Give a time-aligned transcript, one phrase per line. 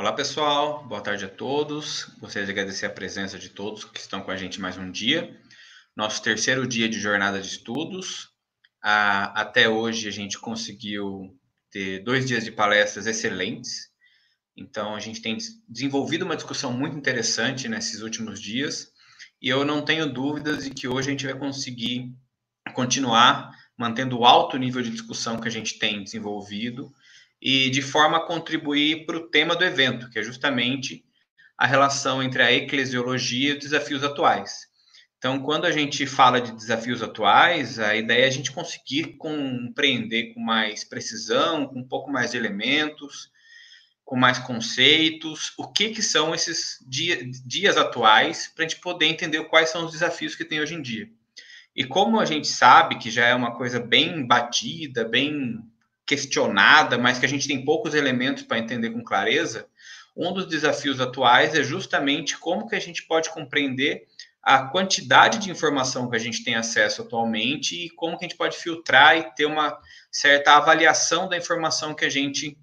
[0.00, 2.06] Olá pessoal, boa tarde a todos.
[2.18, 5.38] Gostaria de agradecer a presença de todos que estão com a gente mais um dia.
[5.94, 8.30] Nosso terceiro dia de jornada de estudos.
[8.80, 11.38] até hoje a gente conseguiu
[11.70, 13.90] ter dois dias de palestras excelentes.
[14.56, 15.36] Então a gente tem
[15.68, 18.90] desenvolvido uma discussão muito interessante nesses últimos dias
[19.38, 22.10] e eu não tenho dúvidas de que hoje a gente vai conseguir
[22.72, 26.90] continuar mantendo o alto nível de discussão que a gente tem desenvolvido
[27.40, 31.04] e de forma a contribuir para o tema do evento, que é justamente
[31.56, 34.68] a relação entre a eclesiologia e os desafios atuais.
[35.18, 40.32] Então, quando a gente fala de desafios atuais, a ideia é a gente conseguir compreender
[40.32, 43.30] com mais precisão, com um pouco mais de elementos,
[44.02, 49.06] com mais conceitos, o que, que são esses dia, dias atuais, para a gente poder
[49.06, 51.08] entender quais são os desafios que tem hoje em dia.
[51.76, 55.60] E como a gente sabe que já é uma coisa bem batida, bem
[56.10, 59.68] questionada, mas que a gente tem poucos elementos para entender com clareza,
[60.16, 64.02] um dos desafios atuais é justamente como que a gente pode compreender
[64.42, 68.36] a quantidade de informação que a gente tem acesso atualmente e como que a gente
[68.36, 69.78] pode filtrar e ter uma
[70.10, 72.58] certa avaliação da informação que a gente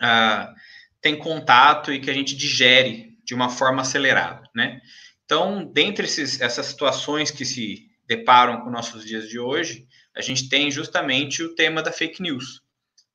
[0.00, 0.50] ah,
[1.02, 4.80] tem contato e que a gente digere de uma forma acelerada, né?
[5.26, 10.48] Então, dentre esses, essas situações que se deparam com nossos dias de hoje, a gente
[10.48, 12.62] tem justamente o tema da fake news.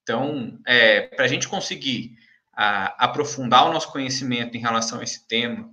[0.05, 2.15] Então, é, para a gente conseguir
[2.53, 5.67] a, aprofundar o nosso conhecimento em relação a esse tema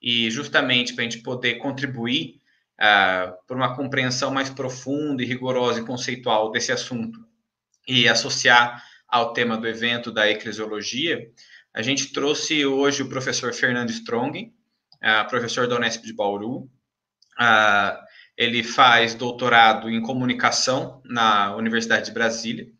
[0.00, 2.38] e justamente para a gente poder contribuir
[3.48, 7.18] por uma compreensão mais profunda e rigorosa e conceitual desse assunto
[7.88, 11.28] e associar ao tema do evento da eclesiologia,
[11.74, 14.52] a gente trouxe hoje o professor Fernando Strong,
[15.28, 16.70] professor da Unesp de Bauru.
[18.36, 22.77] ele faz doutorado em comunicação na Universidade de Brasília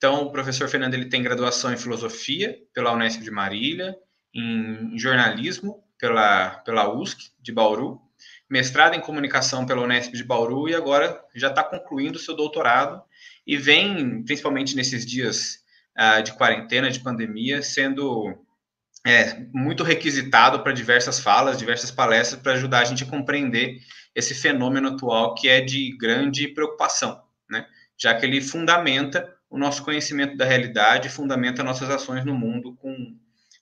[0.00, 3.94] então, o professor Fernando ele tem graduação em filosofia pela Unesp de Marília,
[4.34, 8.00] em jornalismo pela, pela USC de Bauru,
[8.48, 13.02] mestrado em comunicação pela Unesp de Bauru e agora já está concluindo seu doutorado
[13.46, 15.58] e vem, principalmente nesses dias
[15.98, 18.42] uh, de quarentena, de pandemia, sendo
[19.06, 23.76] é, muito requisitado para diversas falas, diversas palestras, para ajudar a gente a compreender
[24.14, 27.66] esse fenômeno atual que é de grande preocupação, né?
[27.98, 33.16] já que ele fundamenta o nosso conhecimento da realidade fundamenta nossas ações no mundo com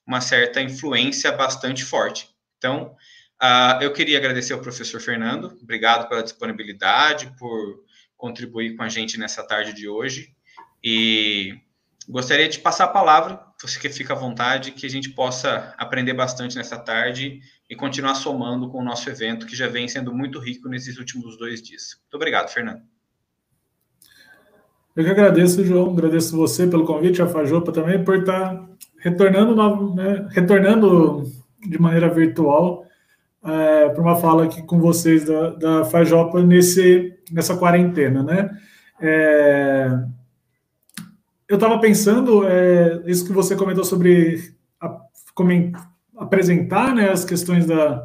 [0.07, 2.29] uma certa influência bastante forte.
[2.59, 2.95] Então,
[3.43, 7.83] uh, eu queria agradecer ao professor Fernando, obrigado pela disponibilidade, por
[8.17, 10.35] contribuir com a gente nessa tarde de hoje,
[10.85, 11.59] e
[12.09, 16.13] gostaria de passar a palavra, você que fica à vontade, que a gente possa aprender
[16.13, 20.39] bastante nessa tarde e continuar somando com o nosso evento, que já vem sendo muito
[20.39, 21.97] rico nesses últimos dois dias.
[22.03, 22.98] Muito obrigado, Fernando.
[24.99, 30.27] Eu que agradeço, João, agradeço você pelo convite, a Fajopa também, por estar retornando, né,
[30.31, 31.23] retornando
[31.65, 32.85] de maneira virtual
[33.45, 38.51] é, para uma fala aqui com vocês da, da Fajopa nesse, nessa quarentena, né?
[39.01, 39.89] É,
[41.49, 44.99] eu estava pensando, é, isso que você comentou sobre a,
[46.17, 48.05] apresentar né, as questões da,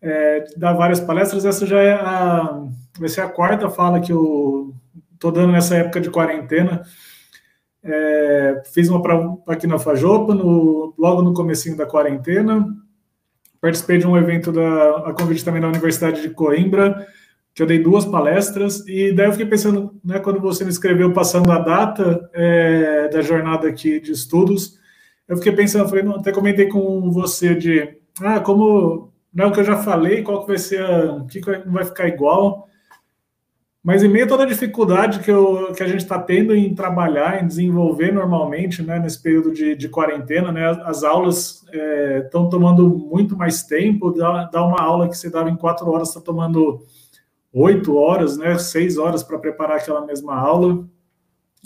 [0.00, 2.64] é, várias palestras, essa já é a,
[2.96, 4.72] vai ser a quarta fala que eu
[5.22, 6.82] Estou dando nessa época de quarentena.
[7.80, 9.16] É, fiz uma pra,
[9.46, 12.66] aqui na Fajopa, no, logo no comecinho da quarentena.
[13.60, 17.06] Participei de um evento da a convite também da Universidade de Coimbra,
[17.54, 21.12] que eu dei duas palestras, e daí eu fiquei pensando, né, quando você me escreveu
[21.12, 24.76] passando a data é, da jornada aqui de estudos,
[25.28, 29.52] eu fiquei pensando, falei, não, até comentei com você de, ah, como, não é o
[29.52, 32.68] que eu já falei, qual que vai ser, o que, que vai ficar igual,
[33.82, 36.72] mas em meio a toda a dificuldade que, eu, que a gente está tendo em
[36.72, 41.64] trabalhar, em desenvolver normalmente, né, nesse período de, de quarentena, né, as aulas
[42.22, 44.12] estão é, tomando muito mais tempo.
[44.12, 46.86] Dá, uma aula que você dava em quatro horas, está tomando
[47.52, 50.86] oito horas, né, seis horas para preparar aquela mesma aula.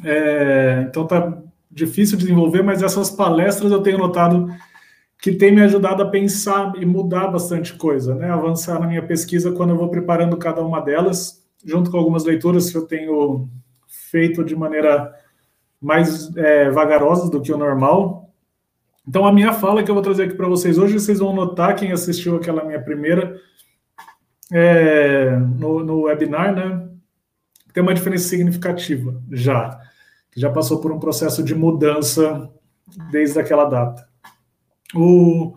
[0.02, 1.36] É, então está
[1.70, 4.48] difícil desenvolver, mas essas palestras eu tenho notado
[5.20, 9.52] que tem me ajudado a pensar e mudar bastante coisa, né, avançar na minha pesquisa
[9.52, 13.48] quando eu vou preparando cada uma delas junto com algumas leituras que eu tenho
[14.10, 15.14] feito de maneira
[15.80, 18.32] mais é, vagarosa do que o normal.
[19.06, 21.76] Então, a minha fala que eu vou trazer aqui para vocês hoje, vocês vão notar,
[21.76, 23.40] quem assistiu aquela minha primeira
[24.52, 26.88] é, no, no webinar, né?
[27.72, 29.78] Tem uma diferença significativa já,
[30.32, 32.50] que já passou por um processo de mudança
[33.10, 34.08] desde aquela data.
[34.94, 35.54] O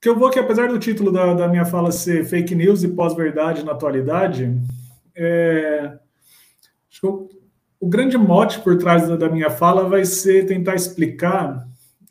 [0.00, 2.88] que eu vou que apesar do título da, da minha fala ser fake news e
[2.88, 4.58] pós-verdade na atualidade,
[5.16, 5.98] é,
[6.90, 7.28] acho que eu,
[7.80, 11.66] o grande mote por trás da, minha fala vai ser tentar explicar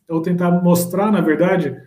[0.08, 1.78] ou tentar mostrar, na verdade,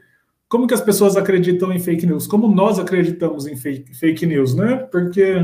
[0.49, 4.55] como que as pessoas acreditam em fake news, como nós acreditamos em fake, fake news,
[4.55, 4.76] né?
[4.76, 5.37] Porque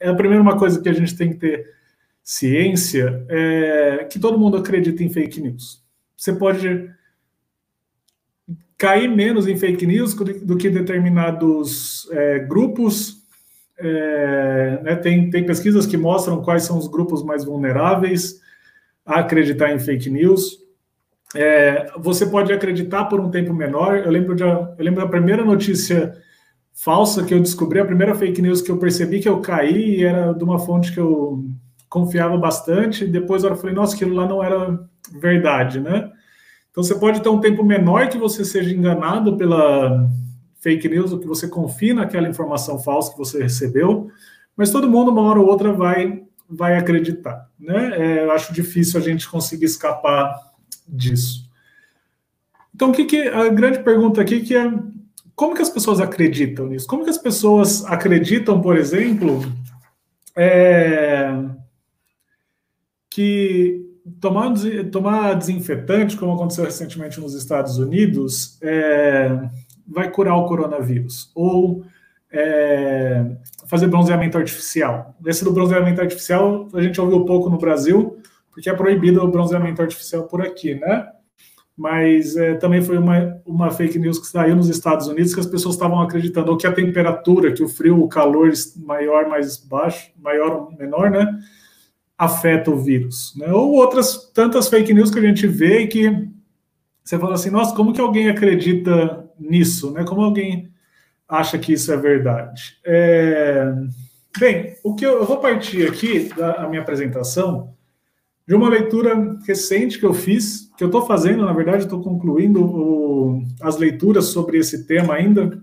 [0.00, 1.76] é a primeira uma coisa que a gente tem que ter
[2.22, 5.84] ciência é que todo mundo acredita em fake news.
[6.16, 6.90] Você pode
[8.76, 13.25] cair menos em fake news do que determinados é, grupos.
[13.78, 18.40] É, né, tem, tem pesquisas que mostram quais são os grupos mais vulneráveis
[19.04, 20.58] a acreditar em fake news.
[21.34, 23.98] É, você pode acreditar por um tempo menor.
[23.98, 26.14] Eu lembro, de, eu lembro da primeira notícia
[26.72, 30.32] falsa que eu descobri, a primeira fake news que eu percebi que eu caí era
[30.32, 31.44] de uma fonte que eu
[31.88, 33.06] confiava bastante.
[33.06, 34.78] Depois eu falei, nossa, aquilo lá não era
[35.20, 36.10] verdade, né?
[36.70, 40.06] Então você pode ter um tempo menor que você seja enganado pela
[40.66, 44.10] fake news, ou que você confie naquela informação falsa que você recebeu,
[44.56, 47.48] mas todo mundo, uma hora ou outra, vai, vai acreditar.
[47.56, 47.92] Né?
[47.96, 50.34] É, eu acho difícil a gente conseguir escapar
[50.88, 51.48] disso.
[52.74, 54.68] Então, o que, que a grande pergunta aqui que é
[55.36, 56.86] como que as pessoas acreditam nisso?
[56.88, 59.42] Como que as pessoas acreditam, por exemplo,
[60.34, 61.30] é,
[63.08, 63.86] que
[64.20, 64.52] tomar,
[64.90, 69.48] tomar desinfetante, como aconteceu recentemente nos Estados Unidos, é,
[69.86, 71.30] vai curar o coronavírus.
[71.34, 71.84] Ou
[72.30, 73.24] é,
[73.66, 75.14] fazer bronzeamento artificial.
[75.24, 78.18] Esse do bronzeamento artificial a gente ouviu pouco no Brasil,
[78.50, 81.08] porque é proibido o bronzeamento artificial por aqui, né?
[81.76, 85.46] Mas é, também foi uma, uma fake news que saiu nos Estados Unidos que as
[85.46, 90.10] pessoas estavam acreditando ou que a temperatura, que o frio, o calor maior, mais baixo,
[90.18, 91.38] maior ou menor, né?
[92.16, 93.34] afeta o vírus.
[93.36, 93.52] Né?
[93.52, 96.28] Ou outras tantas fake news que a gente vê que
[97.04, 99.90] você fala assim, nossa, como que alguém acredita nisso?
[99.92, 100.04] Né?
[100.04, 100.70] Como alguém
[101.28, 102.78] acha que isso é verdade?
[102.84, 103.72] É...
[104.38, 107.74] Bem, o que eu, eu, vou partir aqui da minha apresentação
[108.46, 112.62] de uma leitura recente que eu fiz, que eu estou fazendo, na verdade, estou concluindo
[112.64, 115.58] o, as leituras sobre esse tema ainda,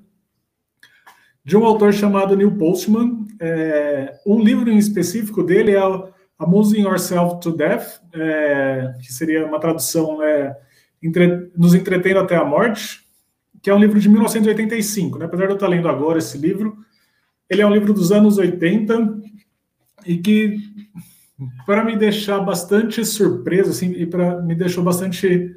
[1.45, 3.25] de um autor chamado Neil Postman.
[3.39, 5.81] É, um livro em específico dele é
[6.39, 10.57] Amusing Yourself to Death, é, que seria uma tradução é,
[11.01, 13.02] entre, Nos Entretendo Até a Morte,
[13.63, 15.17] que é um livro de 1985.
[15.17, 15.25] Né?
[15.25, 16.77] Apesar de eu estar lendo agora esse livro,
[17.49, 19.21] ele é um livro dos anos 80
[20.05, 20.57] e que,
[21.65, 25.55] para me deixar bastante surpreso, assim, e para me deixou bastante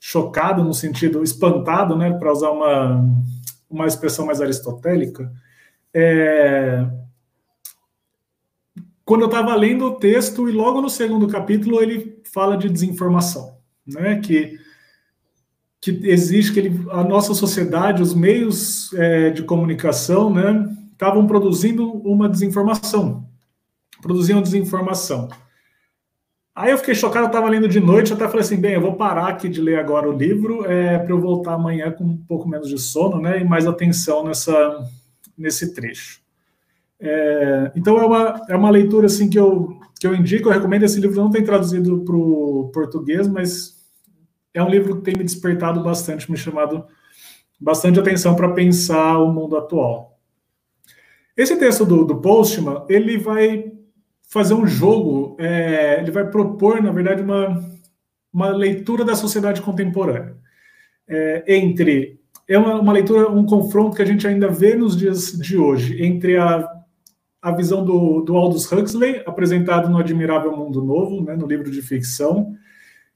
[0.00, 3.08] chocado, no sentido espantado, né, para usar uma,
[3.70, 5.32] uma expressão mais aristotélica,
[5.94, 6.84] é,
[9.04, 13.58] quando eu estava lendo o texto, e logo no segundo capítulo ele fala de desinformação,
[13.86, 14.18] né?
[14.18, 14.58] Que,
[15.84, 20.66] que existe, que ele, a nossa sociedade, os meios é, de comunicação, né?
[20.92, 23.26] Estavam produzindo uma desinformação,
[24.00, 25.28] produziam desinformação.
[26.54, 28.94] Aí eu fiquei chocado, eu estava lendo de noite, até falei assim, bem, eu vou
[28.94, 32.48] parar aqui de ler agora o livro, é, para eu voltar amanhã com um pouco
[32.48, 33.42] menos de sono, né?
[33.42, 34.88] E mais atenção nessa,
[35.36, 36.22] nesse trecho.
[36.98, 40.84] É, então é uma, é uma leitura assim que eu, que eu indico, eu recomendo.
[40.84, 43.73] Esse livro não tem traduzido para o português, mas
[44.54, 46.86] é um livro que tem me despertado bastante, me chamado
[47.60, 50.18] bastante atenção para pensar o mundo atual.
[51.36, 53.72] Esse texto do, do Postman, ele vai
[54.22, 57.60] fazer um jogo, é, ele vai propor, na verdade, uma,
[58.32, 60.36] uma leitura da sociedade contemporânea.
[61.06, 65.32] É, entre é uma, uma, leitura, um confronto que a gente ainda vê nos dias
[65.32, 66.74] de hoje entre a
[67.44, 71.82] a visão do, do Aldous Huxley, apresentado no Admirável Mundo Novo, né, no livro de
[71.82, 72.56] ficção,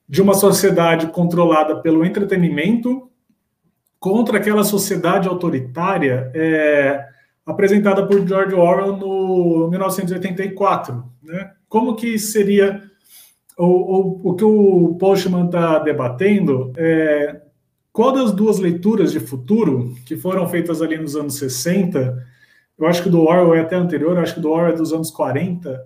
[0.09, 3.11] de uma sociedade controlada pelo entretenimento
[3.99, 7.05] contra aquela sociedade autoritária é,
[7.45, 11.05] apresentada por George Orwell no 1984.
[11.23, 11.53] Né?
[11.69, 12.83] Como que seria
[13.59, 16.73] o, o, o que o Postman está debatendo?
[16.77, 17.43] É,
[17.93, 22.27] qual das duas leituras de futuro que foram feitas ali nos anos 60
[22.79, 24.93] eu acho que do Orwell é até anterior, eu acho que do Orwell é dos
[24.93, 25.85] anos 40,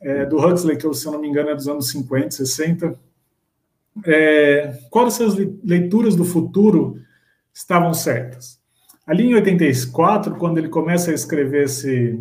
[0.00, 2.98] é, do Huxley, que se eu não me engano é dos anos 50, 60.
[4.04, 6.98] É, qual dessas leituras do futuro
[7.52, 8.60] estavam certas?
[9.06, 12.18] Ali em 84, quando ele começa a escrever esse,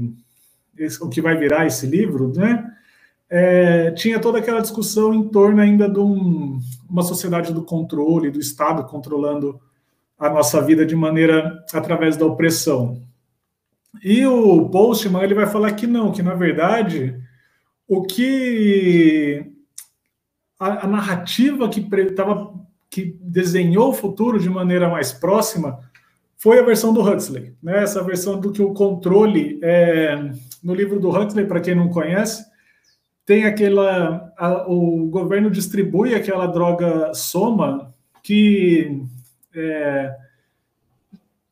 [0.78, 2.70] esse o que vai virar esse livro, né?
[3.30, 6.60] é, tinha toda aquela discussão em torno ainda de um,
[6.90, 9.60] uma sociedade do controle, do Estado controlando
[10.18, 13.02] a nossa vida de maneira através da opressão.
[14.04, 17.20] E o Postman ele vai falar que não, que na verdade
[17.88, 19.46] o que
[20.60, 22.54] a, a narrativa que tava,
[22.90, 25.80] que desenhou o futuro de maneira mais próxima
[26.38, 27.84] foi a versão do Huxley, né?
[27.84, 30.32] Essa versão do que o controle é,
[30.64, 32.46] no livro do Huxley, para quem não conhece,
[33.26, 34.32] tem aquela.
[34.38, 39.04] A, o governo distribui aquela droga soma que
[39.54, 40.16] é,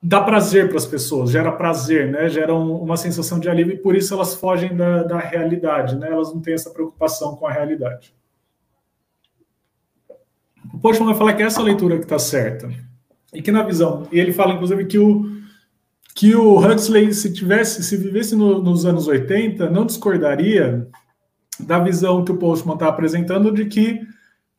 [0.02, 2.30] dá prazer para as pessoas, gera prazer, né?
[2.30, 6.10] Gera um, uma sensação de alívio e por isso elas fogem da, da realidade, né?
[6.10, 8.17] Elas não têm essa preocupação com a realidade.
[10.74, 12.70] O Postman vai falar que essa leitura que está certa
[13.34, 15.38] e que na visão e ele fala inclusive que o
[16.16, 20.88] que o Huxley se tivesse se vivesse no, nos anos 80 não discordaria
[21.60, 24.02] da visão que o Postman está apresentando de que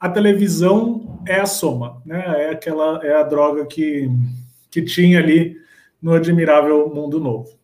[0.00, 2.44] a televisão é a soma, né?
[2.44, 4.08] É aquela é a droga que,
[4.70, 5.56] que tinha ali
[6.00, 7.58] no admirável mundo novo.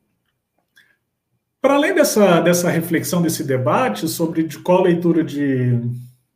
[1.60, 5.80] Para além dessa, dessa reflexão, desse debate sobre de qual leitura de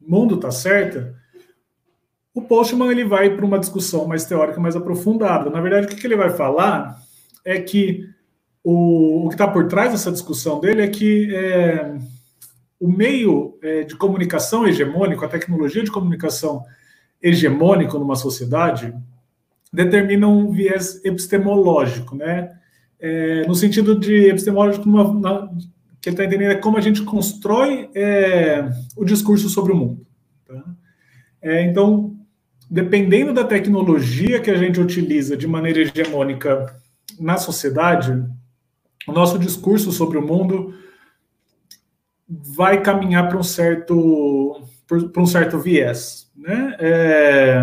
[0.01, 1.15] mundo está certa,
[2.39, 5.51] o Postman ele vai para uma discussão mais teórica, mais aprofundada.
[5.51, 6.97] Na verdade, o que, ele vai falar
[7.45, 8.05] é que
[8.63, 11.99] o, o que está por trás dessa discussão dele é que é,
[12.79, 16.63] o meio é, de comunicação hegemônico, a tecnologia de comunicação
[17.21, 18.95] hegemônico numa sociedade,
[19.73, 22.57] determina um viés epistemológico, né?
[23.01, 25.49] É, no sentido de epistemológico, numa, na,
[26.01, 30.07] que ele está entendendo é como a gente constrói é, o discurso sobre o mundo.
[30.47, 30.65] Tá?
[31.43, 32.18] É, então,
[32.71, 36.77] dependendo da tecnologia que a gente utiliza de maneira hegemônica
[37.19, 38.25] na sociedade,
[39.07, 40.75] o nosso discurso sobre o mundo
[42.29, 46.75] vai caminhar para um certo para um certo viés, né?
[46.79, 47.63] É,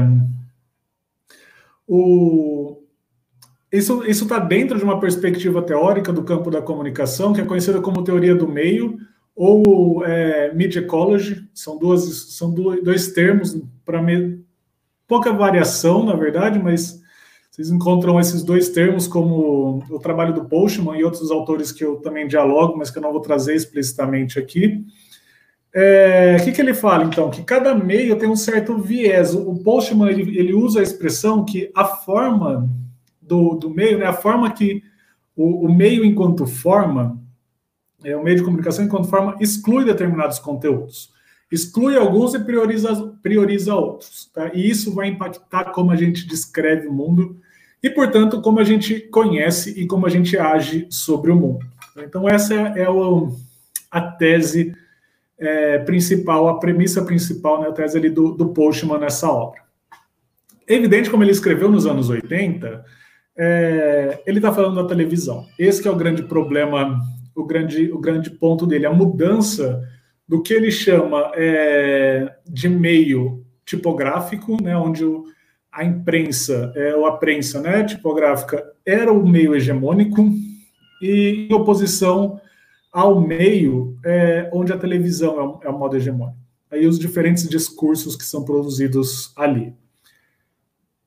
[1.87, 2.83] o,
[3.71, 8.03] isso está dentro de uma perspectiva teórica do campo da comunicação, que é conhecida como
[8.03, 8.97] teoria do meio,
[9.35, 14.01] ou é, media ecology, são, duas, são dois termos para
[15.07, 17.01] pouca variação, na verdade, mas
[17.55, 21.97] vocês encontram esses dois termos como o trabalho do Postman e outros autores que eu
[21.97, 24.85] também dialogo, mas que eu não vou trazer explicitamente aqui.
[25.73, 27.29] É, o que, que, ele fala, então?
[27.29, 29.33] Que cada meio tem um certo viés.
[29.33, 32.69] O Postman ele, ele usa a expressão que a forma
[33.21, 34.83] do, do meio, né, a forma que
[35.35, 37.17] o, o meio enquanto forma,
[38.03, 41.14] é, o meio de comunicação enquanto forma, exclui determinados conteúdos.
[41.51, 44.29] Exclui alguns e prioriza, prioriza outros.
[44.33, 44.51] Tá?
[44.53, 47.39] E isso vai impactar como a gente descreve o mundo
[47.81, 51.65] e, portanto, como a gente conhece e como a gente age sobre o mundo.
[51.97, 53.31] Então, essa é, é o,
[53.91, 54.75] a tese
[55.37, 59.61] é, principal, a premissa principal, né, a tese ali do, do Postman nessa obra.
[60.67, 62.83] É evidente, como ele escreveu nos anos 80,
[63.37, 65.45] é, ele está falando da televisão.
[65.59, 66.99] Esse é o grande problema,
[67.35, 69.87] o grande, o grande ponto dele, a mudança
[70.27, 75.25] do que ele chama é, de meio tipográfico, né, onde o,
[75.71, 80.29] a imprensa, é, ou a prensa né, tipográfica, era o meio hegemônico,
[81.01, 82.39] e em oposição
[82.91, 86.39] ao meio é, onde a televisão é o, é o modo hegemônico.
[86.71, 89.73] Aí os diferentes discursos que são produzidos ali.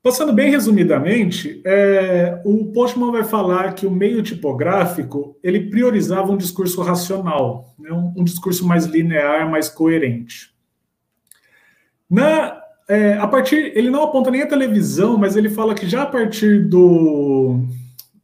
[0.02, 6.36] Passando bem resumidamente, é, o Postman vai falar que o meio tipográfico ele priorizava um
[6.36, 10.54] discurso racional, né, um, um discurso mais linear, mais coerente.
[12.08, 16.04] Na é, a partir, ele não aponta nem a televisão, mas ele fala que já
[16.04, 17.66] a partir do,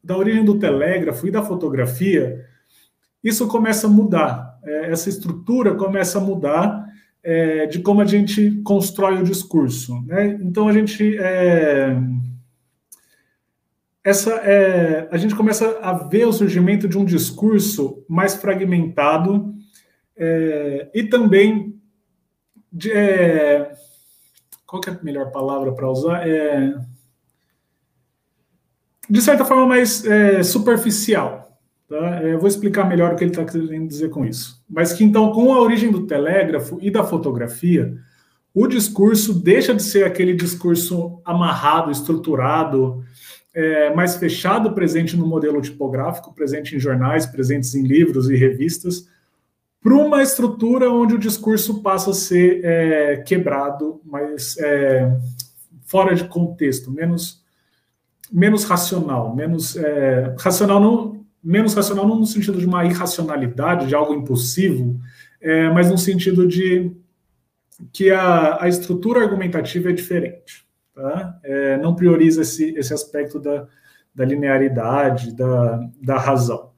[0.03, 2.47] da origem do telégrafo e da fotografia,
[3.23, 4.59] isso começa a mudar.
[4.65, 6.84] É, essa estrutura começa a mudar
[7.25, 10.05] é, de como a gente constrói o discurso.
[10.07, 10.39] Né?
[10.43, 11.97] Então a gente é,
[14.05, 19.55] essa é, a gente começa a ver o surgimento de um discurso mais fragmentado
[20.15, 21.81] é, e também
[22.71, 23.73] de, é,
[24.67, 26.29] qual é a melhor palavra para usar?
[26.29, 26.75] É,
[29.09, 30.03] de certa forma, mais
[30.45, 31.54] superficial.
[31.95, 32.17] Tá?
[32.23, 34.61] É, vou explicar melhor o que ele está querendo dizer com isso.
[34.69, 37.97] Mas que, então, com a origem do telégrafo e da fotografia,
[38.53, 43.05] o discurso deixa de ser aquele discurso amarrado, estruturado,
[43.55, 49.07] é, mais fechado, presente no modelo tipográfico, presente em jornais, presentes em livros e revistas,
[49.81, 55.17] para uma estrutura onde o discurso passa a ser é, quebrado, mas é,
[55.87, 57.41] fora de contexto, menos,
[58.33, 61.14] menos racional, menos é, racional não
[61.45, 64.99] menos racional não no sentido de uma irracionalidade, de algo impulsivo,
[65.41, 66.91] é, mas no sentido de
[67.93, 70.65] que a, a estrutura argumentativa é diferente.
[70.95, 71.39] Tá?
[71.43, 73.67] É, não prioriza esse, esse aspecto da,
[74.15, 76.71] da linearidade, da, da razão.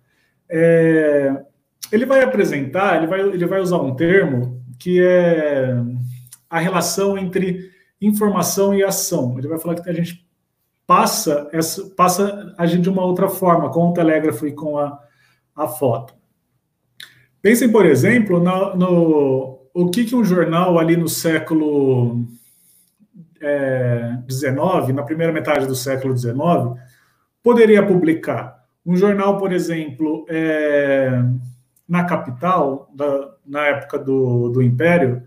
[0.49, 1.44] É,
[1.92, 5.76] ele vai apresentar, ele vai, ele vai usar um termo que é
[6.50, 7.70] a relação entre
[8.00, 9.38] informação e ação.
[9.38, 10.25] Ele vai falar que a gente
[10.87, 14.99] passa, essa, passa a agir de uma outra forma, com o telégrafo e com a,
[15.55, 16.14] a foto.
[17.43, 22.25] Pensem, por exemplo, no, no o que, que um jornal ali no século
[24.31, 26.35] XIX, é, na primeira metade do século XIX,
[27.43, 28.64] poderia publicar.
[28.85, 31.11] Um jornal, por exemplo, é,
[31.88, 35.23] na capital, da, na época do, do Império,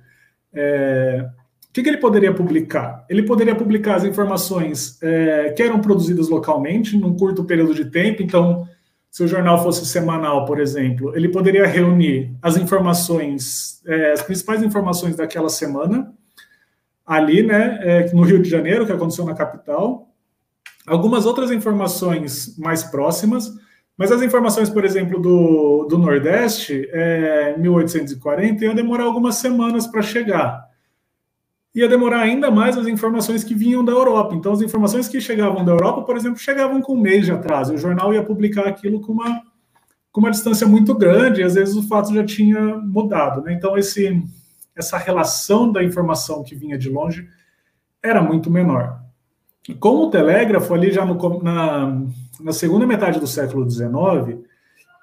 [0.53, 1.29] é,
[1.69, 3.05] o que, que, ele poderia publicar?
[3.07, 8.23] Ele poderia publicar as informações é, que eram produzidas localmente, num curto período de tempo.
[8.23, 8.67] Então,
[9.11, 14.63] se o jornal fosse semanal, por exemplo, ele poderia reunir as informações, é, as principais
[14.63, 16.11] informações daquela semana,
[17.05, 20.09] ali, né, é, no Rio de Janeiro, que aconteceu na capital.
[20.87, 23.47] Algumas outras informações mais próximas,
[23.95, 30.01] mas as informações, por exemplo, do, do Nordeste, é, 1840, iam demorar algumas semanas para
[30.01, 30.68] chegar
[31.73, 34.35] ia demorar ainda mais as informações que vinham da Europa.
[34.35, 37.73] Então, as informações que chegavam da Europa, por exemplo, chegavam com um mês de atraso.
[37.73, 39.41] O jornal ia publicar aquilo com uma,
[40.11, 43.41] com uma distância muito grande, e às vezes o fato já tinha mudado.
[43.43, 43.53] Né?
[43.53, 44.21] Então, esse,
[44.75, 47.27] essa relação da informação que vinha de longe
[48.01, 48.99] era muito menor.
[49.79, 52.01] com o telégrafo, ali já no, na,
[52.39, 54.39] na segunda metade do século XIX,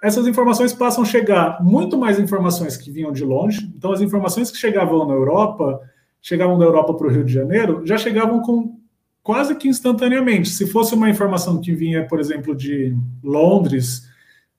[0.03, 3.73] essas informações passam a chegar muito mais informações que vinham de longe.
[3.77, 5.81] Então, as informações que chegavam na Europa
[6.27, 8.81] chegavam da Europa para o Rio de Janeiro, já chegavam com
[9.23, 10.49] quase que instantaneamente.
[10.49, 14.09] Se fosse uma informação que vinha, por exemplo, de Londres,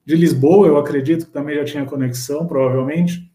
[0.05, 3.29] de Lisboa, eu acredito que também já tinha conexão, provavelmente,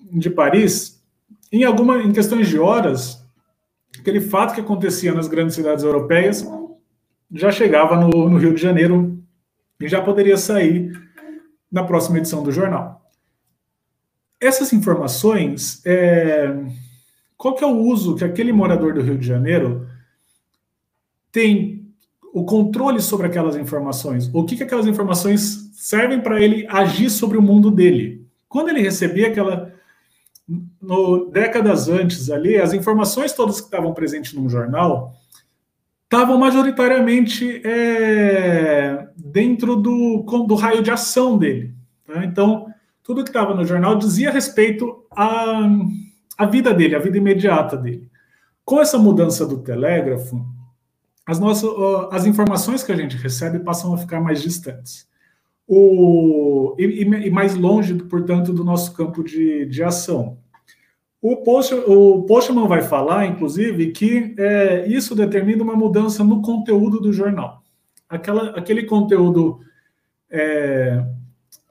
[0.00, 1.02] de Paris,
[1.50, 3.26] em alguma, em questões de horas,
[3.98, 6.46] aquele fato que acontecia nas grandes cidades europeias
[7.32, 9.20] já chegava no, no Rio de Janeiro
[9.80, 10.92] e já poderia sair
[11.72, 13.10] na próxima edição do jornal.
[14.40, 16.54] Essas informações é,
[17.38, 19.86] qual que é o uso que aquele morador do Rio de Janeiro
[21.30, 21.86] tem
[22.34, 24.28] o controle sobre aquelas informações?
[24.34, 28.26] O que, que aquelas informações servem para ele agir sobre o mundo dele?
[28.48, 29.72] Quando ele recebia aquela.
[30.80, 35.14] No, décadas antes ali, as informações todas que estavam presentes num jornal
[36.04, 41.74] estavam majoritariamente é, dentro do, do raio de ação dele.
[42.06, 42.24] Tá?
[42.24, 42.66] Então,
[43.02, 45.68] tudo que estava no jornal dizia respeito a
[46.38, 48.08] a vida dele, a vida imediata dele.
[48.64, 50.46] Com essa mudança do telégrafo,
[51.26, 51.68] as, nossas,
[52.12, 55.08] as informações que a gente recebe passam a ficar mais distantes.
[55.66, 60.38] O, e, e mais longe, portanto, do nosso campo de, de ação.
[61.20, 67.00] O, Post, o Postman vai falar, inclusive, que é, isso determina uma mudança no conteúdo
[67.00, 67.62] do jornal.
[68.08, 69.60] Aquela, aquele conteúdo
[70.30, 71.04] é,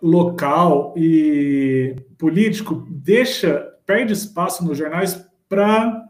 [0.02, 6.04] local e político deixa perde espaço nos jornais para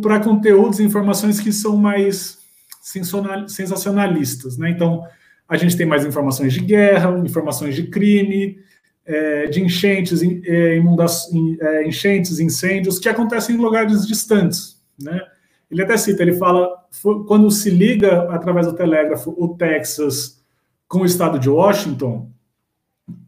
[0.00, 2.38] para conteúdos e informações que são mais
[2.80, 4.70] sensacionalistas, né?
[4.70, 5.04] Então,
[5.48, 8.56] a gente tem mais informações de guerra, informações de crime,
[9.04, 15.20] é, de enchentes, é, é, enchentes, incêndios que acontecem em lugares distantes, né?
[15.70, 16.70] Ele até cita, ele fala,
[17.26, 20.40] quando se liga através do telégrafo o Texas
[20.86, 22.30] com o estado de Washington,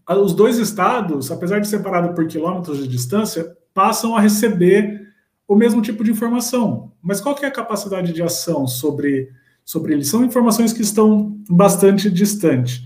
[0.08, 5.06] os dois estados, apesar de separados por quilômetros de distância, passam a receber
[5.48, 6.92] o mesmo tipo de informação.
[7.02, 9.30] Mas qual que é a capacidade de ação sobre,
[9.64, 10.08] sobre eles?
[10.08, 12.82] São informações que estão bastante distantes.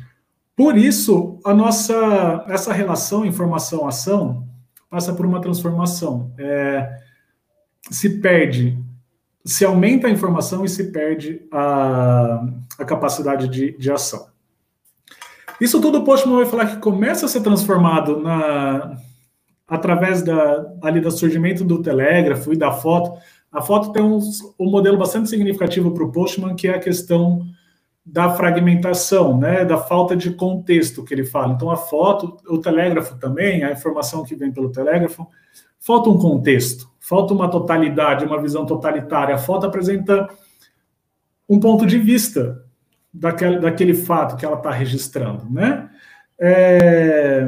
[0.56, 4.46] Por isso, a nossa essa relação informação-ação
[4.90, 6.32] passa por uma transformação.
[6.36, 6.98] É,
[7.90, 8.78] se perde,
[9.44, 12.44] se aumenta a informação e se perde a,
[12.78, 14.28] a capacidade de, de ação.
[15.60, 18.96] Isso tudo o Postman vai falar que começa a ser transformado na
[19.68, 23.16] através da, ali do surgimento do telégrafo e da foto.
[23.52, 24.18] A foto tem um,
[24.58, 27.46] um modelo bastante significativo para o Postman, que é a questão
[28.04, 31.52] da fragmentação, né, da falta de contexto que ele fala.
[31.52, 35.28] Então, a foto, o telégrafo também, a informação que vem pelo telégrafo,
[35.78, 39.36] falta um contexto, falta uma totalidade, uma visão totalitária.
[39.36, 40.28] A foto apresenta
[41.48, 42.59] um ponto de vista
[43.12, 45.88] daquele, daquele fato que ela está registrando, né?
[46.38, 47.46] É,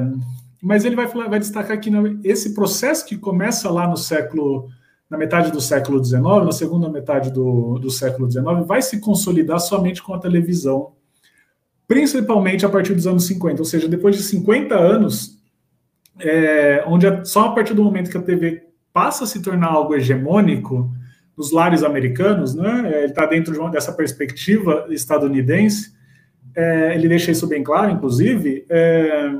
[0.62, 1.90] mas ele vai, falar, vai destacar que
[2.22, 4.68] esse processo que começa lá no século,
[5.08, 9.60] na metade do século XIX, na segunda metade do, do século XIX, vai se consolidar
[9.60, 10.92] somente com a televisão,
[11.88, 15.38] principalmente a partir dos anos 50, ou seja, depois de 50 anos,
[16.20, 19.94] é, onde só a partir do momento que a TV passa a se tornar algo
[19.94, 20.90] hegemônico
[21.36, 22.90] nos lares americanos, né?
[23.02, 25.94] Ele está dentro de uma, dessa perspectiva estadunidense.
[26.54, 29.34] É, ele deixa isso bem claro, inclusive, é,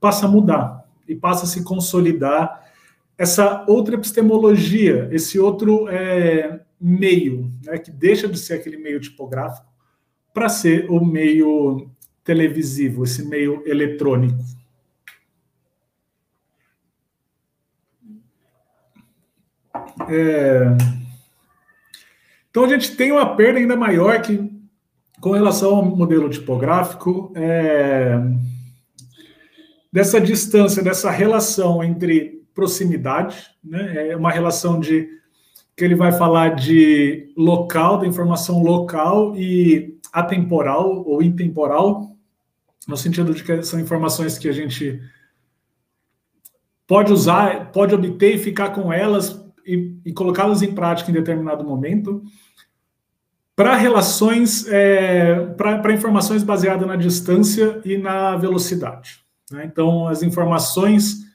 [0.00, 2.62] passa a mudar e passa a se consolidar
[3.16, 9.70] essa outra epistemologia, esse outro é, meio, né, que deixa de ser aquele meio tipográfico
[10.34, 11.88] para ser o meio
[12.24, 14.42] televisivo, esse meio eletrônico.
[20.08, 21.01] É...
[22.52, 24.52] Então a gente tem uma perda ainda maior que
[25.22, 28.20] com relação ao modelo tipográfico, é...
[29.90, 34.10] dessa distância, dessa relação entre proximidade, né?
[34.10, 35.08] é uma relação de
[35.74, 42.14] que ele vai falar de local, da informação local e atemporal ou intemporal,
[42.86, 45.00] no sentido de que são informações que a gente
[46.86, 51.64] pode usar, pode obter e ficar com elas e, e colocá-las em prática em determinado
[51.64, 52.22] momento,
[53.54, 59.20] para relações, é, para informações baseadas na distância e na velocidade.
[59.50, 59.64] Né?
[59.70, 61.30] Então, as informações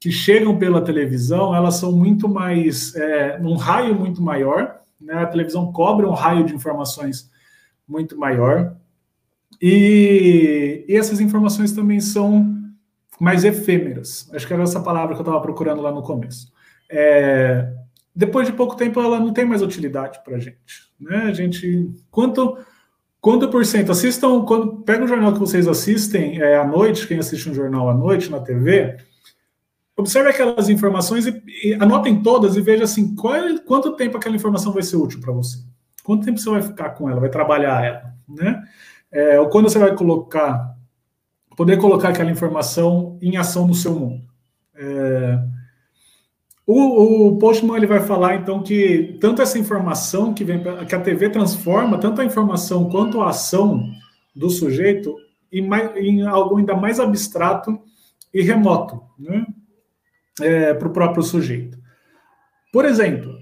[0.00, 5.14] que chegam pela televisão, elas são muito mais, é, um raio muito maior, né?
[5.14, 7.30] a televisão cobre um raio de informações
[7.86, 8.76] muito maior,
[9.62, 12.54] e, e essas informações também são
[13.20, 14.28] mais efêmeras.
[14.34, 16.52] Acho que era essa palavra que eu estava procurando lá no começo.
[16.90, 17.72] É,
[18.14, 20.92] depois de pouco tempo, ela não tem mais utilidade para a gente.
[21.00, 21.16] Né?
[21.16, 21.90] A gente.
[22.10, 22.58] Quanto,
[23.20, 23.90] quanto por cento?
[23.90, 24.44] Assistam.
[24.44, 27.94] Quando, pega o jornal que vocês assistem é, à noite, quem assiste um jornal à
[27.94, 28.96] noite na TV,
[29.96, 34.72] observe aquelas informações e, e anotem todas e veja assim qual, quanto tempo aquela informação
[34.72, 35.58] vai ser útil para você.
[36.04, 38.62] Quanto tempo você vai ficar com ela, vai trabalhar ela, né?
[39.10, 40.76] É, ou quando você vai colocar,
[41.56, 44.22] poder colocar aquela informação em ação no seu mundo.
[44.74, 45.38] É,
[46.66, 51.00] o, o Postman ele vai falar então que tanto essa informação que vem que a
[51.00, 53.84] TV transforma, tanto a informação quanto a ação
[54.34, 55.14] do sujeito
[55.52, 57.78] em, mais, em algo ainda mais abstrato
[58.32, 59.46] e remoto, né?
[60.40, 61.78] é, para o próprio sujeito.
[62.72, 63.38] Por exemplo,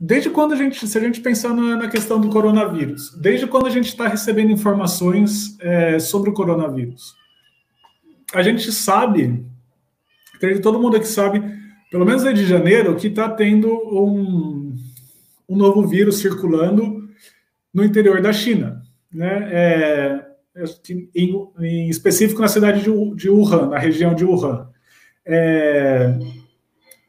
[0.00, 3.66] desde quando a gente, se a gente pensar na, na questão do coronavírus, desde quando
[3.66, 7.14] a gente está recebendo informações é, sobre o coronavírus,
[8.32, 9.44] a gente sabe,
[10.34, 11.61] acredito todo mundo aqui sabe,
[11.92, 14.74] pelo menos desde janeiro, que está tendo um,
[15.46, 17.06] um novo vírus circulando
[17.72, 19.48] no interior da China, né?
[19.52, 20.26] É,
[21.14, 24.70] em, em, específico na cidade de, de Wuhan, na região de Wuhan.
[25.26, 26.18] É,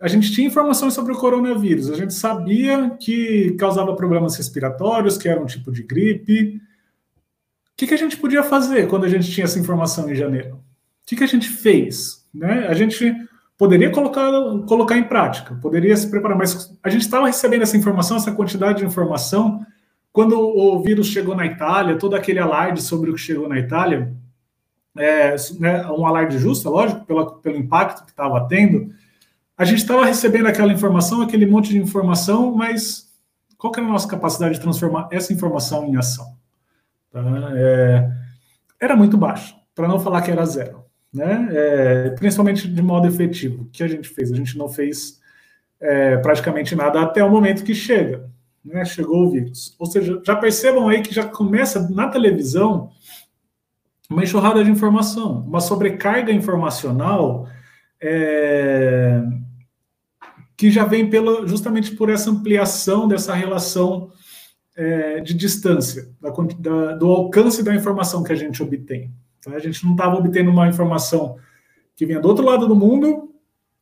[0.01, 5.29] a gente tinha informações sobre o coronavírus, a gente sabia que causava problemas respiratórios, que
[5.29, 6.57] era um tipo de gripe.
[6.57, 10.55] O que, que a gente podia fazer quando a gente tinha essa informação em janeiro?
[10.55, 10.61] O
[11.05, 12.27] que, que a gente fez?
[12.33, 12.67] Né?
[12.67, 13.15] A gente
[13.57, 14.31] poderia colocar,
[14.67, 18.79] colocar em prática, poderia se preparar, mas a gente estava recebendo essa informação, essa quantidade
[18.79, 19.65] de informação,
[20.11, 24.13] quando o vírus chegou na Itália, todo aquele alarde sobre o que chegou na Itália,
[24.95, 28.93] é, né, um alarde justo, é lógico, pela, pelo impacto que estava tendo,
[29.57, 33.11] a gente estava recebendo aquela informação, aquele monte de informação, mas
[33.57, 36.35] qual que era a nossa capacidade de transformar essa informação em ação?
[37.11, 37.21] Tá?
[37.55, 38.11] É,
[38.79, 40.82] era muito baixo, para não falar que era zero,
[41.13, 41.47] né?
[41.51, 43.63] É, principalmente de modo efetivo.
[43.63, 44.31] O que a gente fez?
[44.31, 45.19] A gente não fez
[45.79, 48.29] é, praticamente nada até o momento que chega,
[48.65, 48.83] né?
[48.83, 49.75] Chegou o vírus.
[49.77, 52.89] Ou seja, já percebam aí que já começa na televisão
[54.09, 57.47] uma enxurrada de informação, uma sobrecarga informacional
[58.01, 59.21] é,
[60.57, 64.11] que já vem pela, justamente por essa ampliação dessa relação
[64.75, 69.11] é, de distância, da, da, do alcance da informação que a gente obtém.
[69.43, 69.51] Tá?
[69.51, 71.37] A gente não estava obtendo uma informação
[71.95, 73.33] que vinha do outro lado do mundo,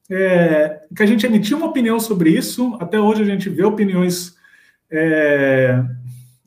[0.09, 4.35] é, que a gente emitia uma opinião sobre isso, até hoje a gente vê opiniões
[4.91, 5.81] é,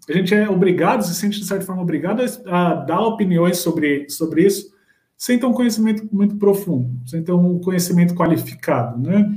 [0.09, 4.45] a gente é obrigado, se sente de certa forma obrigado a, dar opiniões sobre, sobre
[4.45, 4.73] isso,
[5.17, 9.33] sem ter um conhecimento muito profundo, sem ter um conhecimento qualificado, né?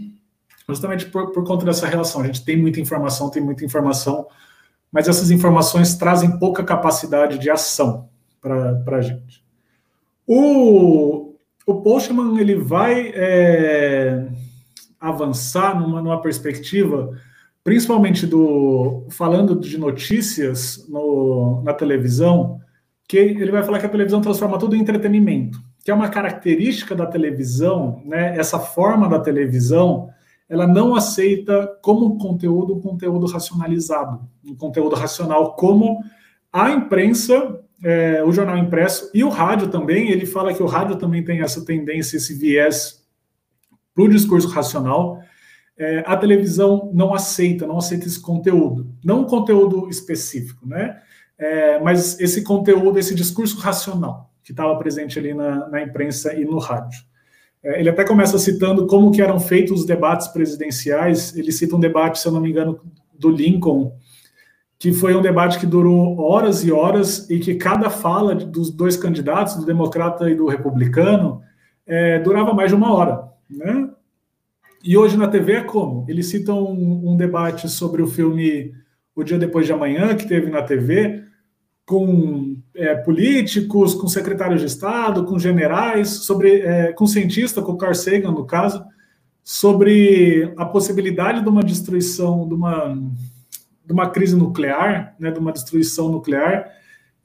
[0.68, 2.22] Justamente por, por conta dessa relação.
[2.22, 4.28] A gente tem muita informação, tem muita informação,
[4.92, 8.10] mas essas informações trazem pouca capacidade de ação
[8.42, 9.47] para a gente.
[10.28, 11.36] O,
[11.66, 14.28] o Postman ele vai é,
[15.00, 17.18] avançar numa, numa perspectiva
[17.68, 22.62] principalmente do falando de notícias no, na televisão,
[23.06, 26.96] que ele vai falar que a televisão transforma tudo em entretenimento, que é uma característica
[26.96, 28.38] da televisão, né?
[28.38, 30.10] Essa forma da televisão,
[30.48, 36.02] ela não aceita como conteúdo um conteúdo racionalizado, um conteúdo racional, como
[36.54, 40.10] a imprensa, é, o jornal impresso e o rádio também.
[40.10, 43.06] Ele fala que o rádio também tem essa tendência, esse viés
[43.94, 45.20] para o discurso racional,
[45.76, 48.92] é, a televisão não aceita, não aceita esse conteúdo.
[49.04, 51.02] Não um conteúdo específico, né?
[51.38, 56.46] É, mas esse conteúdo, esse discurso racional que estava presente ali na, na, imprensa e
[56.46, 57.00] no rádio.
[57.64, 61.36] É, ele até começa citando como que eram feitos os debates presidenciais.
[61.36, 62.80] Ele cita um debate, se eu não me engano,
[63.14, 63.96] do Lincoln,
[64.80, 68.96] que foi um debate que durou horas e horas e que cada fala dos dois
[68.96, 71.42] candidatos, do democrata e do republicano,
[71.86, 73.90] é, durava mais de uma hora, né?
[74.84, 76.06] E hoje na TV é como?
[76.08, 78.72] Eles citam um, um, debate sobre o filme
[79.16, 81.24] O Dia Depois de Amanhã, que teve na TV,
[81.86, 87.96] com é, políticos, com secretários de Estado, com generais, sobre, é, com cientista, com Carl
[87.96, 88.84] Sagan, no caso,
[89.44, 92.96] sobre a possibilidade de uma destruição, de uma,
[93.88, 96.70] de uma crise nuclear, né, de uma destruição nuclear.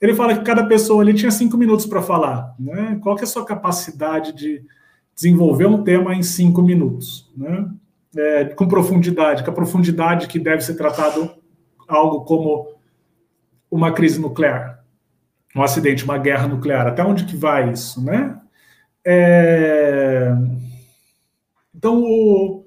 [0.01, 2.55] Ele fala que cada pessoa ali tinha cinco minutos para falar.
[2.59, 2.99] Né?
[3.03, 4.65] Qual que é a sua capacidade de
[5.13, 7.69] desenvolver um tema em cinco minutos, né?
[8.15, 11.31] É, com profundidade, com a profundidade que deve ser tratado
[11.89, 12.69] algo como
[13.71, 14.85] uma crise nuclear,
[15.57, 16.87] um acidente, uma guerra nuclear.
[16.87, 18.39] Até onde que vai isso, né?
[19.05, 20.31] É...
[21.75, 22.62] Então, o,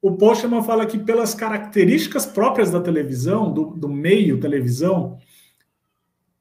[0.00, 5.18] o Postman fala que pelas características próprias da televisão, do, do meio televisão,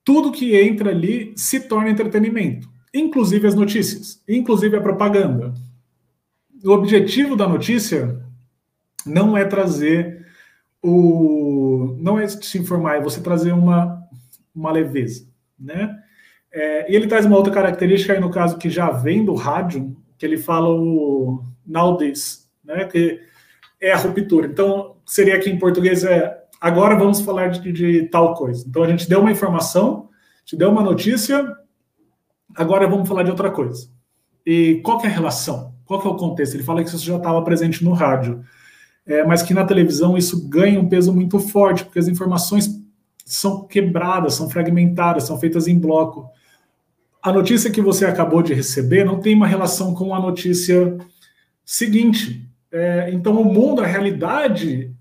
[0.04, 5.54] tudo que entra ali se torna entretenimento inclusive as notícias, inclusive a propaganda.
[6.64, 8.20] O objetivo da notícia
[9.06, 10.26] não é trazer
[10.82, 11.96] o.
[12.00, 14.04] não é se informar, é você trazer uma,
[14.54, 15.28] uma leveza,
[15.60, 15.98] né?
[16.52, 19.96] É, e ele traz uma outra característica aí no caso que já vem do rádio,
[20.18, 22.86] que ele fala o nowadays, né?
[22.86, 23.22] Que
[23.82, 24.48] é a ruptura.
[24.48, 28.66] Então, seria aqui em português é agora vamos falar de, de tal coisa.
[28.68, 30.10] Então a gente deu uma informação,
[30.44, 31.56] te deu uma notícia,
[32.58, 33.88] Agora vamos falar de outra coisa.
[34.44, 35.76] E qual é a relação?
[35.86, 36.56] Qual é o contexto?
[36.56, 38.44] Ele fala que isso já estava presente no rádio,
[39.06, 42.68] é, mas que na televisão isso ganha um peso muito forte, porque as informações
[43.24, 46.28] são quebradas, são fragmentadas, são feitas em bloco.
[47.22, 50.98] A notícia que você acabou de receber não tem uma relação com a notícia
[51.64, 52.47] seguinte.
[52.72, 54.94] É, então, o mundo, a realidade,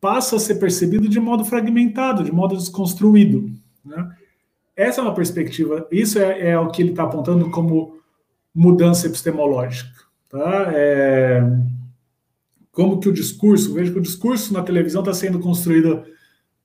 [0.00, 3.50] passa a ser percebido de modo fragmentado, de modo desconstruído.
[3.84, 4.10] Né?
[4.76, 7.98] Essa é uma perspectiva, isso é, é o que ele está apontando como
[8.54, 9.90] mudança epistemológica.
[10.28, 10.70] Tá?
[10.74, 11.42] É,
[12.70, 16.02] como que o discurso, veja que o discurso na televisão está sendo construído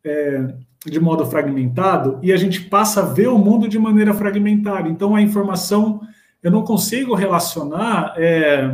[0.03, 0.53] é,
[0.85, 4.89] de modo fragmentado e a gente passa a ver o mundo de maneira fragmentada.
[4.89, 6.01] Então a informação,
[6.41, 8.69] eu não consigo relacionar é,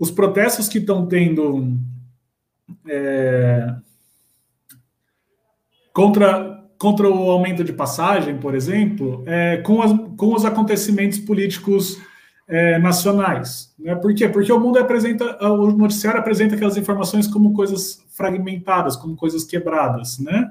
[0.00, 1.76] os protestos que estão tendo
[2.88, 3.74] é,
[5.92, 12.00] contra contra o aumento de passagem, por exemplo, é, com, as, com os acontecimentos políticos
[12.48, 13.74] é, nacionais.
[13.78, 13.94] Né?
[13.94, 14.26] Por quê?
[14.26, 20.18] Porque o mundo apresenta, o noticiário apresenta aquelas informações como coisas fragmentadas, como coisas quebradas,
[20.18, 20.50] né?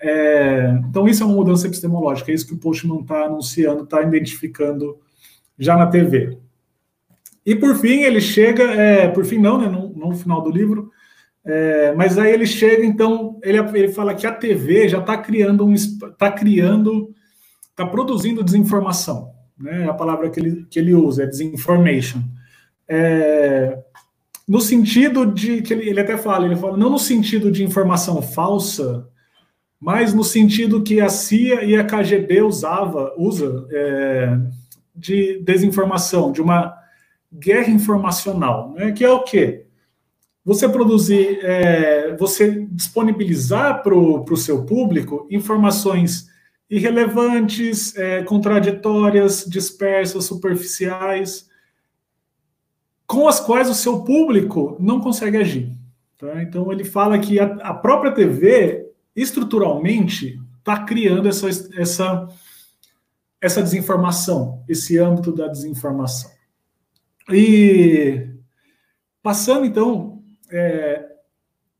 [0.00, 4.02] É, então, isso é uma mudança epistemológica, é isso que o Postman está anunciando, está
[4.02, 4.98] identificando
[5.56, 6.36] já na TV.
[7.44, 10.90] E por fim, ele chega, é, por fim não, né, no, no final do livro,
[11.44, 15.64] é, mas aí ele chega, então, ele, ele fala que a TV já está criando
[15.64, 17.14] um está criando,
[17.70, 19.32] está produzindo desinformação.
[19.58, 19.88] Né?
[19.88, 22.20] A palavra que ele, que ele usa é desinformation.
[22.86, 23.78] É,
[24.46, 28.20] no sentido de que ele, ele até fala, ele fala, não no sentido de informação
[28.20, 29.08] falsa,
[29.80, 34.38] mas no sentido que a CIA e a KGB usava, usa é,
[34.94, 36.79] de desinformação, de uma
[37.32, 38.92] guerra informacional, né?
[38.92, 39.66] que é o quê?
[40.44, 46.28] você produzir, é, você disponibilizar para o seu público informações
[46.68, 51.48] irrelevantes, é, contraditórias, dispersas, superficiais,
[53.06, 55.76] com as quais o seu público não consegue agir.
[56.16, 56.42] Tá?
[56.42, 62.28] Então ele fala que a, a própria TV, estruturalmente, está criando essa, essa,
[63.40, 66.30] essa desinformação, esse âmbito da desinformação.
[67.32, 68.28] E
[69.22, 71.06] passando então é,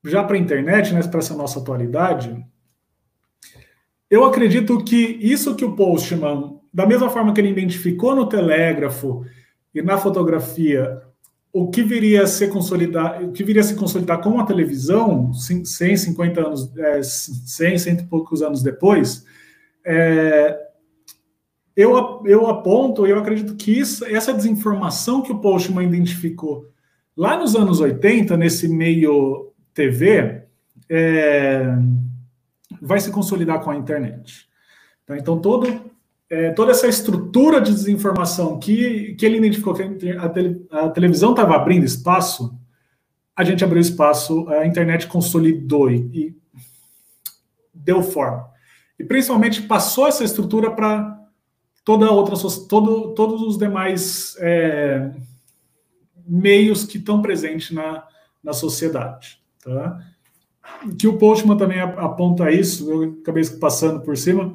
[0.05, 2.45] já para a internet, né, para essa nossa atualidade,
[4.11, 9.25] eu acredito que isso que o Postman, da mesma forma que ele identificou no telégrafo
[9.75, 11.01] e na fotografia,
[11.53, 15.33] o que viria a ser consolidar, o que viria a se consolidar com a televisão,
[15.33, 19.25] 150 anos, é, 100, cento e poucos anos depois,
[19.85, 20.59] é,
[21.81, 26.71] eu, eu aponto, eu acredito que isso, essa desinformação que o Postman identificou
[27.21, 30.45] Lá nos anos 80, nesse meio TV,
[30.89, 31.67] é,
[32.81, 34.49] vai se consolidar com a internet.
[35.05, 35.91] Então, então todo
[36.31, 41.57] é, toda essa estrutura de desinformação que, que ele identificou que a, a televisão estava
[41.57, 42.59] abrindo espaço,
[43.37, 46.37] a gente abriu espaço, a internet consolidou e, e
[47.75, 48.49] deu forma.
[48.99, 51.20] E principalmente passou essa estrutura para
[51.85, 52.37] toda outra
[52.69, 55.11] todo, todos os demais é,
[56.27, 58.05] meios que estão presentes na,
[58.43, 59.41] na sociedade.
[59.65, 60.01] Tá?
[60.99, 64.55] Que o Postman também aponta isso, eu acabei passando por cima,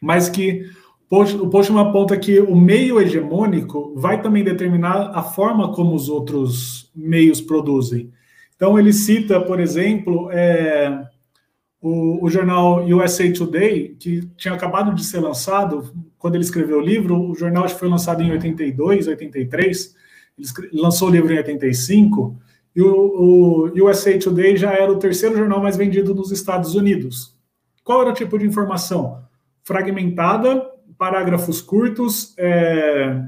[0.00, 0.68] mas que
[1.10, 6.90] o Postman aponta que o meio hegemônico vai também determinar a forma como os outros
[6.94, 8.10] meios produzem.
[8.56, 11.06] Então, ele cita, por exemplo, é,
[11.84, 16.80] o, o, jornal USA Today, que tinha acabado de ser lançado, quando ele escreveu o
[16.80, 19.94] livro, o jornal foi lançado em 82, 83,
[20.38, 22.40] ele lançou o livro em 85,
[22.74, 27.36] e o, o USA Today já era o terceiro jornal mais vendido nos Estados Unidos.
[27.84, 29.22] Qual era o tipo de informação?
[29.62, 30.66] Fragmentada,
[30.96, 33.20] parágrafos curtos, é,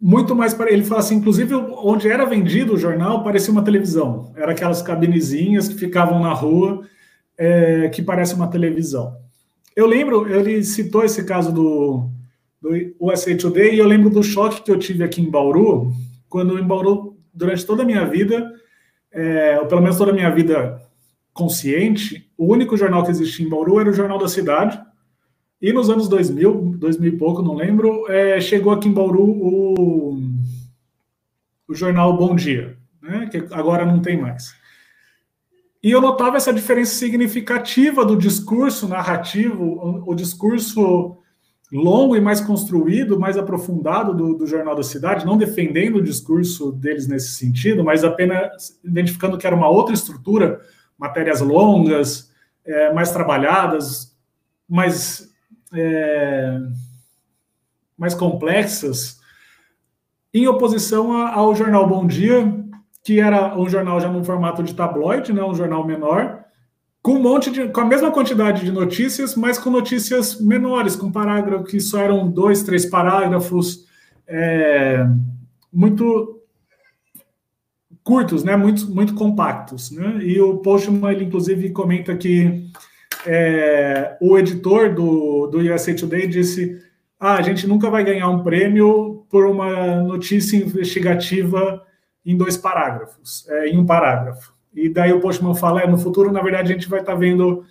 [0.00, 4.32] muito mais para ele fala assim, inclusive onde era vendido o jornal parecia uma televisão,
[4.36, 6.82] era aquelas cabinezinhas que ficavam na rua
[7.36, 9.16] é, que parece uma televisão.
[9.74, 12.08] Eu lembro, ele citou esse caso do,
[12.60, 15.92] do USA Today e eu lembro do choque que eu tive aqui em Bauru,
[16.28, 18.52] quando em Bauru durante toda a minha vida,
[19.12, 20.80] é, ou pelo menos toda a minha vida
[21.32, 24.80] consciente, o único jornal que existia em Bauru era o Jornal da Cidade,
[25.60, 30.18] e nos anos 2000, 2000 e pouco, não lembro, é, chegou aqui em Bauru o,
[31.68, 34.54] o jornal Bom Dia, né, que agora não tem mais.
[35.82, 41.18] E eu notava essa diferença significativa do discurso narrativo, o, o discurso
[41.72, 46.72] longo e mais construído, mais aprofundado do, do, Jornal da Cidade, não defendendo o discurso
[46.72, 50.60] deles nesse sentido, mas apenas identificando que era uma outra estrutura,
[50.96, 52.32] matérias longas,
[52.64, 54.16] é, mais trabalhadas,
[54.68, 55.28] mais
[55.72, 56.58] é,
[57.96, 59.18] mais complexas,
[60.32, 62.54] em oposição ao jornal Bom Dia,
[63.02, 66.44] que era um jornal já no formato de tabloide, né, um jornal menor,
[67.02, 71.10] com um monte de, com a mesma quantidade de notícias, mas com notícias menores, com
[71.10, 73.86] parágrafos que só eram dois, três parágrafos,
[74.26, 75.06] é,
[75.72, 76.42] muito
[78.02, 80.18] curtos, né, muito, muito compactos, né?
[80.22, 82.70] E o Postman ele inclusive comenta que
[83.30, 86.82] é, o editor do, do USA Today disse:
[87.20, 91.84] ah, a gente nunca vai ganhar um prêmio por uma notícia investigativa
[92.24, 94.54] em dois parágrafos, é, em um parágrafo.
[94.74, 97.18] E daí o Postman fala: é, no futuro, na verdade, a gente vai estar tá
[97.18, 97.64] vendo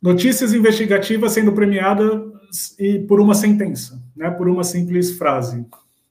[0.00, 2.20] notícias investigativas sendo premiadas
[2.78, 5.66] e por uma sentença, né, por uma simples frase.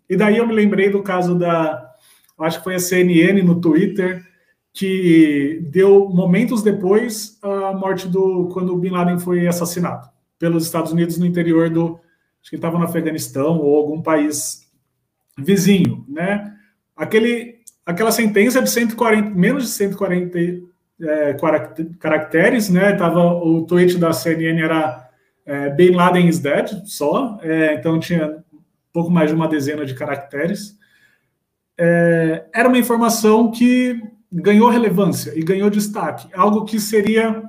[0.10, 1.90] E daí eu me lembrei do caso da,
[2.40, 4.25] acho que foi a CNN no Twitter,
[4.76, 10.92] que deu momentos depois a morte do quando o Bin Laden foi assassinado pelos Estados
[10.92, 11.98] Unidos no interior do
[12.42, 14.70] acho que estava no Afeganistão ou algum país
[15.38, 16.54] vizinho, né?
[16.94, 20.38] Aquele aquela sentença de 140 menos de 140
[21.02, 21.38] é,
[21.98, 22.98] caracteres, né?
[22.98, 25.10] Tava o tweet da CNN era
[25.46, 28.44] é, Bin Laden is dead só, é, então tinha
[28.92, 30.78] pouco mais de uma dezena de caracteres.
[31.78, 34.02] É, era uma informação que
[34.42, 37.44] ganhou relevância e ganhou destaque, algo que seria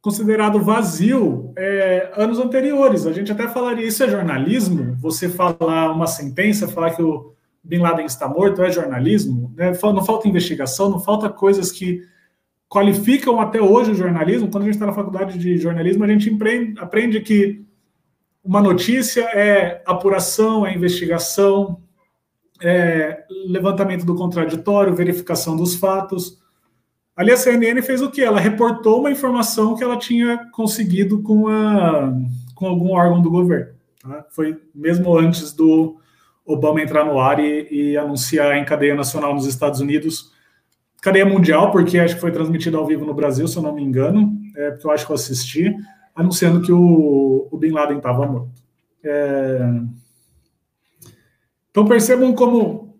[0.00, 3.06] considerado vazio é, anos anteriores.
[3.06, 4.96] A gente até falaria isso é jornalismo.
[5.00, 9.52] Você falar uma sentença, falar que o Bin Laden está morto é jornalismo.
[9.56, 9.72] Né?
[9.82, 12.02] Não falta investigação, não falta coisas que
[12.68, 14.48] qualificam até hoje o jornalismo.
[14.48, 16.34] Quando a gente está na faculdade de jornalismo, a gente
[16.78, 17.64] aprende que
[18.44, 21.82] uma notícia é apuração, é investigação,
[22.62, 26.38] é, levantamento do contraditório, verificação dos fatos.
[27.16, 28.22] Ali a CNN fez o que?
[28.22, 32.12] Ela reportou uma informação que ela tinha conseguido com, a,
[32.54, 33.72] com algum órgão do governo.
[34.02, 34.26] Tá?
[34.30, 35.96] Foi mesmo antes do
[36.44, 40.30] Obama entrar no ar e, e, anunciar em cadeia nacional nos Estados Unidos,
[41.02, 43.82] cadeia mundial, porque acho que foi transmitido ao vivo no Brasil, se eu não me
[43.82, 45.74] engano, é, porque eu acho que eu assisti,
[46.14, 48.62] anunciando que o, o Bin Laden estava morto.
[49.02, 49.58] É,
[51.76, 52.98] então percebam como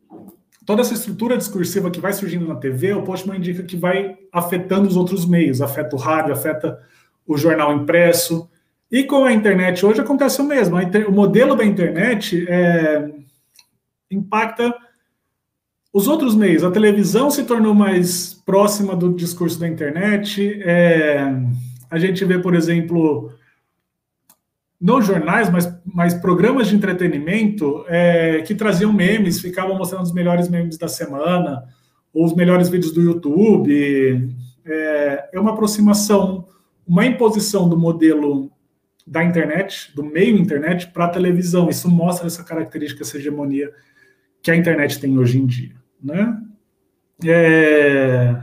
[0.66, 4.86] toda essa estrutura discursiva que vai surgindo na TV, o Postman indica que vai afetando
[4.86, 6.78] os outros meios, afeta o rádio, afeta
[7.26, 8.46] o jornal impresso.
[8.92, 10.76] E com a internet hoje acontece o mesmo.
[11.08, 13.10] O modelo da internet é,
[14.10, 14.76] impacta
[15.90, 16.62] os outros meios.
[16.62, 20.60] A televisão se tornou mais próxima do discurso da internet.
[20.62, 21.32] É,
[21.90, 23.32] a gente vê, por exemplo,
[24.86, 30.48] não jornais, mas, mas programas de entretenimento é, que traziam memes, ficavam mostrando os melhores
[30.48, 31.64] memes da semana,
[32.14, 34.32] ou os melhores vídeos do YouTube.
[34.64, 36.46] É, é uma aproximação,
[36.86, 38.48] uma imposição do modelo
[39.04, 41.68] da internet, do meio internet, para a televisão.
[41.68, 43.72] Isso mostra essa característica, essa hegemonia
[44.40, 45.74] que a internet tem hoje em dia.
[46.00, 46.40] Né?
[47.24, 48.40] É...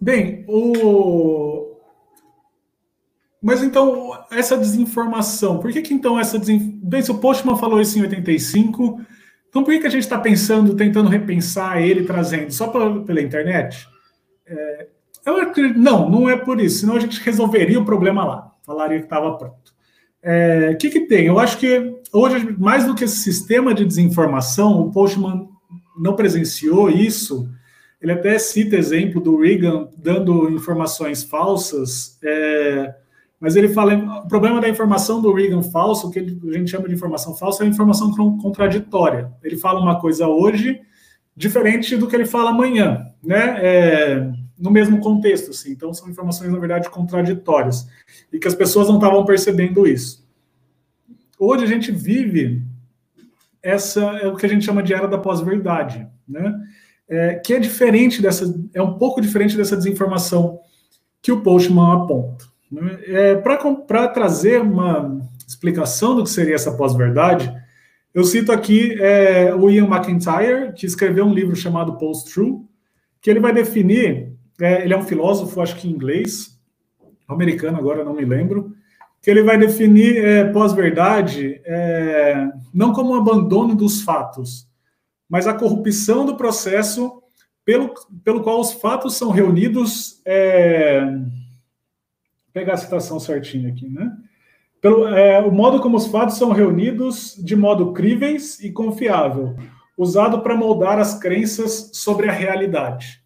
[0.00, 1.51] Bem, o...
[3.42, 6.80] Mas então, essa desinformação, por que, que então essa desinformação...
[6.84, 9.00] Bem, se o Postman falou isso em 85,
[9.48, 13.20] então por que, que a gente está pensando, tentando repensar ele, trazendo só pra, pela
[13.20, 13.88] internet?
[14.46, 14.86] É...
[15.26, 15.78] Eu acredito...
[15.78, 19.36] Não, não é por isso, senão a gente resolveria o problema lá, falaria que estava
[19.36, 19.72] pronto.
[19.72, 19.72] O
[20.22, 20.74] é...
[20.76, 21.26] que, que tem?
[21.26, 25.48] Eu acho que hoje, mais do que esse sistema de desinformação, o Postman
[25.98, 27.48] não presenciou isso,
[28.00, 32.94] ele até cita exemplo do Reagan dando informações falsas, é,
[33.42, 36.94] mas ele fala, o problema da informação do Reagan falso, que a gente chama de
[36.94, 39.32] informação falsa, é a informação contraditória.
[39.42, 40.80] Ele fala uma coisa hoje,
[41.36, 43.58] diferente do que ele fala amanhã, né?
[43.60, 45.72] É, no mesmo contexto, assim.
[45.72, 47.88] Então, são informações, na verdade, contraditórias.
[48.32, 50.24] E que as pessoas não estavam percebendo isso.
[51.36, 52.62] Hoje a gente vive
[53.60, 56.54] essa é o que a gente chama de era da pós-verdade, né?
[57.08, 60.60] É, que é diferente dessa, é um pouco diferente dessa desinformação
[61.20, 62.51] que o Postman aponta.
[63.06, 67.52] É, Para trazer uma explicação do que seria essa pós-verdade,
[68.14, 72.60] eu cito aqui é, o Ian McIntyre, que escreveu um livro chamado Post-True,
[73.20, 76.58] que ele vai definir, é, ele é um filósofo, acho que inglês,
[77.28, 78.74] americano, agora não me lembro,
[79.22, 84.66] que ele vai definir é, pós-verdade é, não como um abandono dos fatos,
[85.28, 87.22] mas a corrupção do processo
[87.64, 87.94] pelo,
[88.24, 90.20] pelo qual os fatos são reunidos.
[92.52, 94.12] Pegar a citação certinha aqui, né?
[94.80, 99.54] Pelo, é, o modo como os fatos são reunidos de modo críveis e confiável,
[99.96, 103.22] usado para moldar as crenças sobre a realidade.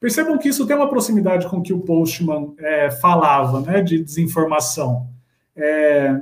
[0.00, 4.02] Percebam que isso tem uma proximidade com o que o Postman é, falava, né, de
[4.02, 5.08] desinformação.
[5.54, 6.20] É,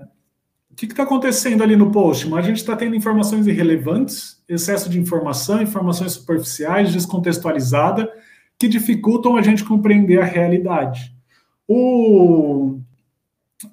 [0.74, 2.32] o que está acontecendo ali no post?
[2.34, 8.10] A gente está tendo informações irrelevantes, excesso de informação, informações superficiais, descontextualizada,
[8.58, 11.13] que dificultam a gente compreender a realidade.
[11.66, 12.80] O,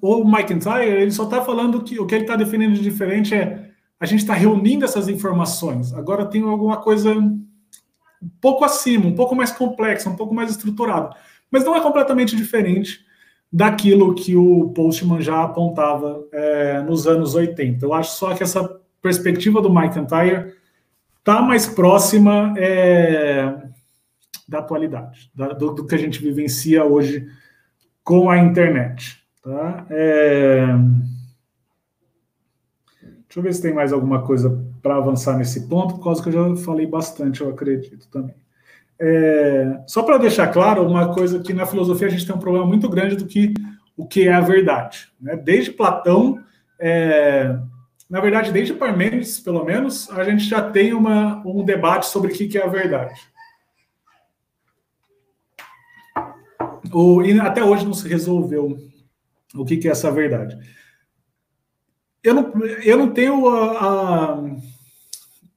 [0.00, 3.70] o McIntyre, ele só está falando que o que ele está definindo de diferente é
[4.02, 5.92] a gente está reunindo essas informações.
[5.94, 7.46] Agora tem alguma coisa um
[8.40, 11.14] pouco acima, um pouco mais complexa, um pouco mais estruturada.
[11.48, 13.04] Mas não é completamente diferente
[13.52, 17.84] daquilo que o Postman já apontava é, nos anos 80.
[17.84, 20.54] Eu acho só que essa perspectiva do McIntyre
[21.18, 23.54] está mais próxima é,
[24.48, 27.28] da atualidade, da, do, do, que a gente vivencia hoje
[28.04, 29.18] com a internet.
[29.42, 29.86] Tá?
[29.90, 30.66] É...
[33.00, 36.28] Deixa eu ver se tem mais alguma coisa para avançar nesse ponto, por causa que
[36.28, 38.34] eu já falei bastante, eu acredito também.
[39.00, 42.66] É, só para deixar claro, uma coisa que na filosofia a gente tem um problema
[42.66, 43.54] muito grande do que
[43.96, 45.08] o que é a verdade.
[45.20, 45.34] Né?
[45.36, 46.40] Desde Platão,
[46.78, 47.56] é,
[48.08, 52.34] na verdade, desde Parmênides, pelo menos, a gente já tem uma, um debate sobre o
[52.34, 53.18] que, é a verdade.
[56.92, 58.78] O, e até hoje não se resolveu
[59.54, 60.58] o que, que é essa verdade.
[62.22, 64.44] Eu não, eu não tenho a, a,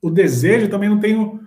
[0.02, 1.40] o desejo, também não tenho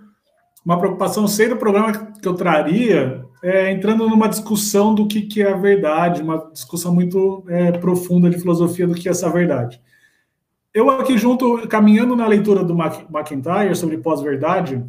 [0.65, 5.41] uma preocupação, sei do problema que eu traria, é, entrando numa discussão do que, que
[5.41, 9.81] é a verdade, uma discussão muito é, profunda de filosofia do que é essa verdade.
[10.73, 14.85] Eu aqui junto, caminhando na leitura do McIntyre sobre pós-verdade,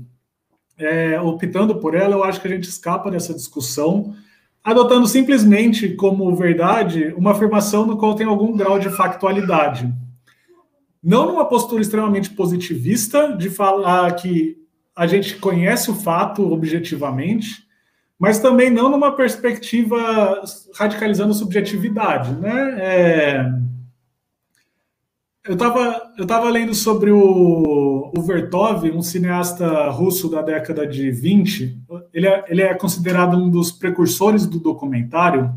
[0.76, 4.14] é, optando por ela, eu acho que a gente escapa dessa discussão,
[4.62, 9.92] adotando simplesmente como verdade uma afirmação no qual tem algum grau de factualidade.
[11.02, 14.58] Não numa postura extremamente positivista, de falar que
[14.94, 17.64] a gente conhece o fato objetivamente,
[18.18, 20.42] mas também não numa perspectiva
[20.74, 22.76] radicalizando subjetividade, né?
[22.78, 23.69] É...
[25.42, 31.10] Eu estava eu tava lendo sobre o, o Vertov, um cineasta russo da década de
[31.10, 31.82] 20.
[32.12, 35.50] Ele é, ele é considerado um dos precursores do documentário.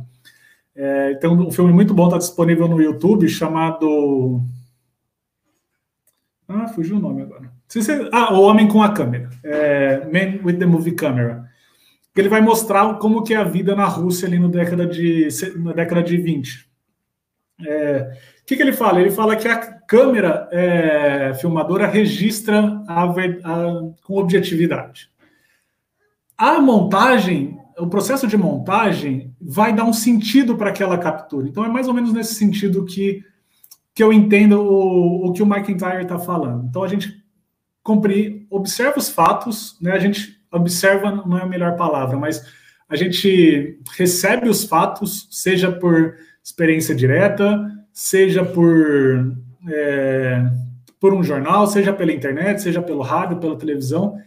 [0.75, 4.41] É, tem um filme muito bom, está disponível no YouTube, chamado.
[6.47, 7.51] Ah, fugiu o nome agora.
[8.11, 9.29] Ah, O Homem com a Câmera.
[9.43, 11.43] É, Man with the Movie Camera.
[12.15, 15.27] Ele vai mostrar como que é a vida na Rússia ali no década de,
[15.57, 16.69] na década de 20.
[17.65, 18.99] É, o que, que, ele fala?
[18.99, 23.13] Ele fala que a câmera é, filmadora registra a, a,
[24.03, 25.09] com objetividade.
[26.37, 31.47] A montagem, o processo de montagem vai dar um sentido para aquela captura.
[31.47, 33.23] Então é mais ou menos nesse sentido que,
[33.95, 36.65] que eu entendo o, o que o McIntyre está falando.
[36.67, 37.23] Então a gente
[37.81, 39.93] cumprir, observa os fatos, né?
[39.93, 42.43] A gente observa não é a melhor palavra, mas
[42.89, 49.33] a gente recebe os fatos, seja por experiência direta, seja por,
[49.69, 50.43] é,
[50.99, 54.17] por um jornal, seja pela internet, seja pelo rádio, pela televisão.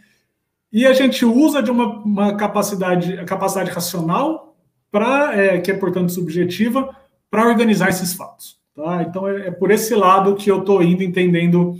[0.72, 4.56] E a gente usa de uma, uma capacidade, capacidade racional,
[4.90, 6.94] pra, é, que é, portanto, subjetiva,
[7.30, 8.58] para organizar esses fatos.
[8.74, 9.02] Tá?
[9.02, 11.76] Então, é, é por esse lado que eu estou indo entendendo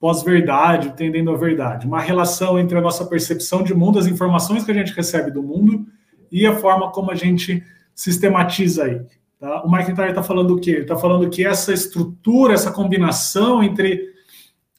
[0.00, 1.86] pós-verdade, entendendo a verdade.
[1.86, 5.42] Uma relação entre a nossa percepção de mundo, as informações que a gente recebe do
[5.42, 5.86] mundo
[6.30, 7.62] e a forma como a gente
[7.94, 9.00] sistematiza aí.
[9.38, 9.62] Tá?
[9.62, 10.78] O McIntyre está falando o quê?
[10.78, 14.12] Está falando que essa estrutura, essa combinação entre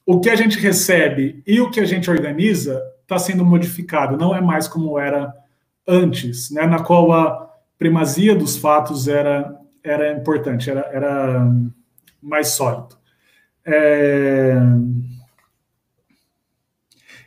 [0.04, 4.34] o que a gente recebe e o que a gente organiza está sendo modificado, não
[4.34, 5.34] é mais como era
[5.86, 6.66] antes, né?
[6.66, 11.50] na qual a primazia dos fatos era, era importante, era, era
[12.22, 12.96] mais sólido.
[13.64, 14.54] É...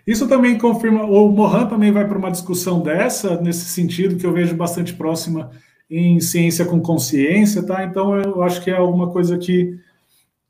[0.05, 4.33] Isso também confirma, o Mohan também vai para uma discussão dessa, nesse sentido, que eu
[4.33, 5.49] vejo bastante próxima
[5.97, 7.83] em ciência com consciência, tá?
[7.83, 9.77] Então eu acho que é alguma coisa que,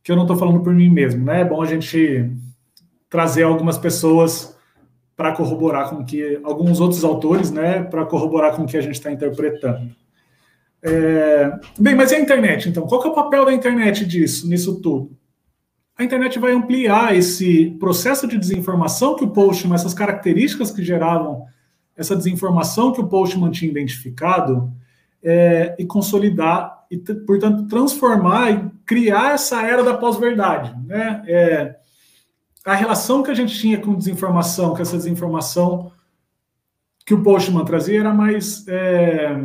[0.04, 1.42] que eu não estou falando por mim mesmo, né?
[1.42, 2.30] É bom a gente
[3.10, 4.56] trazer algumas pessoas
[5.16, 8.96] para corroborar com que alguns outros autores, né, para corroborar com o que a gente
[8.96, 9.92] está interpretando.
[10.82, 11.52] É...
[11.80, 12.88] Bem, mas e a internet, então?
[12.88, 15.16] Qual é o papel da internet disso, nisso tudo?
[15.98, 21.46] a internet vai ampliar esse processo de desinformação que o Postman, essas características que geravam
[21.96, 24.72] essa desinformação que o Postman tinha identificado,
[25.24, 30.76] é, e consolidar, e, portanto, transformar e criar essa era da pós-verdade.
[30.86, 31.24] Né?
[31.28, 31.76] É,
[32.66, 35.92] a relação que a gente tinha com desinformação, com essa desinformação
[37.06, 39.36] que o Postman trazia, era mais é,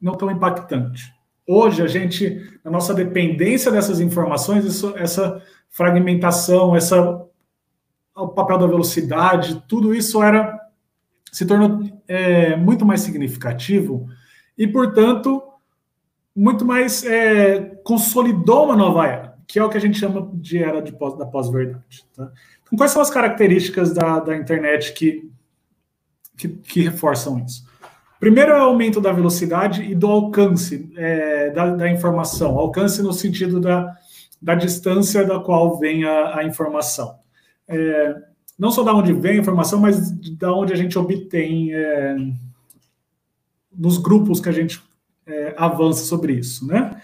[0.00, 1.12] não tão impactante.
[1.46, 7.24] Hoje, a gente, a nossa dependência dessas informações, isso, essa fragmentação, essa
[8.14, 10.58] o papel da velocidade, tudo isso era
[11.30, 14.08] se tornou é, muito mais significativo
[14.58, 15.40] e, portanto,
[16.34, 20.62] muito mais é, consolidou uma nova era, que é o que a gente chama de
[20.62, 22.04] era de pós, da pós-verdade.
[22.16, 22.30] Tá?
[22.62, 25.30] Então, quais são as características da, da internet que,
[26.36, 27.66] que, que, reforçam isso?
[28.20, 33.12] Primeiro é o aumento da velocidade e do alcance é, da, da informação, alcance no
[33.12, 33.96] sentido da,
[34.42, 37.16] da distância da qual vem a, a informação.
[37.68, 38.16] É,
[38.58, 42.16] não só da onde vem a informação, mas da onde a gente obtém é,
[43.78, 44.82] nos grupos que a gente
[45.26, 47.00] é, avança sobre isso, né?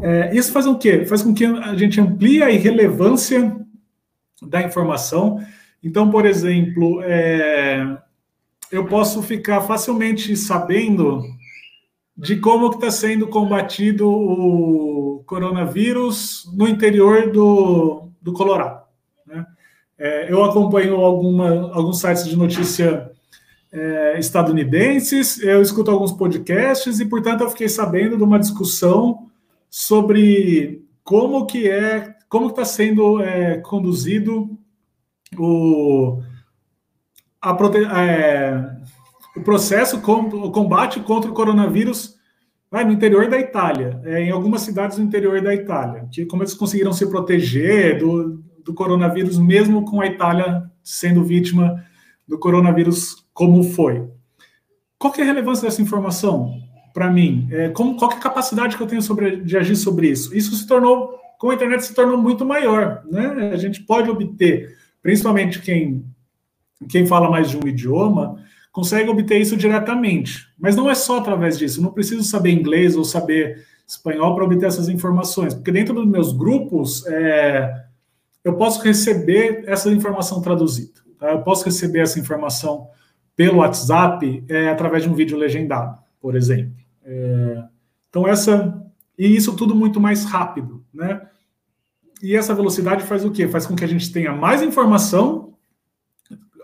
[0.00, 1.04] É, isso faz o quê?
[1.04, 3.54] Faz com que a gente amplie a irrelevância
[4.42, 5.44] da informação.
[5.82, 7.98] Então, por exemplo, é,
[8.72, 11.22] eu posso ficar facilmente sabendo
[12.16, 18.84] de como está sendo combatido o coronavírus no interior do, do Colorado.
[19.26, 19.44] Né?
[19.98, 23.10] É, eu acompanho alguma, alguns sites de notícia
[23.74, 29.26] é, estadunidenses, eu escuto alguns podcasts e, portanto, eu fiquei sabendo de uma discussão
[29.68, 34.56] sobre como que é, como está sendo é, conduzido
[35.36, 36.22] o,
[37.42, 37.50] a,
[38.00, 38.76] é,
[39.36, 42.14] o processo, com, o combate contra o coronavírus
[42.70, 46.54] no interior da Itália, é, em algumas cidades no interior da Itália, que como eles
[46.54, 51.84] conseguiram se proteger do, do coronavírus, mesmo com a Itália sendo vítima
[52.26, 54.08] do coronavírus como foi.
[54.96, 56.58] Qual que é a relevância dessa informação
[56.94, 57.48] para mim?
[57.50, 60.34] É, como, qual que é a capacidade que eu tenho sobre, de agir sobre isso?
[60.34, 63.02] Isso se tornou, com a internet, se tornou muito maior.
[63.10, 63.50] Né?
[63.52, 66.06] A gente pode obter, principalmente quem,
[66.88, 70.46] quem fala mais de um idioma, consegue obter isso diretamente.
[70.58, 71.80] Mas não é só através disso.
[71.80, 76.06] Eu não preciso saber inglês ou saber espanhol para obter essas informações, porque dentro dos
[76.06, 77.84] meus grupos é,
[78.42, 81.00] eu posso receber essa informação traduzida.
[81.18, 81.32] Tá?
[81.32, 82.88] Eu posso receber essa informação
[83.36, 86.74] pelo WhatsApp é, através de um vídeo legendado, por exemplo.
[87.04, 87.64] É,
[88.08, 88.80] então essa
[89.18, 91.22] e isso tudo muito mais rápido, né?
[92.22, 93.46] E essa velocidade faz o quê?
[93.46, 95.54] Faz com que a gente tenha mais informação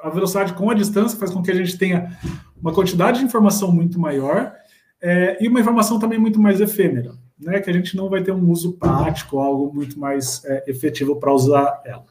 [0.03, 2.17] a velocidade com a distância faz com que a gente tenha
[2.61, 4.55] uma quantidade de informação muito maior
[5.01, 7.61] é, e uma informação também muito mais efêmera, né?
[7.61, 11.33] Que a gente não vai ter um uso prático, algo muito mais é, efetivo para
[11.33, 12.07] usar ela.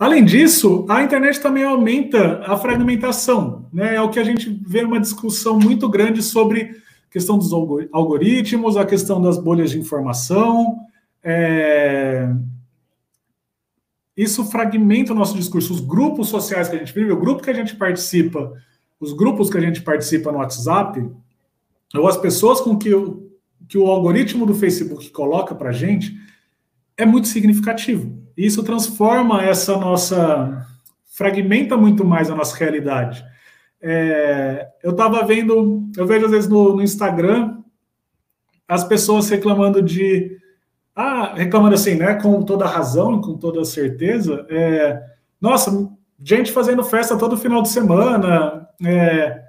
[0.00, 3.96] Além disso, a internet também aumenta a fragmentação, né?
[3.96, 6.62] É o que a gente vê uma discussão muito grande sobre
[7.06, 10.78] a questão dos algoritmos, a questão das bolhas de informação.
[11.22, 12.34] É,
[14.16, 15.74] isso fragmenta o nosso discurso.
[15.74, 18.54] Os grupos sociais que a gente vive, o grupo que a gente participa,
[18.98, 21.10] os grupos que a gente participa no WhatsApp,
[21.94, 23.30] ou as pessoas com que o,
[23.68, 26.18] que o algoritmo do Facebook coloca para a gente,
[26.96, 28.19] é muito significativo.
[28.46, 30.66] Isso transforma essa nossa.
[31.14, 33.22] fragmenta muito mais a nossa realidade.
[33.82, 37.58] É, eu estava vendo, eu vejo às vezes no, no Instagram
[38.66, 40.38] as pessoas reclamando de.
[40.96, 42.14] Ah, reclamando assim, né?
[42.14, 44.46] Com toda razão, com toda certeza.
[44.48, 45.02] É,
[45.40, 45.90] nossa,
[46.22, 49.42] gente fazendo festa todo final de semana, é,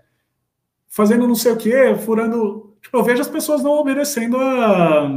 [0.89, 2.75] fazendo não sei o quê, furando.
[2.81, 5.07] Tipo, eu vejo as pessoas não obedecendo a,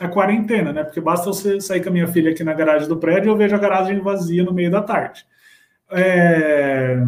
[0.00, 0.84] a quarentena, né?
[0.84, 3.36] Porque basta você sair com a minha filha aqui na garagem do prédio e eu
[3.36, 5.24] vejo a garagem vazia no meio da tarde.
[5.90, 7.02] É...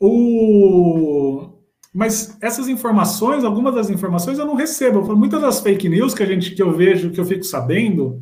[0.00, 1.48] O...
[1.92, 5.16] Mas essas informações, algumas das informações eu não recebo.
[5.16, 8.20] Muitas das fake news que a gente que eu vejo, que eu fico sabendo,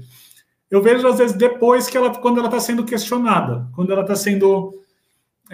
[0.71, 4.15] eu vejo às vezes depois que ela, quando ela está sendo questionada, quando ela está
[4.15, 4.82] sendo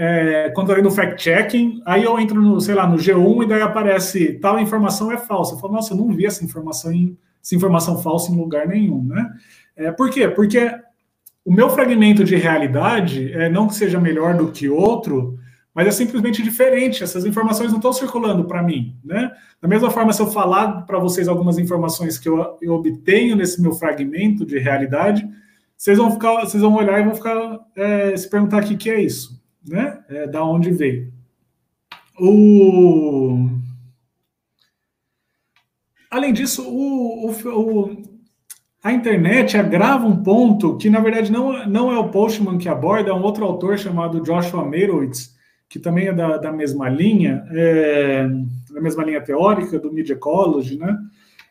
[0.01, 3.49] é, quando eu entro no fact-checking, aí eu entro no, sei lá, no G1 e
[3.49, 5.55] daí aparece tal informação é falsa.
[5.55, 9.03] Eu falo, nossa, eu não vi essa informação em, essa informação falsa em lugar nenhum,
[9.03, 9.29] né?
[9.75, 10.29] É, por quê?
[10.29, 10.71] Porque
[11.45, 15.37] o meu fragmento de realidade é não que seja melhor do que outro,
[15.75, 17.03] mas é simplesmente diferente.
[17.03, 19.33] Essas informações não estão circulando para mim, né?
[19.61, 23.61] Da mesma forma, se eu falar para vocês algumas informações que eu, eu, obtenho nesse
[23.61, 25.29] meu fragmento de realidade,
[25.77, 28.91] vocês vão ficar, vocês vão olhar e vão ficar é, se perguntar o que, que
[28.91, 29.38] é isso,
[29.69, 30.01] né?
[30.09, 31.13] É, da onde veio.
[32.19, 33.49] O...
[36.11, 38.03] Além disso, o, o,
[38.83, 43.11] a internet agrava um ponto que, na verdade, não, não é o Postman que aborda,
[43.11, 45.37] é um outro autor chamado Joshua Meirowitz,
[45.69, 48.27] que também é da, da mesma linha, é,
[48.73, 50.97] da mesma linha teórica, do Media Ecology, né?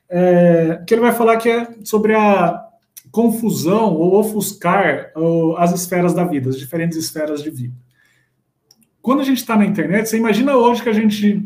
[0.10, 2.64] É, que ele vai falar que é sobre a
[3.12, 7.76] confusão ou ofuscar ou, as esferas da vida, as diferentes esferas de vida.
[9.02, 11.44] Quando a gente está na internet, você imagina hoje que a gente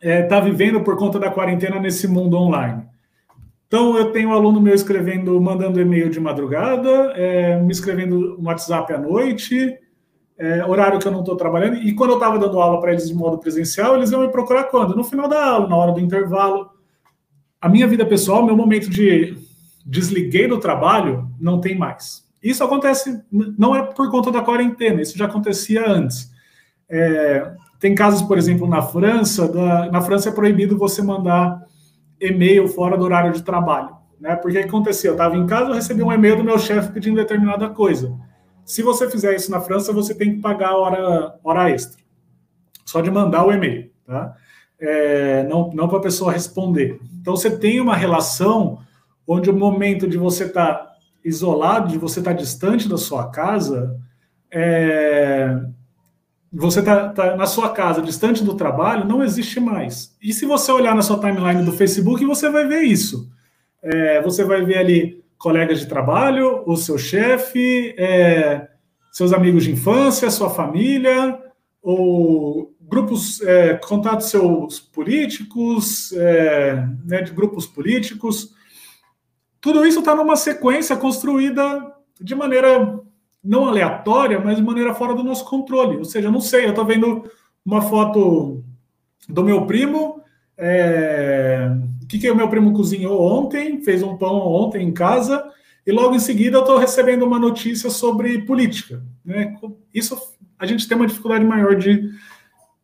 [0.00, 2.84] está é, tá vivendo por conta da quarentena nesse mundo online.
[3.66, 8.44] Então, eu tenho um aluno meu escrevendo, mandando e-mail de madrugada, é, me escrevendo no
[8.44, 9.76] WhatsApp à noite,
[10.38, 11.76] é, horário que eu não estou trabalhando.
[11.76, 14.64] E quando eu estava dando aula para eles de modo presencial, eles iam me procurar
[14.64, 14.94] quando?
[14.94, 16.70] No final da aula, na hora do intervalo.
[17.60, 19.36] A minha vida pessoal, meu momento de
[19.84, 22.24] desliguei do trabalho, não tem mais.
[22.42, 26.30] Isso acontece, não é por conta da quarentena, isso já acontecia antes.
[26.88, 31.64] É, tem casos, por exemplo, na França, da, na França é proibido você mandar
[32.20, 33.96] e-mail fora do horário de trabalho.
[34.20, 34.34] Né?
[34.36, 35.10] Porque acontecia?
[35.10, 38.16] Eu estava em casa, eu recebi um e-mail do meu chefe pedindo determinada coisa.
[38.64, 42.02] Se você fizer isso na França, você tem que pagar hora, hora extra.
[42.84, 44.34] Só de mandar o e-mail, tá?
[44.78, 47.00] É, não não para a pessoa responder.
[47.20, 48.78] Então, você tem uma relação
[49.26, 50.92] onde o momento de você estar tá
[51.24, 53.98] isolado, de você estar tá distante da sua casa,
[54.50, 55.56] é,
[56.56, 60.16] você está tá na sua casa, distante do trabalho, não existe mais.
[60.22, 63.30] E se você olhar na sua timeline do Facebook, você vai ver isso.
[63.82, 68.68] É, você vai ver ali colegas de trabalho, o seu chefe, é,
[69.12, 71.38] seus amigos de infância, sua família,
[71.82, 78.54] ou grupos, é, contatos seus políticos, é, né, de grupos políticos.
[79.60, 82.98] Tudo isso está numa sequência construída de maneira
[83.46, 85.96] não aleatória, mas de maneira fora do nosso controle.
[85.96, 87.24] Ou seja, eu não sei, eu estou vendo
[87.64, 88.64] uma foto
[89.28, 90.20] do meu primo.
[90.58, 91.70] É...
[92.02, 93.82] O que, que o meu primo cozinhou ontem?
[93.82, 95.44] Fez um pão ontem em casa.
[95.86, 99.02] E logo em seguida eu estou recebendo uma notícia sobre política.
[99.24, 99.56] Né?
[99.94, 100.16] Isso
[100.58, 102.10] a gente tem uma dificuldade maior de,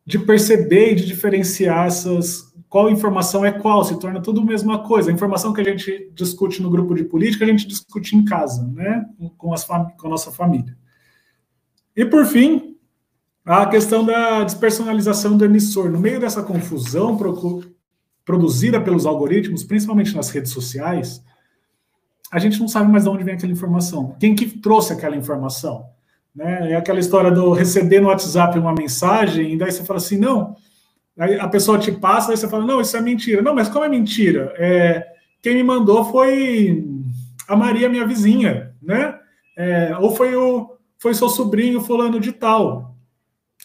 [0.05, 4.79] de perceber e de diferenciar essas, qual informação é qual, se torna tudo a mesma
[4.79, 5.11] coisa.
[5.11, 8.67] A informação que a gente discute no grupo de política, a gente discute em casa,
[8.73, 9.05] né,
[9.37, 10.75] com, as com a nossa família.
[11.95, 12.75] E, por fim,
[13.45, 15.91] a questão da despersonalização do emissor.
[15.91, 17.15] No meio dessa confusão
[18.25, 21.23] produzida pelos algoritmos, principalmente nas redes sociais,
[22.31, 24.15] a gente não sabe mais de onde vem aquela informação.
[24.19, 25.85] Quem que trouxe aquela informação?
[26.35, 26.71] Né?
[26.71, 30.55] É aquela história do receber no WhatsApp uma mensagem, e daí você fala assim, não
[31.17, 33.41] Aí a pessoa te passa, aí você fala, não, isso é mentira.
[33.41, 34.53] Não, mas como é mentira?
[34.57, 35.05] É,
[35.41, 36.83] quem me mandou foi
[37.47, 39.17] a Maria, minha vizinha, né?
[39.55, 42.95] É, ou foi o foi seu sobrinho fulano de tal.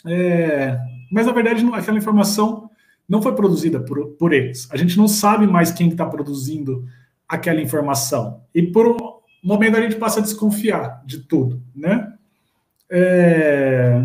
[0.05, 0.77] É,
[1.11, 2.69] mas na verdade não, aquela informação
[3.09, 4.69] não foi produzida por, por eles.
[4.73, 6.85] A gente não sabe mais quem está produzindo
[7.29, 8.43] aquela informação.
[8.53, 8.97] E por um
[9.43, 12.13] momento a gente passa a desconfiar de tudo, né?
[12.91, 14.03] É,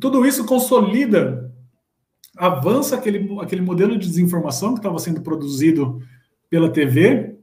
[0.00, 1.43] tudo isso consolida
[2.36, 6.00] avança aquele, aquele modelo de desinformação que estava sendo produzido
[6.50, 7.36] pela TV,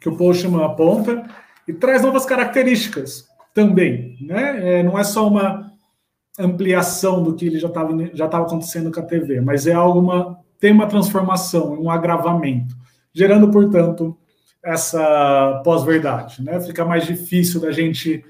[0.00, 1.24] que o Postman aponta,
[1.66, 4.16] e traz novas características também.
[4.20, 4.80] Né?
[4.80, 5.70] É, não é só uma
[6.38, 10.38] ampliação do que ele já estava já estava acontecendo com a TV, mas é alguma
[10.58, 12.76] tem uma transformação, um agravamento,
[13.14, 14.16] gerando, portanto,
[14.62, 16.42] essa pós-verdade.
[16.44, 16.60] Né?
[16.60, 18.22] Fica mais difícil da gente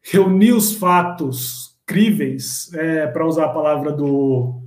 [0.00, 4.62] reunir os fatos críveis, é, para usar a palavra do,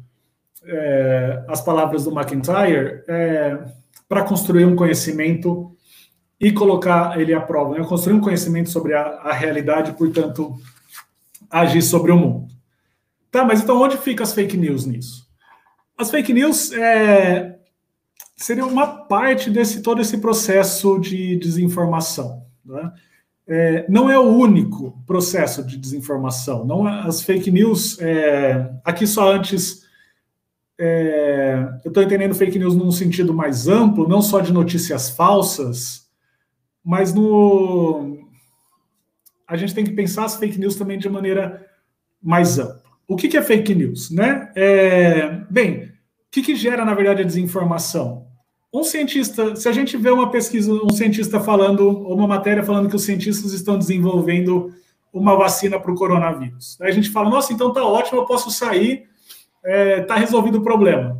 [0.66, 3.58] é, as palavras do McIntyre, é,
[4.08, 5.76] para construir um conhecimento
[6.40, 7.86] e colocar ele à prova, né?
[7.86, 10.56] construir um conhecimento sobre a, a realidade, portanto,
[11.50, 12.54] agir sobre o mundo.
[13.32, 15.26] Tá, mas então onde fica as fake news nisso?
[15.98, 17.58] As fake news é,
[18.36, 22.46] seriam uma parte desse todo esse processo de desinformação.
[22.66, 22.92] Né?
[23.48, 26.66] É, não é o único processo de desinformação.
[26.66, 29.84] Não é, as fake news, é, aqui só antes,
[30.80, 36.08] é, eu estou entendendo fake news num sentido mais amplo, não só de notícias falsas,
[36.84, 38.26] mas no
[39.48, 41.64] a gente tem que pensar as fake news também de maneira
[42.22, 42.82] mais ampla.
[43.08, 44.10] O que, que é fake news?
[44.10, 44.52] Né?
[44.56, 45.92] É, bem, o
[46.32, 48.25] que, que gera, na verdade, a desinformação?
[48.76, 52.90] Um cientista, se a gente vê uma pesquisa, um cientista falando, ou uma matéria falando
[52.90, 54.74] que os cientistas estão desenvolvendo
[55.14, 56.78] uma vacina para o coronavírus.
[56.82, 59.08] Aí a gente fala, nossa, então tá ótimo, eu posso sair,
[59.64, 61.18] é, tá resolvido o problema.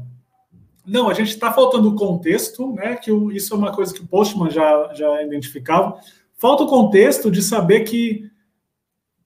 [0.86, 2.96] Não, a gente está faltando o contexto, né?
[2.98, 5.98] Que o, isso é uma coisa que o Postman já, já identificava.
[6.38, 8.30] Falta o contexto de saber que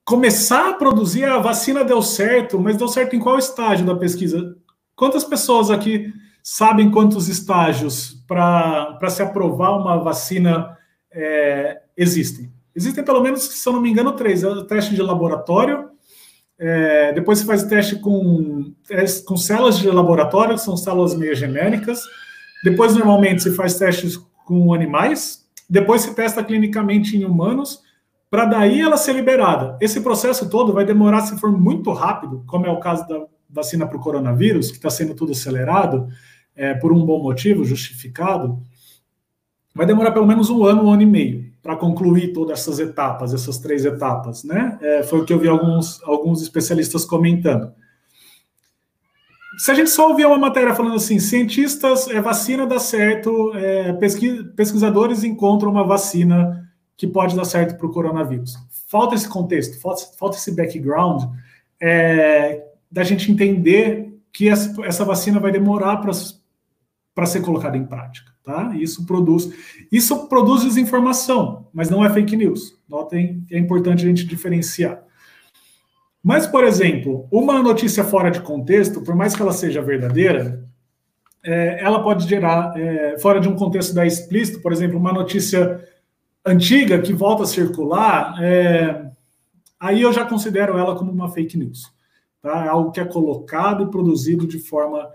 [0.05, 4.55] começar a produzir a vacina deu certo, mas deu certo em qual estágio da pesquisa?
[4.95, 6.13] Quantas pessoas aqui
[6.52, 10.76] sabem quantos estágios para se aprovar uma vacina
[11.12, 12.52] é, existem?
[12.76, 15.89] Existem pelo menos, se eu não me engano, três: é teste de laboratório,
[16.58, 18.74] é, depois você faz teste com,
[19.26, 22.02] com células de laboratório, que são células meio genéricas.
[22.64, 25.47] Depois, normalmente, se faz testes com animais.
[25.70, 27.80] Depois se testa clinicamente em humanos,
[28.30, 29.78] para daí ela ser liberada.
[29.80, 33.86] Esse processo todo vai demorar, se for muito rápido, como é o caso da vacina
[33.86, 36.08] para o coronavírus, que está sendo tudo acelerado,
[36.60, 38.62] é, por um bom motivo, justificado,
[39.74, 43.34] vai demorar pelo menos um ano, um ano e meio para concluir todas essas etapas,
[43.34, 44.78] essas três etapas, né?
[44.82, 47.72] É, foi o que eu vi alguns, alguns especialistas comentando.
[49.57, 53.93] Se a gente só ouvir uma matéria falando assim, cientistas, é, vacina dá certo, é,
[53.93, 58.55] pesquis, pesquisadores encontram uma vacina que pode dar certo para o coronavírus.
[58.88, 61.24] Falta esse contexto, falta, falta esse background
[61.82, 66.12] é, da gente entender que essa, essa vacina vai demorar para
[67.26, 68.32] ser colocada em prática.
[68.43, 68.76] Tá?
[68.76, 69.51] Isso produz,
[69.91, 72.78] isso produz desinformação, mas não é fake news.
[72.88, 75.03] Notem que é importante a gente diferenciar.
[76.24, 80.67] Mas, por exemplo, uma notícia fora de contexto, por mais que ela seja verdadeira,
[81.43, 85.82] é, ela pode gerar, é, fora de um contexto da explícito, por exemplo, uma notícia
[86.45, 89.09] antiga que volta a circular, é,
[89.80, 91.91] aí eu já considero ela como uma fake news.
[92.41, 92.65] Tá?
[92.65, 95.09] É algo que é colocado e produzido de forma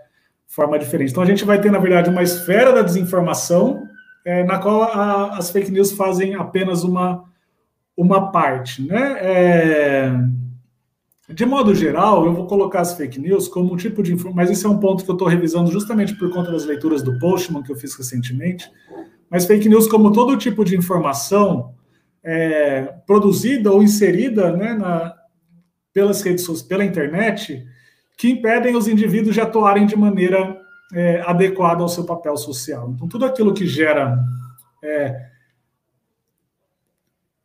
[0.46, 1.10] forma diferente.
[1.10, 3.88] Então a gente vai ter, na verdade, uma esfera da desinformação,
[4.24, 7.24] é, na qual a, as fake news fazem apenas uma,
[7.96, 8.86] uma parte.
[8.86, 9.18] Né?
[9.20, 10.12] É,
[11.32, 14.50] de modo geral, eu vou colocar as fake news como um tipo de informação, mas
[14.50, 17.62] esse é um ponto que eu estou revisando justamente por conta das leituras do Postman
[17.62, 18.70] que eu fiz recentemente.
[19.30, 21.74] Mas fake news, como todo tipo de informação
[22.22, 25.14] é, produzida ou inserida né, na,
[25.92, 27.66] pelas redes sociais, pela internet,
[28.16, 30.60] que impedem os indivíduos de atuarem de maneira
[30.92, 32.90] é, adequada ao seu papel social.
[32.90, 34.18] Então, tudo aquilo que gera.
[34.82, 35.34] É,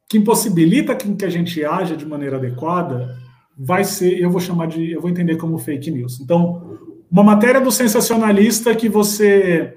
[0.09, 3.15] que impossibilita que a gente haja de maneira adequada,
[3.55, 6.20] vai ser, eu vou chamar de, eu vou entender como fake news.
[6.20, 6.80] Então,
[7.11, 9.76] uma matéria do sensacionalista que você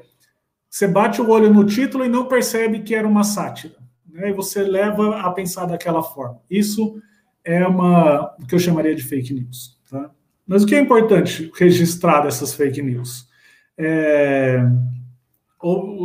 [0.70, 3.74] você bate o olho no título e não percebe que era uma sátira,
[4.09, 4.30] né?
[4.30, 6.40] E você leva a pensar daquela forma.
[6.49, 6.99] Isso
[7.45, 9.72] é uma o que eu chamaria de fake news?
[10.53, 13.26] Mas o que é importante registrar dessas fake news?
[13.78, 14.62] É,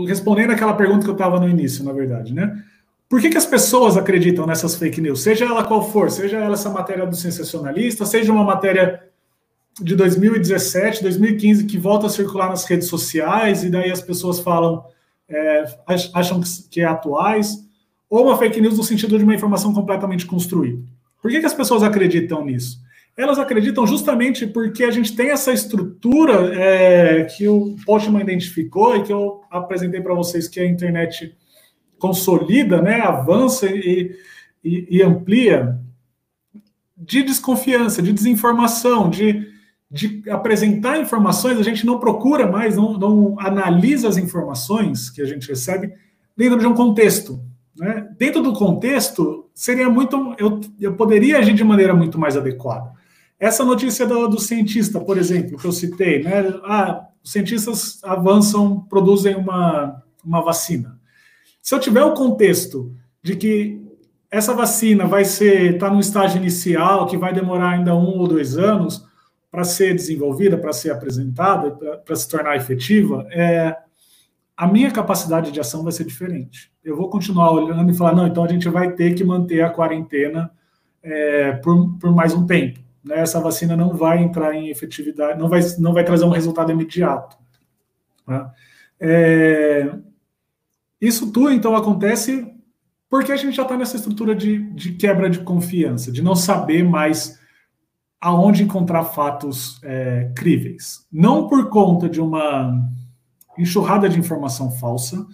[0.07, 2.63] respondendo aquela pergunta que eu estava no início, na verdade, né?
[3.09, 5.21] Por que, que as pessoas acreditam nessas fake news?
[5.21, 9.03] Seja ela qual for, seja ela essa matéria do sensacionalista, seja uma matéria
[9.81, 14.85] de 2017, 2015 que volta a circular nas redes sociais e daí as pessoas falam,
[15.27, 15.65] é,
[16.13, 16.41] acham
[16.71, 17.67] que é atuais,
[18.09, 20.81] ou uma fake news no sentido de uma informação completamente construída.
[21.21, 22.86] Por que, que as pessoas acreditam nisso?
[23.17, 29.03] Elas acreditam justamente porque a gente tem essa estrutura é, que o Postman identificou e
[29.03, 31.35] que eu apresentei para vocês, que a internet
[31.97, 34.15] consolida, né, avança e,
[34.63, 35.79] e, e amplia,
[36.95, 39.47] de desconfiança, de desinformação, de,
[39.89, 45.25] de apresentar informações, a gente não procura mais, não, não analisa as informações que a
[45.25, 45.91] gente recebe
[46.35, 47.39] dentro de um contexto.
[47.77, 48.07] Né?
[48.17, 50.35] Dentro do contexto, seria muito.
[50.37, 52.96] Eu, eu poderia agir de maneira muito mais adequada.
[53.39, 56.59] Essa notícia do, do, cientista, por exemplo, que eu citei, né?
[56.63, 60.99] Ah, os cientistas avançam, produzem uma, uma vacina.
[61.61, 63.81] Se eu tiver o contexto de que
[64.31, 68.57] essa vacina vai ser está no estágio inicial, que vai demorar ainda um ou dois
[68.57, 69.05] anos
[69.51, 71.71] para ser desenvolvida, para ser apresentada,
[72.05, 73.75] para se tornar efetiva, é,
[74.55, 76.71] a minha capacidade de ação vai ser diferente.
[76.83, 79.69] Eu vou continuar olhando e falar, não, então a gente vai ter que manter a
[79.69, 80.51] quarentena
[81.03, 82.79] é, por, por mais um tempo.
[83.07, 83.19] Né?
[83.19, 87.37] Essa vacina não vai entrar em efetividade, não vai, não vai trazer um resultado imediato.
[88.25, 88.53] Tá?
[88.99, 89.93] É,
[90.99, 92.53] isso tudo, então, acontece
[93.09, 96.83] porque a gente já está nessa estrutura de, de quebra de confiança, de não saber
[96.83, 97.39] mais
[98.19, 101.05] aonde encontrar fatos é, críveis.
[101.11, 102.89] Não por conta de uma
[103.57, 105.25] enxurrada de informação falsa,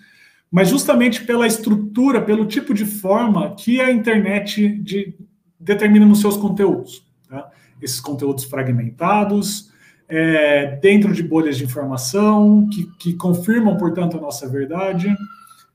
[0.51, 5.17] mas justamente pela estrutura, pelo tipo de forma que a internet de,
[5.59, 7.07] determina nos seus conteúdos.
[7.27, 7.49] Tá?
[7.83, 9.71] Esses conteúdos fragmentados,
[10.07, 15.13] é, dentro de bolhas de informação, que, que, confirmam, portanto, a nossa verdade.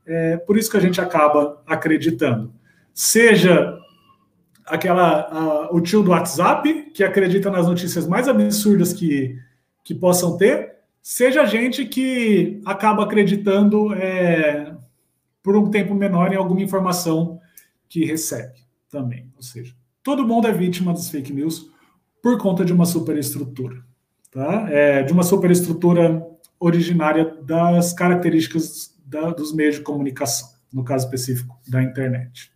[0.06, 2.52] É, por isso que a gente acaba acreditando.
[2.94, 3.78] Seja
[4.64, 9.38] aquela o tio do WhatsApp, que acredita nas notícias mais absurdas que,
[9.82, 14.74] que possam ter, seja gente que acaba acreditando é,
[15.42, 17.40] por um tempo menor em alguma informação
[17.88, 18.58] que recebe
[18.90, 19.32] também.
[19.36, 21.70] Ou seja, todo mundo é vítima das fake news
[22.28, 23.82] por conta de uma superestrutura,
[24.30, 24.66] tá?
[24.68, 26.22] É, de uma superestrutura
[26.60, 32.52] originária das características da, dos meios de comunicação, no caso específico da internet.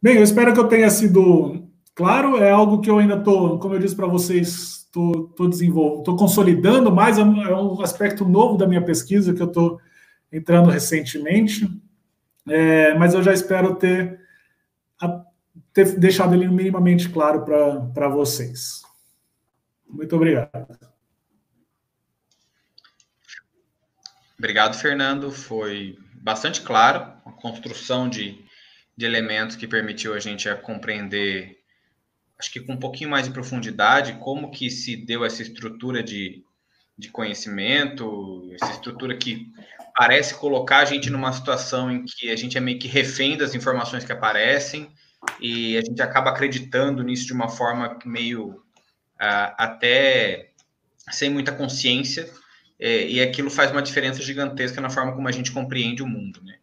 [0.00, 2.38] Bem, eu espero que eu tenha sido claro.
[2.38, 6.90] É algo que eu ainda estou, como eu disse para vocês, estou desenvolvendo, estou consolidando
[6.90, 7.18] mais.
[7.18, 9.78] É um aspecto novo da minha pesquisa que eu estou
[10.32, 11.68] entrando recentemente.
[12.48, 14.18] É, mas eu já espero ter,
[15.72, 18.82] ter deixado ele minimamente claro para vocês.
[19.88, 20.50] Muito obrigado.
[24.38, 25.30] Obrigado, Fernando.
[25.30, 28.42] Foi bastante claro a construção de
[28.96, 31.58] de elementos que permitiu a gente a compreender,
[32.38, 36.44] acho que com um pouquinho mais de profundidade, como que se deu essa estrutura de,
[36.96, 39.50] de conhecimento, essa estrutura que
[39.96, 43.54] parece colocar a gente numa situação em que a gente é meio que refém das
[43.54, 44.90] informações que aparecem
[45.40, 50.50] e a gente acaba acreditando nisso de uma forma meio uh, até
[51.10, 52.28] sem muita consciência
[52.78, 56.42] é, e aquilo faz uma diferença gigantesca na forma como a gente compreende o mundo,
[56.42, 56.56] né?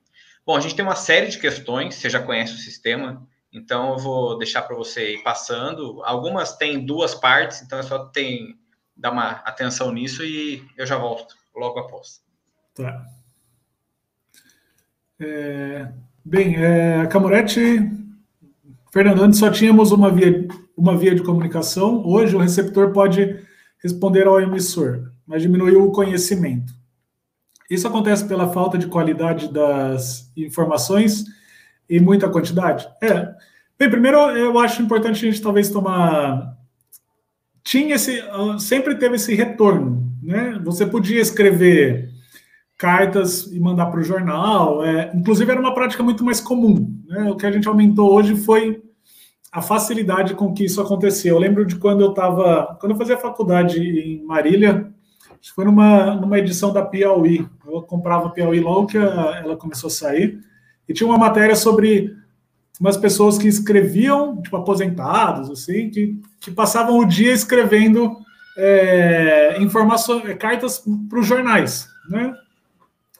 [0.45, 3.97] Bom, a gente tem uma série de questões, você já conhece o sistema, então eu
[3.97, 6.01] vou deixar para você ir passando.
[6.03, 8.59] Algumas têm duas partes, então é só tem,
[8.97, 12.21] dar uma atenção nisso e eu já volto logo após.
[12.75, 13.05] Tá.
[15.21, 15.91] É,
[16.25, 17.79] bem, é, a Camurete,
[18.91, 23.39] Fernando, antes só tínhamos uma via, uma via de comunicação, hoje o receptor pode
[23.81, 26.73] responder ao emissor, mas diminuiu o conhecimento.
[27.69, 31.23] Isso acontece pela falta de qualidade das informações
[31.87, 32.87] e muita quantidade?
[33.01, 33.31] É.
[33.77, 36.57] Bem, primeiro eu acho importante a gente talvez tomar.
[37.63, 38.23] Tinha esse.
[38.57, 40.59] Sempre teve esse retorno, né?
[40.63, 42.09] Você podia escrever
[42.79, 44.83] cartas e mandar para o jornal.
[44.83, 46.99] É, inclusive, era uma prática muito mais comum.
[47.07, 47.29] Né?
[47.29, 48.81] O que a gente aumentou hoje foi
[49.51, 51.29] a facilidade com que isso acontecia.
[51.29, 52.77] Eu lembro de quando eu estava.
[52.79, 54.91] Quando eu fazia faculdade em Marília,
[55.39, 57.47] Acho que foi numa, numa edição da Piauí.
[57.65, 60.39] Eu comprava a Piauí logo que a, ela começou a sair.
[60.87, 62.13] E tinha uma matéria sobre
[62.79, 68.17] umas pessoas que escreviam, tipo, aposentados, assim, que, que passavam o dia escrevendo
[68.57, 72.33] é, informações, é, cartas para os jornais, né?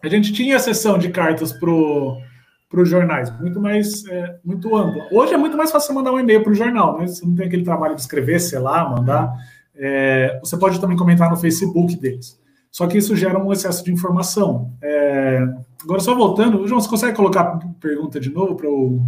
[0.01, 5.07] A gente tinha a sessão de cartas para os jornais, muito mais, é, muito ampla.
[5.11, 7.07] Hoje é muito mais fácil mandar um e-mail para o jornal, né?
[7.07, 9.33] Você não tem aquele trabalho de escrever, sei lá, mandar.
[9.75, 12.39] É, você pode também comentar no Facebook deles.
[12.71, 14.73] Só que isso gera um excesso de informação.
[14.81, 15.39] É,
[15.83, 19.05] agora, só voltando, João, você consegue colocar a pergunta de novo para o.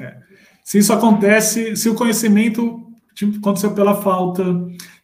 [0.00, 0.16] É.
[0.62, 2.86] Se isso acontece, se o conhecimento
[3.38, 4.44] aconteceu pela falta.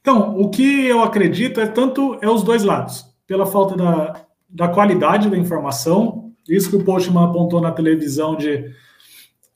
[0.03, 4.69] Então, o que eu acredito é tanto é os dois lados, pela falta da, da
[4.69, 8.71] qualidade da informação, isso que o Postman apontou na televisão de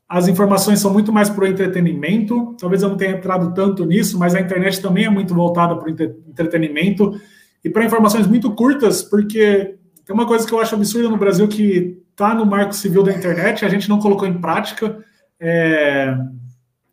[0.09, 2.55] as informações são muito mais para o entretenimento.
[2.61, 5.89] Talvez eu não tenha entrado tanto nisso, mas a internet também é muito voltada para
[5.89, 7.21] o entretenimento
[7.65, 11.49] e para informações muito curtas, porque tem uma coisa que eu acho absurda no Brasil
[11.49, 15.05] que está no marco civil da internet, a gente não colocou em prática,
[15.41, 16.17] é,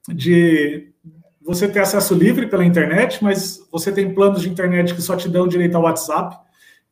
[0.09, 0.92] de
[1.45, 5.27] você ter acesso livre pela internet, mas você tem planos de internet que só te
[5.27, 6.37] dão direito ao WhatsApp,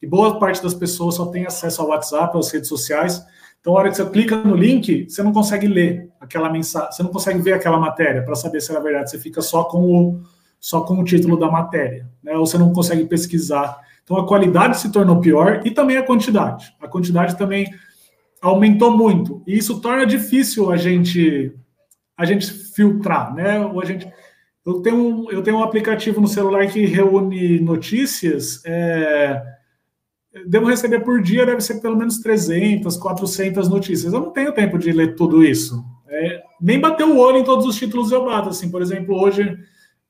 [0.01, 3.23] e boa parte das pessoas só tem acesso ao WhatsApp, às redes sociais.
[3.59, 7.03] Então, a hora que você clica no link, você não consegue ler aquela mensagem, você
[7.03, 9.11] não consegue ver aquela matéria para saber se é verdade.
[9.11, 10.21] Você fica só com o,
[10.59, 12.35] só com o título da matéria, né?
[12.35, 13.79] ou você não consegue pesquisar.
[14.03, 16.73] Então, a qualidade se tornou pior e também a quantidade.
[16.81, 17.71] A quantidade também
[18.41, 19.43] aumentou muito.
[19.45, 21.55] E isso torna difícil a gente
[22.17, 23.59] a gente filtrar, né?
[23.59, 24.07] Ou a gente
[24.65, 28.61] eu tenho, eu tenho um aplicativo no celular que reúne notícias.
[28.65, 29.41] É,
[30.45, 34.13] devo receber por dia, deve ser pelo menos 300, 400 notícias.
[34.13, 35.83] Eu não tenho tempo de ler tudo isso.
[36.07, 38.49] É, nem bater o olho em todos os títulos eu bato.
[38.49, 39.57] Assim, por exemplo, hoje,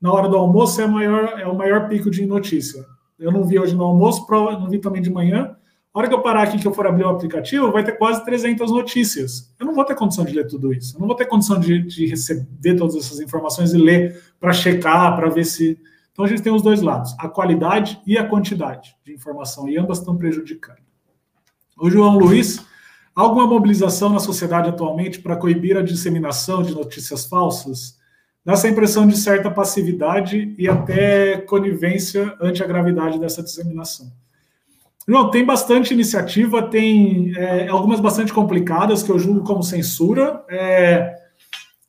[0.02, 2.84] na hora do almoço, é, maior, é o maior pico de notícia.
[3.18, 5.56] Eu não vi hoje no almoço, não vi também de manhã.
[5.94, 8.24] A hora que eu parar aqui, que eu for abrir o aplicativo, vai ter quase
[8.24, 9.54] 300 notícias.
[9.60, 10.96] Eu não vou ter condição de ler tudo isso.
[10.96, 15.14] Eu não vou ter condição de, de receber todas essas informações e ler para checar,
[15.18, 15.78] para ver se.
[16.14, 19.78] Então a gente tem os dois lados, a qualidade e a quantidade de informação, e
[19.78, 20.80] ambas estão prejudicando.
[21.78, 22.66] O João Luiz,
[23.14, 27.98] alguma mobilização na sociedade atualmente para coibir a disseminação de notícias falsas?
[28.46, 34.12] Dá essa impressão de certa passividade e até conivência ante a gravidade dessa disseminação.
[35.08, 41.16] Não, tem bastante iniciativa, tem é, algumas bastante complicadas que eu julgo como censura, é,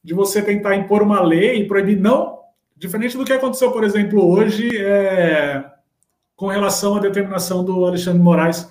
[0.03, 2.39] de você tentar impor uma lei e proibir, não,
[2.77, 5.65] diferente do que aconteceu, por exemplo, hoje, é,
[6.35, 8.69] com relação à determinação do Alexandre Moraes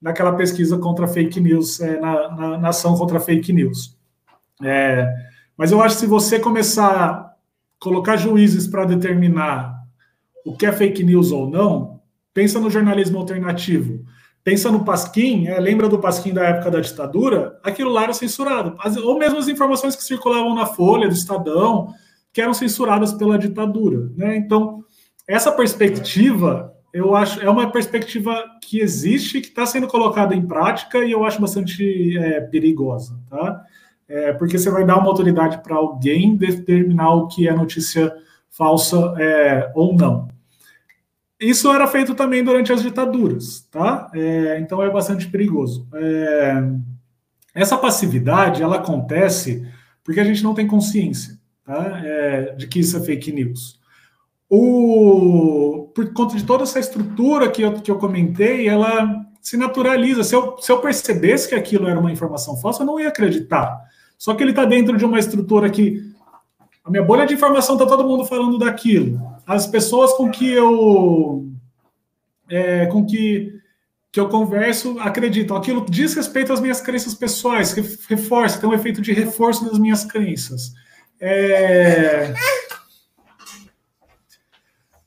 [0.00, 3.96] naquela pesquisa contra fake news, é, na, na, na, ação contra fake news.
[4.62, 5.12] É,
[5.56, 7.34] mas eu acho que se você começar a
[7.80, 9.82] colocar juízes para determinar
[10.44, 12.00] o que é fake news ou não,
[12.34, 14.04] Pensa no jornalismo alternativo.
[14.44, 17.60] Pensa no Pasquim, é, lembra do Pasquim da época da ditadura?
[17.62, 18.76] Aquilo lá era censurado.
[18.80, 21.94] As, ou mesmo as informações que circulavam na Folha, do Estadão,
[22.32, 24.10] que eram censuradas pela ditadura.
[24.16, 24.36] Né?
[24.36, 24.82] Então,
[25.28, 31.04] essa perspectiva, eu acho, é uma perspectiva que existe, que está sendo colocada em prática
[31.04, 33.16] e eu acho bastante é, perigosa.
[33.30, 33.62] Tá?
[34.08, 38.12] É, porque você vai dar uma autoridade para alguém determinar o que é notícia
[38.50, 40.28] falsa é, ou não.
[41.42, 44.10] Isso era feito também durante as ditaduras, tá?
[44.14, 45.86] É, então é bastante perigoso.
[45.92, 46.62] É,
[47.54, 49.66] essa passividade ela acontece
[50.04, 52.00] porque a gente não tem consciência tá?
[52.04, 53.80] É, de que isso é fake news.
[54.48, 60.22] O, por conta de toda essa estrutura que eu, que eu comentei, ela se naturaliza.
[60.22, 63.80] Se eu, se eu percebesse que aquilo era uma informação falsa, eu não ia acreditar.
[64.18, 66.12] Só que ele está dentro de uma estrutura que
[66.84, 69.20] a minha bolha de informação está todo mundo falando daquilo.
[69.46, 71.52] As pessoas com que eu
[72.48, 73.58] é, com que,
[74.10, 75.56] que eu converso acreditam.
[75.56, 77.72] Aquilo diz respeito às minhas crenças pessoais,
[78.08, 80.72] reforça, tem um efeito de reforço das minhas crenças.
[81.18, 82.34] É,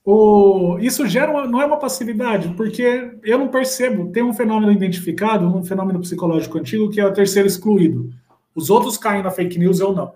[0.03, 4.11] o, isso gera uma, não é uma passividade, porque eu não percebo.
[4.11, 8.09] Tem um fenômeno identificado, um fenômeno psicológico antigo, que é o terceiro excluído.
[8.55, 10.13] Os outros caem na fake news, eu não.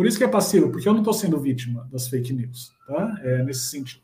[0.00, 3.20] Por isso que é passivo, porque eu não estou sendo vítima das fake news, tá?
[3.22, 4.00] É nesse sentido.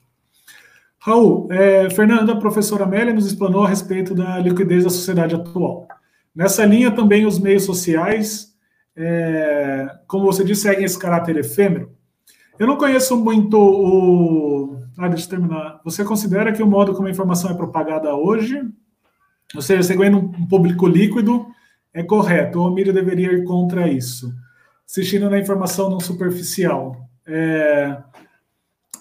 [0.99, 5.89] Raul, é, Fernanda, a professora Amélia nos explanou a respeito da liquidez da sociedade atual.
[6.35, 8.55] Nessa linha também os meios sociais,
[8.95, 11.91] é, como você disse, seguem esse caráter efêmero.
[12.59, 14.79] Eu não conheço muito o.
[14.99, 15.81] Ah, deixa eu terminar.
[15.83, 18.61] Você considera que o modo como a informação é propagada hoje,
[19.55, 21.47] ou seja, seguindo um público líquido,
[21.95, 24.31] é correto, ou a deveria ir contra isso?
[24.89, 26.97] Assistindo na informação não superficial.
[27.27, 27.97] É,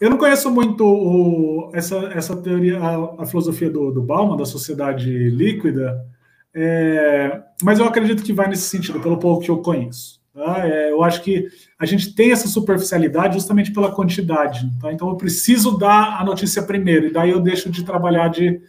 [0.02, 4.46] eu não conheço muito o, essa, essa teoria, a, a filosofia do, do, Bauman, da
[4.46, 6.06] sociedade líquida,
[6.54, 10.20] é, mas eu acredito que vai nesse sentido, pelo pouco que eu conheço.
[10.34, 10.68] Tá?
[10.68, 11.48] É, eu acho que
[11.80, 14.70] a gente tem essa superficialidade justamente pela quantidade.
[14.82, 14.92] Tá?
[14.92, 18.60] Então eu preciso dar a notícia primeiro, e daí eu deixo de trabalhar de,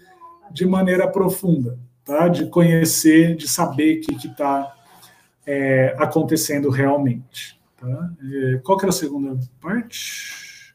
[0.52, 2.28] de maneira profunda, tá?
[2.28, 4.75] de conhecer, de saber o que está
[5.46, 7.60] é, acontecendo realmente.
[7.76, 8.10] Tá?
[8.32, 10.74] É, qual que era a segunda parte?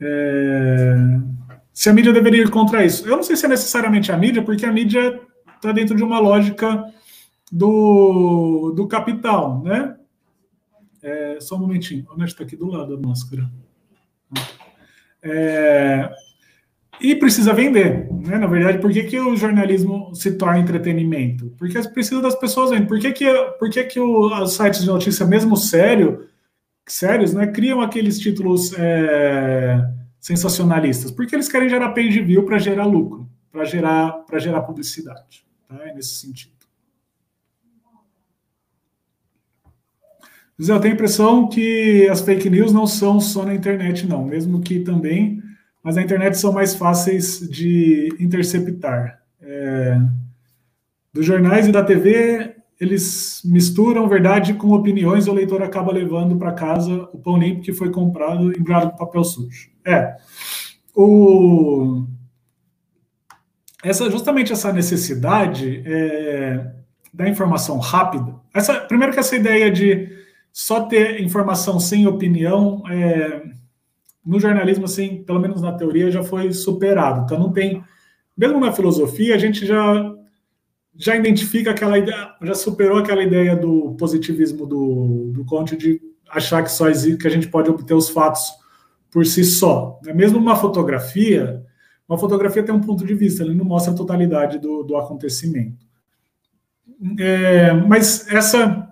[0.00, 0.94] É,
[1.72, 3.06] se a mídia deveria ir contra isso.
[3.06, 5.20] Eu não sei se é necessariamente a mídia, porque a mídia
[5.56, 6.84] está dentro de uma lógica
[7.52, 9.96] do, do capital, né?
[11.02, 12.06] É, só um momentinho.
[12.10, 13.48] Onde está aqui do lado a máscara?
[15.22, 16.10] É,
[17.00, 18.38] e precisa vender, né?
[18.38, 21.54] Na verdade, por que, que o jornalismo se torna entretenimento?
[21.56, 22.86] Porque precisa das pessoas vendo.
[22.86, 26.26] Por que, que, por que, que o, os sites de notícia, mesmo sério,
[26.86, 29.80] sérios, né, criam aqueles títulos é,
[30.20, 31.10] sensacionalistas?
[31.10, 35.44] Porque eles querem gerar page view para gerar lucro, para gerar, gerar publicidade.
[35.68, 35.76] Tá?
[35.84, 36.58] É nesse sentido.
[40.58, 44.60] Eu tenho a impressão que as fake news não são só na internet, não, mesmo
[44.60, 45.40] que também
[45.88, 49.22] mas na internet são mais fáceis de interceptar.
[49.40, 49.98] É,
[51.10, 56.36] dos jornais e da TV, eles misturam verdade com opiniões, e o leitor acaba levando
[56.36, 59.70] para casa o pão limpo que foi comprado embrulhado com papel sujo.
[59.82, 60.14] É.
[60.94, 62.04] O,
[63.82, 66.70] essa, justamente essa necessidade é,
[67.14, 68.34] da informação rápida.
[68.54, 70.06] Essa, primeiro que essa ideia de
[70.52, 73.56] só ter informação sem opinião, é,
[74.28, 77.22] no jornalismo, assim, pelo menos na teoria, já foi superado.
[77.22, 77.82] Então não tem,
[78.36, 80.14] mesmo na filosofia, a gente já
[81.00, 86.62] já identifica aquela ideia, já superou aquela ideia do positivismo do, do Conte de achar
[86.62, 88.50] que só existe, que a gente pode obter os fatos
[89.10, 89.98] por si só.
[90.04, 90.12] Né?
[90.12, 91.64] Mesmo uma fotografia,
[92.08, 95.86] uma fotografia tem um ponto de vista, ele não mostra a totalidade do, do acontecimento.
[97.18, 98.88] É, mas essa,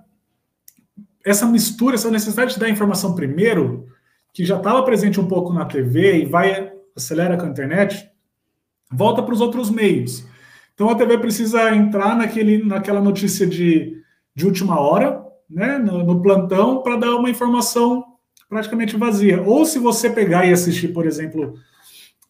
[1.25, 3.89] essa mistura, essa necessidade da informação primeiro,
[4.37, 8.07] que já estava presente um pouco na TV e vai acelera com a internet,
[8.93, 10.27] volta para os outros meios.
[10.75, 13.97] Então a TV precisa entrar naquele, naquela notícia de,
[14.35, 18.05] de última hora, né, no, no plantão, para dar uma informação
[18.47, 19.41] praticamente vazia.
[19.41, 21.55] Ou se você pegar e assistir, por exemplo,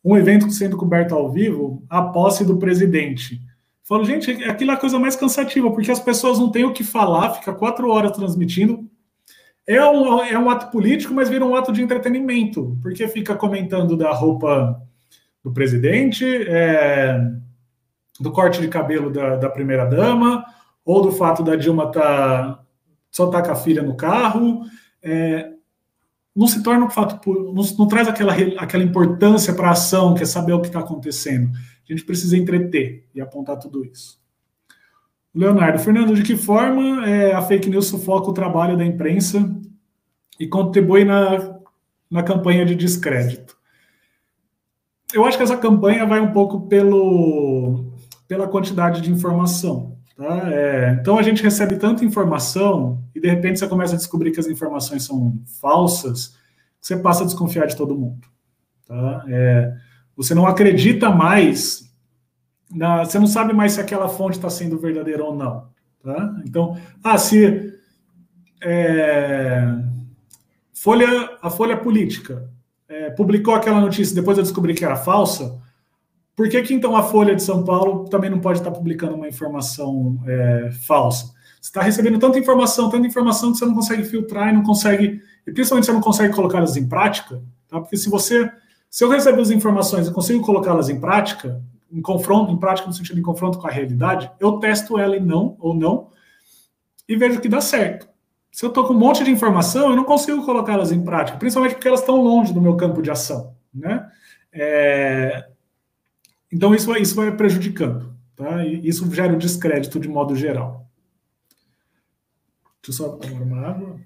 [0.04, 3.42] um evento sendo coberto ao vivo, a posse do presidente.
[3.82, 6.84] Falo, gente, aquilo é a coisa mais cansativa, porque as pessoas não têm o que
[6.84, 8.88] falar, fica quatro horas transmitindo.
[9.66, 13.96] É um, é um ato político, mas vira um ato de entretenimento, porque fica comentando
[13.96, 14.80] da roupa
[15.42, 17.18] do presidente, é,
[18.20, 20.44] do corte de cabelo da, da primeira-dama,
[20.84, 22.60] ou do fato da Dilma tá,
[23.10, 24.62] só tá com a filha no carro.
[25.02, 25.50] É,
[26.34, 30.22] não se torna um fato, não, não traz aquela, aquela importância para a ação, que
[30.22, 31.50] é saber o que está acontecendo.
[31.88, 34.20] A gente precisa entreter e apontar tudo isso.
[35.36, 39.54] Leonardo, Fernando, de que forma é, a fake news sufoca o trabalho da imprensa
[40.40, 41.58] e contribui na,
[42.10, 43.54] na campanha de descrédito?
[45.12, 47.92] Eu acho que essa campanha vai um pouco pelo,
[48.26, 49.98] pela quantidade de informação.
[50.16, 50.50] Tá?
[50.50, 54.40] É, então a gente recebe tanta informação e de repente você começa a descobrir que
[54.40, 56.34] as informações são falsas,
[56.80, 58.26] você passa a desconfiar de todo mundo.
[58.88, 59.24] Tá?
[59.28, 59.74] É,
[60.16, 61.85] você não acredita mais,
[62.70, 65.68] na, você não sabe mais se aquela fonte está sendo verdadeira ou não.
[66.02, 66.34] Tá?
[66.44, 67.74] Então, ah, se
[68.62, 69.64] é,
[70.72, 72.48] Folha, a Folha Política
[72.88, 75.60] é, publicou aquela notícia depois eu descobri que era falsa,
[76.34, 79.26] por que, que então a Folha de São Paulo também não pode estar publicando uma
[79.26, 81.34] informação é, falsa?
[81.60, 85.20] Você está recebendo tanta informação, tanta informação que você não consegue filtrar e não consegue,
[85.46, 87.80] e principalmente você não consegue colocá-las em prática, tá?
[87.80, 88.48] Porque se você,
[88.88, 91.60] se eu receber as informações e consigo colocá-las em prática,
[91.96, 95.20] em confronto, em prática no sentido de confronto com a realidade, eu testo ela e
[95.20, 96.10] não ou não
[97.08, 98.08] e vejo que dá certo.
[98.52, 101.74] Se eu estou com um monte de informação, eu não consigo colocá-las em prática, principalmente
[101.74, 104.10] porque elas estão longe do meu campo de ação, né?
[104.52, 105.46] É,
[106.52, 108.14] então, isso, isso vai prejudicando.
[108.34, 108.64] Tá?
[108.64, 110.88] E isso gera um descrédito de modo geral.
[112.82, 114.00] Deixa eu só tomar uma água.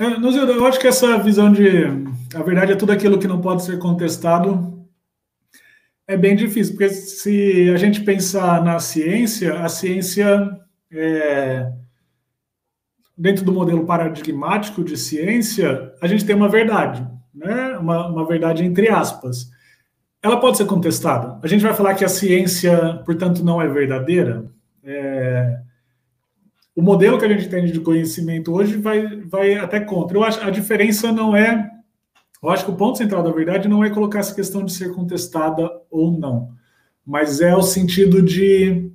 [0.00, 1.84] É, eu acho que essa visão de
[2.34, 4.88] a verdade é tudo aquilo que não pode ser contestado
[6.06, 10.58] é bem difícil, porque se a gente pensar na ciência, a ciência
[10.90, 11.70] é,
[13.16, 17.76] dentro do modelo paradigmático de ciência, a gente tem uma verdade, né?
[17.76, 19.50] uma, uma verdade entre aspas.
[20.22, 21.38] Ela pode ser contestada.
[21.42, 24.50] A gente vai falar que a ciência, portanto, não é verdadeira.
[24.82, 25.60] É...
[26.74, 30.16] O modelo que a gente tem de conhecimento hoje vai, vai até contra.
[30.16, 31.70] Eu acho a diferença não é.
[32.42, 34.92] Eu acho que o ponto central da verdade não é colocar essa questão de ser
[34.94, 36.52] contestada ou não,
[37.04, 38.90] mas é o sentido de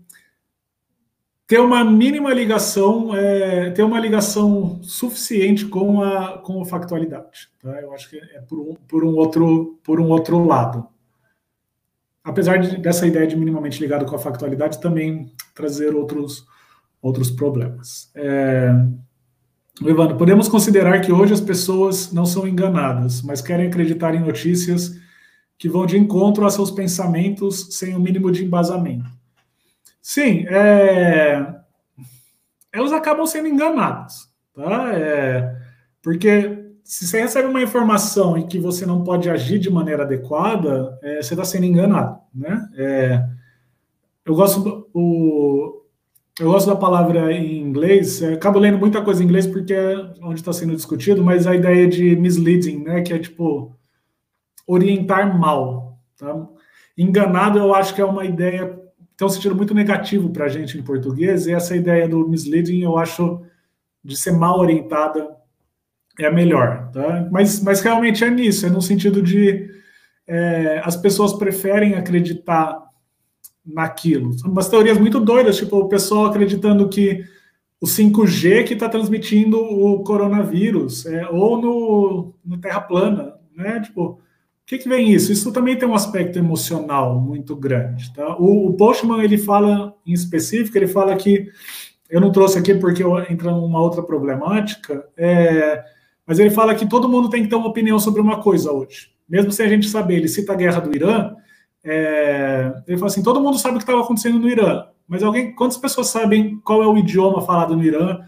[1.48, 7.50] ter uma mínima ligação, é, ter uma ligação suficiente com a, com a factualidade.
[7.62, 7.80] Tá?
[7.82, 10.88] Eu acho que é por um, por um, outro, por um outro lado.
[12.24, 16.48] Apesar de, dessa ideia de minimamente ligado com a factualidade também trazer outros,
[17.06, 18.10] outros problemas.
[18.16, 18.74] É,
[20.18, 25.00] podemos considerar que hoje as pessoas não são enganadas, mas querem acreditar em notícias
[25.56, 29.10] que vão de encontro a seus pensamentos sem o mínimo de embasamento.
[30.02, 31.56] Sim, é...
[32.74, 34.92] elas acabam sendo enganadas, tá?
[34.94, 35.56] É...
[36.02, 40.98] Porque se você recebe uma informação em que você não pode agir de maneira adequada,
[41.04, 42.68] é, você está sendo enganado, né?
[42.76, 43.30] É...
[44.26, 45.75] Eu gosto o...
[46.40, 48.22] eu gosto da palavra em inglês.
[48.24, 51.88] acabo lendo muita coisa em inglês porque é onde está sendo discutido, mas a ideia
[51.88, 53.02] de misleading, né?
[53.02, 53.76] Que é tipo
[54.68, 56.48] orientar mal, tá?
[56.98, 58.86] Enganado, eu acho que é uma ideia
[59.18, 62.82] tem um sentido muito negativo para a gente em português, e essa ideia do misleading
[62.82, 63.42] eu acho
[64.04, 65.36] de ser mal orientada
[66.20, 67.28] é melhor, tá?
[67.32, 69.70] Mas, mas realmente é nisso, é no sentido de
[70.28, 72.85] é, as pessoas preferem acreditar
[73.66, 74.34] naquilo.
[74.34, 77.24] São umas teorias muito doidas, tipo o pessoal acreditando que
[77.82, 83.80] o 5G que está transmitindo o coronavírus, é, ou no, no Terra plana, né?
[83.80, 84.20] Tipo,
[84.66, 85.32] que, que vem isso?
[85.32, 88.12] Isso também tem um aspecto emocional muito grande.
[88.14, 88.36] Tá?
[88.38, 91.50] O, o Postman ele fala em específico, ele fala que
[92.10, 95.84] eu não trouxe aqui porque eu entro numa outra problemática, é,
[96.26, 99.12] mas ele fala que todo mundo tem que ter uma opinião sobre uma coisa hoje,
[99.30, 100.16] mesmo sem a gente saber.
[100.16, 101.36] Ele cita a guerra do Irã.
[101.86, 105.54] É, ele fala assim: todo mundo sabe o que estava acontecendo no Irã, mas alguém,
[105.54, 108.20] quantas pessoas sabem qual é o idioma falado no Irã?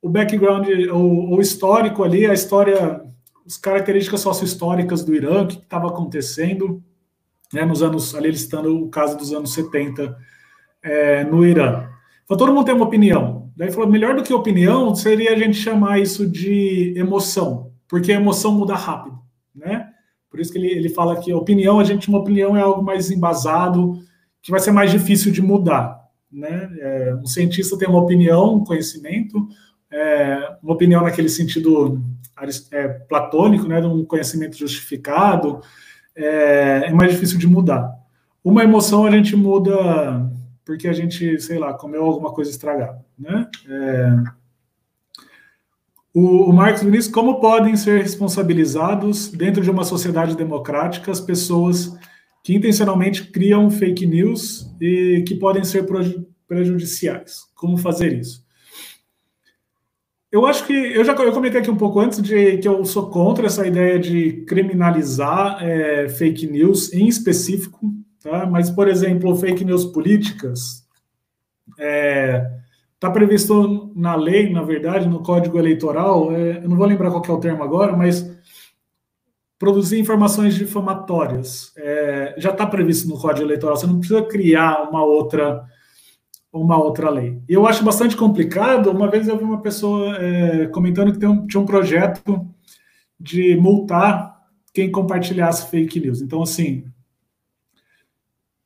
[0.00, 3.02] O background, o, o histórico ali, a história
[3.46, 6.82] as características sociohistóricas do Irã, o que estava acontecendo
[7.52, 10.16] né, nos anos, ali listando o caso dos anos 70
[10.82, 11.88] é, no Irã.
[12.26, 13.50] Falou, todo mundo tem uma opinião.
[13.56, 18.16] Daí falou, melhor do que opinião seria a gente chamar isso de emoção, porque a
[18.16, 19.18] emoção muda rápido,
[19.54, 19.81] né?
[20.32, 23.10] Por isso que ele, ele fala que opinião, a gente, uma opinião é algo mais
[23.10, 24.02] embasado,
[24.40, 26.70] que vai ser mais difícil de mudar, né?
[26.80, 29.46] É, um cientista tem uma opinião, um conhecimento,
[29.90, 32.00] é, uma opinião naquele sentido
[32.70, 35.60] é, platônico, né, de um conhecimento justificado,
[36.16, 37.92] é, é, mais difícil de mudar.
[38.42, 40.32] Uma emoção a gente muda
[40.64, 43.48] porque a gente, sei lá, comeu alguma coisa estragada, né?
[43.68, 44.16] É,
[46.14, 51.96] o, o Marx Vinícius, como podem ser responsabilizados dentro de uma sociedade democrática as pessoas
[52.44, 55.86] que intencionalmente criam fake news e que podem ser
[56.46, 57.40] prejudiciais?
[57.54, 58.42] Como fazer isso?
[60.30, 63.10] Eu acho que eu já eu comentei aqui um pouco antes de que eu sou
[63.10, 68.46] contra essa ideia de criminalizar é, fake news em específico, tá?
[68.46, 70.86] Mas por exemplo, fake news políticas
[71.78, 72.61] é,
[73.02, 76.30] tá previsto na lei, na verdade, no Código Eleitoral.
[76.30, 78.30] É, eu não vou lembrar qual é o termo agora, mas
[79.58, 83.76] produzir informações difamatórias é, já está previsto no Código Eleitoral.
[83.76, 85.64] Você não precisa criar uma outra
[86.52, 87.42] uma outra lei.
[87.48, 88.88] Eu acho bastante complicado.
[88.92, 92.46] Uma vez eu vi uma pessoa é, comentando que um, tinha um projeto
[93.18, 94.38] de multar
[94.72, 96.22] quem compartilhasse fake news.
[96.22, 96.84] Então, assim,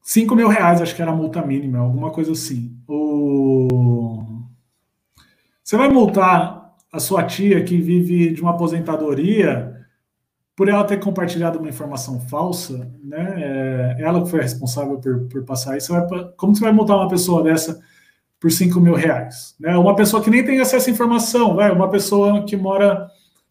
[0.03, 2.77] 5 mil reais acho que era a multa mínima, alguma coisa assim.
[2.87, 3.86] O...
[5.67, 9.85] Você vai multar a sua tia que vive de uma aposentadoria
[10.55, 13.97] por ela ter compartilhado uma informação falsa, né?
[13.99, 15.93] É ela que foi responsável por, por passar isso.
[16.37, 17.81] Como você vai multar uma pessoa dessa
[18.39, 19.57] por 5 mil reais?
[19.59, 19.77] Né?
[19.77, 23.11] Uma pessoa que nem tem acesso à informação, vai, uma pessoa que mora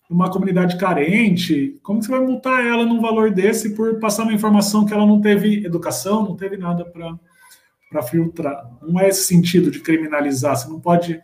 [0.09, 4.85] numa comunidade carente, como você vai multar ela num valor desse por passar uma informação
[4.85, 8.71] que ela não teve educação, não teve nada para filtrar?
[8.81, 11.21] Não é esse sentido de criminalizar, você não pode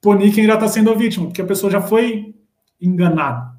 [0.00, 2.34] punir quem já está sendo vítima, porque a pessoa já foi
[2.80, 3.50] enganada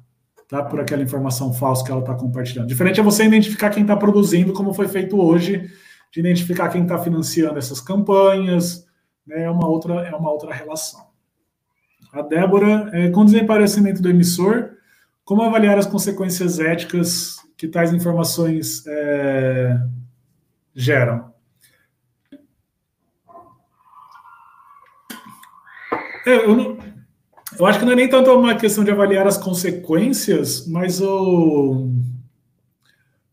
[0.48, 0.62] tá?
[0.62, 2.68] por aquela informação falsa que ela está compartilhando.
[2.68, 5.70] Diferente é você identificar quem está produzindo, como foi feito hoje,
[6.12, 8.86] de identificar quem está financiando essas campanhas,
[9.26, 9.44] né?
[9.44, 11.06] é, uma outra, é uma outra relação.
[12.12, 14.72] A Débora, é, com o desaparecimento do emissor,
[15.24, 19.78] como avaliar as consequências éticas que tais informações é,
[20.74, 21.31] geram?
[26.26, 26.78] É, eu não,
[27.58, 31.90] eu acho que não é nem tanto uma questão de avaliar as consequências, mas o.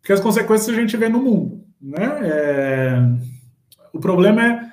[0.02, 1.64] Porque as consequências a gente vê no mundo.
[1.82, 2.20] Né?
[2.24, 3.00] É...
[3.94, 4.70] O problema é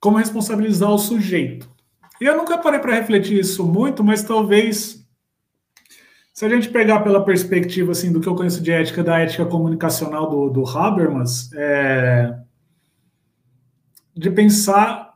[0.00, 1.68] como responsabilizar o sujeito.
[2.20, 5.06] E eu nunca parei para refletir isso muito, mas talvez
[6.32, 9.44] se a gente pegar pela perspectiva assim do que eu conheço de ética, da ética
[9.44, 12.32] comunicacional do, do Habermas, é,
[14.14, 15.07] de pensar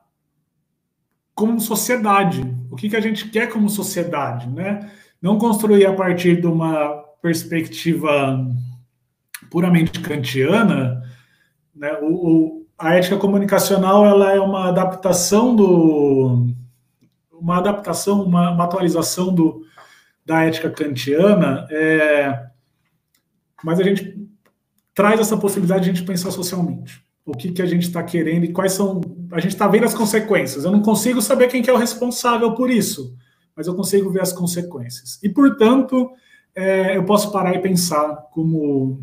[1.43, 2.41] como sociedade,
[2.71, 4.89] o que, que a gente quer como sociedade, né?
[5.21, 8.49] Não construir a partir de uma perspectiva
[9.51, 11.03] puramente kantiana,
[11.75, 11.99] né?
[12.01, 16.47] O, o, a ética comunicacional ela é uma adaptação do
[17.33, 19.67] uma adaptação, uma, uma atualização do,
[20.25, 22.47] da ética kantiana, é,
[23.65, 24.17] mas a gente
[24.95, 28.45] traz essa possibilidade de a gente pensar socialmente o que, que a gente está querendo
[28.45, 29.01] e quais são.
[29.31, 30.65] A gente está vendo as consequências.
[30.65, 33.17] Eu não consigo saber quem que é o responsável por isso,
[33.57, 35.19] mas eu consigo ver as consequências.
[35.23, 36.11] E, portanto,
[36.55, 39.01] é, eu posso parar e pensar como.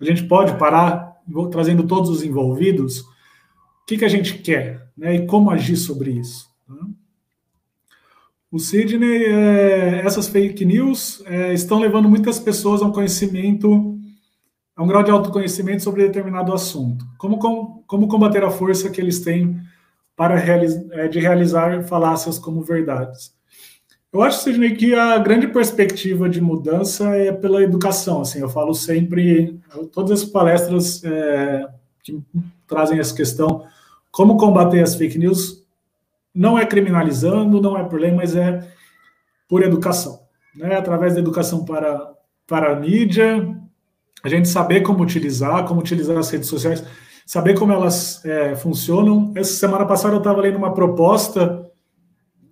[0.00, 1.16] A gente pode parar,
[1.50, 6.10] trazendo todos os envolvidos, o que, que a gente quer né, e como agir sobre
[6.10, 6.50] isso.
[6.68, 6.80] Né?
[8.50, 13.98] O Sidney, é, essas fake news é, estão levando muitas pessoas a um conhecimento
[14.82, 17.04] um grau de autoconhecimento sobre determinado assunto.
[17.16, 19.60] Como, como, como combater a força que eles têm
[20.16, 23.34] para realiz, é, de realizar falácias como verdades?
[24.12, 28.20] Eu acho, Sidney, que a grande perspectiva de mudança é pela educação.
[28.20, 29.58] Assim, eu falo sempre,
[29.90, 31.66] todas as palestras é,
[32.02, 32.22] que
[32.66, 33.64] trazem essa questão,
[34.10, 35.64] como combater as fake news,
[36.34, 38.68] não é criminalizando, não é por lei, mas é
[39.48, 40.20] por educação.
[40.54, 40.74] Né?
[40.76, 42.12] Através da educação para,
[42.46, 43.56] para a mídia,
[44.22, 46.84] a gente saber como utilizar, como utilizar as redes sociais,
[47.26, 49.32] saber como elas é, funcionam.
[49.34, 51.66] Essa semana passada eu estava lendo uma proposta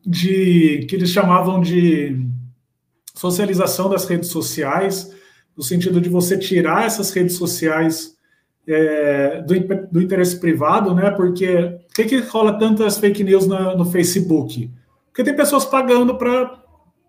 [0.05, 2.26] de que eles chamavam de
[3.14, 5.14] socialização das redes sociais,
[5.56, 8.14] no sentido de você tirar essas redes sociais
[8.66, 9.55] é, do,
[9.90, 11.10] do, interesse privado, né?
[11.10, 14.70] Porque o que, que rola tantas fake news na, no Facebook?
[15.06, 16.62] Porque tem pessoas pagando para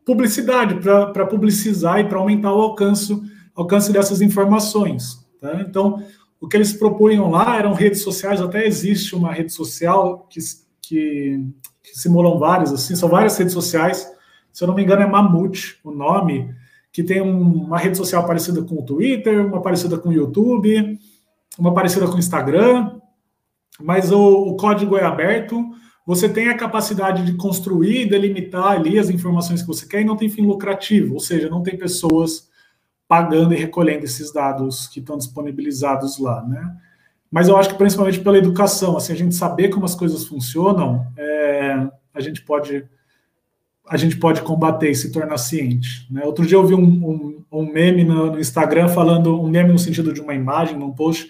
[0.05, 3.17] publicidade, para publicizar e para aumentar o alcance,
[3.61, 5.25] alcance dessas informações.
[5.39, 5.61] Tá?
[5.61, 6.03] Então,
[6.39, 10.39] o que eles propunham lá eram redes sociais, até existe uma rede social que,
[10.81, 11.45] que,
[11.83, 14.11] que simulam várias, assim, são várias redes sociais,
[14.51, 16.53] se eu não me engano é Mamute o nome,
[16.91, 20.99] que tem um, uma rede social parecida com o Twitter, uma parecida com o YouTube,
[21.57, 22.99] uma parecida com o Instagram,
[23.79, 25.63] mas o, o código é aberto,
[26.05, 30.05] você tem a capacidade de construir e delimitar ali as informações que você quer e
[30.05, 32.49] não tem fim lucrativo, ou seja, não tem pessoas
[33.11, 36.77] pagando e recolhendo esses dados que estão disponibilizados lá, né?
[37.29, 41.05] Mas eu acho que principalmente pela educação, assim, a gente saber como as coisas funcionam,
[41.17, 42.87] é, a gente pode
[43.89, 46.07] a gente pode combater e se tornar ciente.
[46.09, 46.23] Né?
[46.23, 49.79] Outro dia eu vi um, um, um meme no, no, Instagram falando, um meme no
[49.79, 51.29] sentido de uma imagem, num post,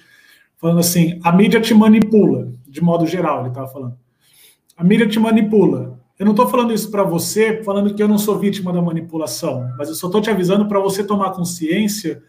[0.58, 3.98] falando assim, a mídia te manipula, de modo geral, ele estava falando.
[4.78, 6.00] A mídia te manipula.
[6.22, 9.68] Eu não estou falando isso para você, falando que eu não sou vítima da manipulação,
[9.76, 12.22] mas eu só estou te avisando para você tomar consciência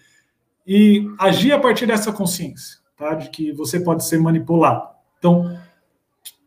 [0.67, 3.15] e agir a partir dessa consciência, tá?
[3.15, 4.89] De que você pode ser manipulado.
[5.19, 5.59] Então,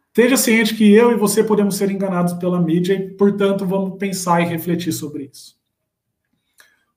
[0.08, 4.42] esteja ciente que eu e você podemos ser enganados pela mídia e, portanto, vamos pensar
[4.42, 5.56] e refletir sobre isso.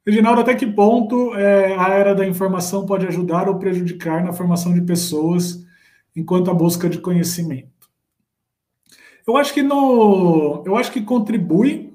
[0.07, 4.73] Reginaldo, até que ponto é, a era da informação pode ajudar ou prejudicar na formação
[4.73, 5.62] de pessoas
[6.16, 7.78] enquanto a busca de conhecimento?
[9.29, 11.93] Eu acho que no, eu acho que contribui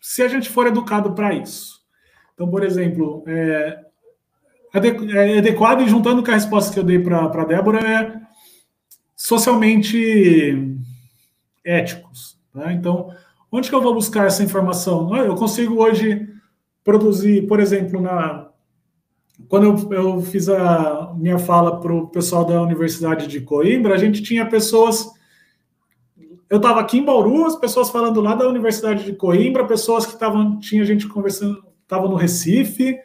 [0.00, 1.80] se a gente for educado para isso.
[2.32, 3.84] Então, por exemplo, é,
[4.72, 8.20] é adequado e juntando com a resposta que eu dei para a Débora é
[9.16, 10.78] socialmente
[11.64, 12.38] éticos.
[12.54, 12.74] Né?
[12.74, 13.10] Então,
[13.50, 15.16] onde que eu vou buscar essa informação?
[15.16, 16.28] Eu consigo hoje
[16.84, 18.46] produzir, por exemplo, na
[19.48, 23.98] quando eu, eu fiz a minha fala para o pessoal da Universidade de Coimbra, a
[23.98, 25.15] gente tinha pessoas
[26.48, 30.12] eu estava aqui em Bauru, as pessoas falando lá da Universidade de Coimbra, pessoas que
[30.12, 32.96] estavam, tinha gente conversando, estavam no Recife.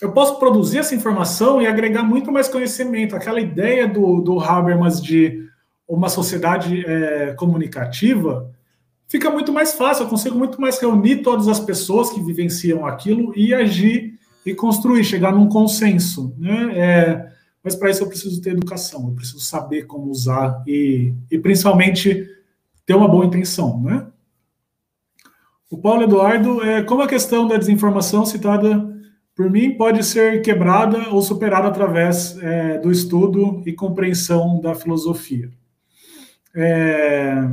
[0.00, 3.14] Eu posso produzir essa informação e agregar muito mais conhecimento.
[3.14, 5.48] Aquela ideia do, do Habermas de
[5.86, 8.50] uma sociedade é, comunicativa
[9.06, 10.04] fica muito mais fácil.
[10.04, 15.04] Eu consigo muito mais reunir todas as pessoas que vivenciam aquilo e agir e construir,
[15.04, 16.34] chegar num consenso.
[16.38, 16.72] Né?
[16.78, 17.30] É,
[17.62, 22.26] mas para isso eu preciso ter educação, eu preciso saber como usar e, e principalmente
[22.90, 24.04] ter uma boa intenção, né?
[25.70, 28.84] O Paulo Eduardo, é, como a questão da desinformação citada
[29.32, 35.52] por mim pode ser quebrada ou superada através é, do estudo e compreensão da filosofia?
[36.52, 37.48] É,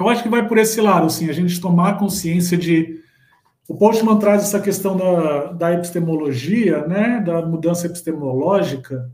[0.00, 3.00] eu acho que vai por esse lado, assim, a gente tomar consciência de.
[3.68, 9.08] O Postman traz essa questão da, da epistemologia, né, da mudança epistemológica.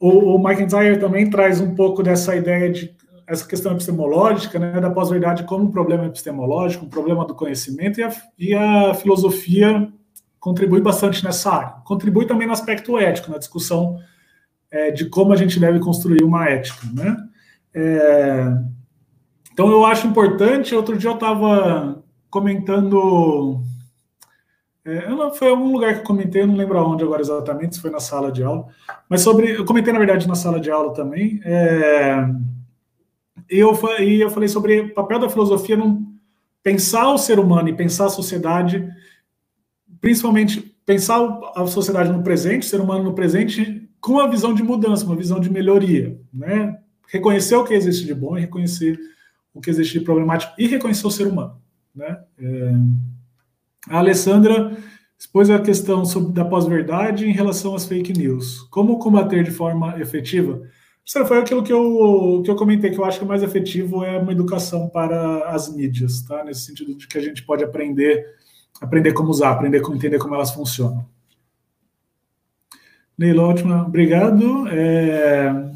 [0.00, 2.98] O, o McIntyre também traz um pouco dessa ideia de
[3.28, 8.02] essa questão epistemológica, né, da pós-verdade como um problema epistemológico, um problema do conhecimento, e
[8.02, 9.92] a, e a filosofia
[10.40, 11.68] contribui bastante nessa área.
[11.84, 13.98] Contribui também no aspecto ético, na discussão
[14.70, 16.86] é, de como a gente deve construir uma ética.
[16.94, 17.16] Né?
[17.74, 18.54] É,
[19.52, 20.74] então, eu acho importante.
[20.74, 23.60] Outro dia eu estava comentando.
[24.84, 25.02] É,
[25.34, 28.00] foi algum lugar que eu comentei, eu não lembro aonde agora exatamente, se foi na
[28.00, 28.68] sala de aula,
[29.06, 29.50] mas sobre.
[29.50, 31.40] Eu comentei, na verdade, na sala de aula também.
[31.44, 32.26] É,
[33.50, 36.06] e eu, e eu falei sobre o papel da filosofia não
[36.62, 38.86] pensar o ser humano e pensar a sociedade,
[40.00, 41.20] principalmente pensar
[41.54, 45.16] a sociedade no presente, o ser humano no presente, com uma visão de mudança, uma
[45.16, 46.78] visão de melhoria, né?
[47.08, 48.98] Reconhecer o que existe de bom e reconhecer
[49.54, 51.60] o que existe de problemático e reconhecer o ser humano,
[51.94, 52.18] né?
[52.38, 52.72] É...
[53.88, 54.76] A Alessandra
[55.18, 58.60] expôs a questão sobre, da pós-verdade em relação às fake news.
[58.70, 60.62] Como combater de forma efetiva?
[61.08, 64.04] Isso foi aquilo que eu, que eu comentei, que eu acho que o mais efetivo
[64.04, 66.44] é uma educação para as mídias, tá?
[66.44, 68.26] Nesse sentido de que a gente pode aprender,
[68.78, 71.08] aprender como usar, aprender como entender como elas funcionam.
[73.16, 74.68] Neila, ótima, obrigado.
[74.68, 75.72] É,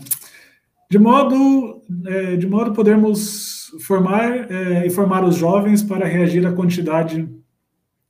[0.90, 6.52] de modo, é, de modo podermos formar é, e formar os jovens para reagir à
[6.52, 7.26] quantidade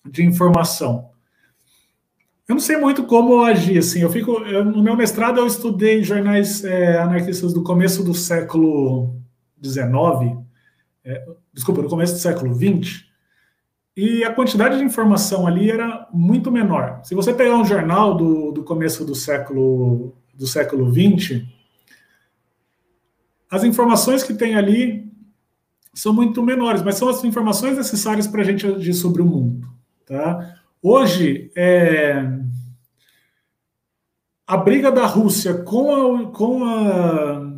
[0.05, 1.12] de informação.
[2.53, 4.01] Eu não sei muito como agir, assim.
[4.01, 4.31] Eu fico.
[4.43, 9.17] Eu, no meu mestrado eu estudei jornais é, anarquistas do começo do século
[9.65, 10.37] XIX,
[11.03, 13.07] é, desculpa, do começo do século XX.
[13.97, 17.01] e a quantidade de informação ali era muito menor.
[17.05, 21.49] Se você pegar um jornal do, do começo do século do século 20,
[23.51, 25.11] as informações que tem ali
[25.95, 29.67] são muito menores, mas são as informações necessárias para a gente agir sobre o mundo.
[30.05, 30.62] Tá?
[30.85, 32.21] Hoje, é,
[34.45, 37.57] a briga da Rússia com, a, com, a,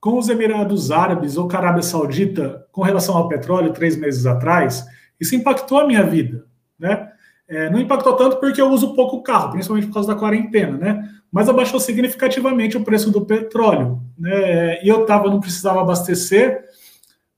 [0.00, 4.24] com os Emirados Árabes ou com a Arábia Saudita com relação ao petróleo três meses
[4.24, 4.86] atrás,
[5.20, 6.46] isso impactou a minha vida.
[6.78, 7.12] Né?
[7.46, 11.08] É, não impactou tanto porque eu uso pouco carro, principalmente por causa da quarentena, né?
[11.30, 14.82] Mas abaixou significativamente o preço do petróleo, né?
[14.82, 16.64] E eu tava, não precisava abastecer,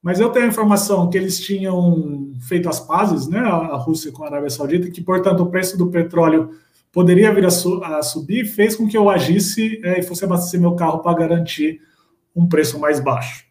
[0.04, 3.38] mas eu tenho a informação que eles tinham feito as pazes, né?
[3.38, 6.50] A Rússia com a Arábia Saudita, que portanto o preço do petróleo
[6.92, 10.60] poderia vir a, su a subir, fez com que eu agisse é, e fosse abastecer
[10.60, 11.80] meu carro para garantir
[12.36, 13.46] um preço mais baixo.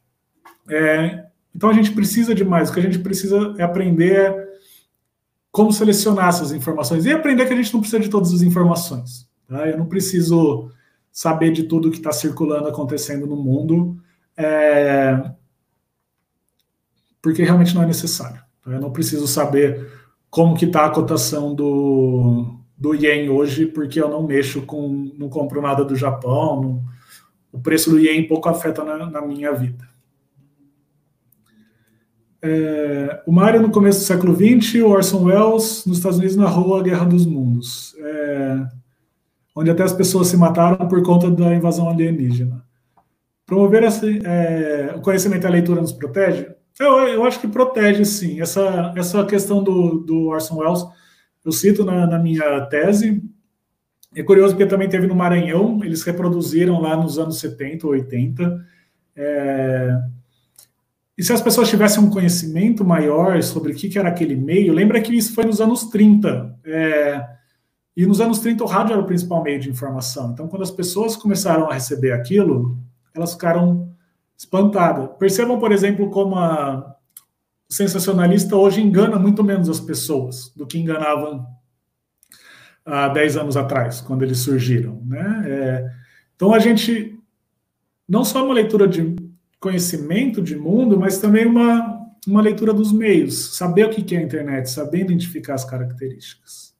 [0.69, 1.25] É,
[1.55, 2.69] então a gente precisa de mais.
[2.69, 4.47] O que a gente precisa é aprender
[5.51, 9.27] como selecionar essas informações e aprender que a gente não precisa de todas as informações.
[9.47, 9.67] Tá?
[9.67, 10.69] Eu não preciso
[11.11, 13.97] saber de tudo que está circulando, acontecendo no mundo,
[14.37, 15.33] é...
[17.23, 18.41] porque realmente não é necessário.
[18.61, 18.71] Tá?
[18.71, 19.87] Eu não preciso saber
[20.29, 25.29] como que está a cotação do, do ien hoje, porque eu não mexo com, não
[25.29, 26.83] compro nada do Japão, não,
[27.51, 29.87] o preço do ien pouco afeta na, na minha vida.
[32.41, 36.75] É, o Mário no começo do século XX, o Orson Welles nos Estados Unidos narrou
[36.75, 38.67] a Guerra dos Mundos, é,
[39.55, 42.65] onde até as pessoas se mataram por conta da invasão alienígena.
[43.45, 46.47] Promover esse, é, o conhecimento e a leitura nos protege?
[46.83, 48.41] Eu, eu, acho que protege, sim.
[48.41, 50.85] Essa, essa questão do, do Orson Welles,
[51.43, 53.23] eu cito na, na minha tese.
[54.15, 58.65] É curioso porque também teve no Maranhão, eles reproduziram lá nos anos 70 ou 80.
[59.15, 59.97] É,
[61.17, 65.01] e se as pessoas tivessem um conhecimento maior sobre o que era aquele meio, lembra
[65.01, 66.59] que isso foi nos anos 30.
[66.65, 67.25] É,
[67.95, 70.31] e nos anos 30 o rádio era o principal meio de informação.
[70.31, 72.77] Então, quando as pessoas começaram a receber aquilo,
[73.13, 73.92] elas ficaram
[74.43, 75.09] espantadas.
[75.17, 76.95] Percebam, por exemplo, como a
[77.69, 81.47] sensacionalista hoje engana muito menos as pessoas do que enganavam
[82.85, 85.01] há 10 anos atrás, quando eles surgiram.
[85.05, 85.43] Né?
[85.47, 85.91] É,
[86.35, 87.17] então, a gente,
[88.07, 89.15] não só uma leitura de
[89.59, 94.23] conhecimento de mundo, mas também uma, uma leitura dos meios, saber o que é a
[94.23, 96.73] internet, saber identificar as características.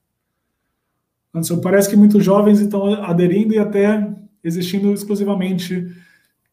[1.34, 4.14] Anderson, parece que muitos jovens estão aderindo e até
[4.44, 5.88] existindo exclusivamente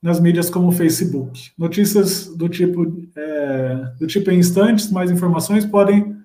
[0.03, 1.51] nas mídias como o Facebook.
[1.59, 2.85] Notícias do tipo
[3.17, 6.17] é, do tipo em instantes, mais informações podem,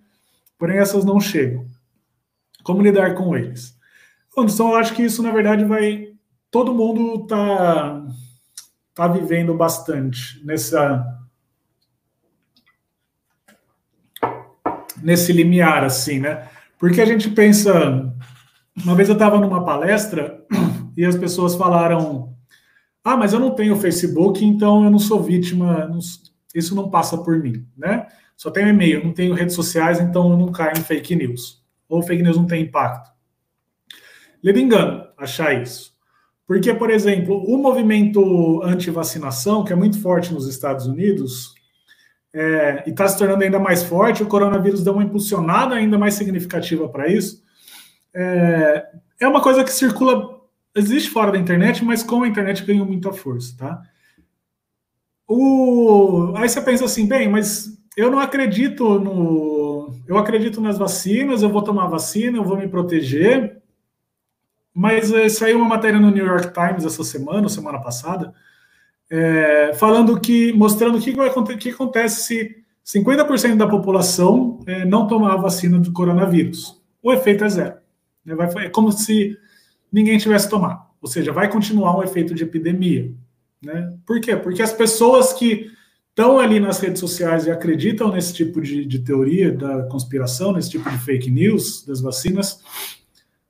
[0.57, 1.65] porém essas não chegam.
[2.63, 3.77] Como lidar com eles?
[4.37, 6.13] Anderson, eu acho que isso na verdade vai
[6.49, 8.03] todo mundo está
[8.89, 11.05] está vivendo bastante nessa
[15.03, 16.47] nesse limiar assim, né?
[16.79, 18.11] Porque a gente pensa,
[18.83, 20.43] uma vez eu estava numa palestra
[20.97, 22.34] e as pessoas falaram:
[23.05, 25.99] "Ah, mas eu não tenho Facebook, então eu não sou vítima, não,
[26.53, 28.07] isso não passa por mim, né?
[28.35, 31.63] Só tenho e-mail, não tenho redes sociais, então eu não caio em fake news.
[31.87, 33.11] Ou fake news não tem impacto.
[34.43, 35.93] Leva engano achar isso.
[36.47, 41.53] Porque, por exemplo, o movimento anti-vacinação, que é muito forte nos Estados Unidos,
[42.33, 46.15] é, e está se tornando ainda mais forte, o coronavírus deu uma impulsionada ainda mais
[46.15, 47.41] significativa para isso.
[48.13, 48.85] É,
[49.21, 50.34] é uma coisa que circula,
[50.75, 53.81] existe fora da internet, mas com a internet ganhou muita força, tá?
[55.27, 59.93] O, aí você pensa assim, bem, mas eu não acredito no.
[60.07, 63.57] Eu acredito nas vacinas, eu vou tomar vacina, eu vou me proteger,
[64.73, 68.33] mas é, saiu uma matéria no New York Times essa semana, semana passada,
[69.09, 72.65] é, falando que, mostrando o que, vai, que acontece se
[72.99, 76.79] 50% da população é, não tomar a vacina do coronavírus.
[77.01, 77.75] O efeito é zero.
[78.27, 79.35] É, vai, é como se
[79.95, 80.83] ninguém tivesse tomado.
[81.01, 83.13] Ou seja, vai continuar um efeito de epidemia.
[83.63, 83.97] Né?
[84.05, 84.35] Por quê?
[84.35, 85.71] Porque as pessoas que
[86.09, 90.69] estão ali nas redes sociais e acreditam nesse tipo de, de teoria da conspiração, nesse
[90.69, 92.59] tipo de fake news das vacinas,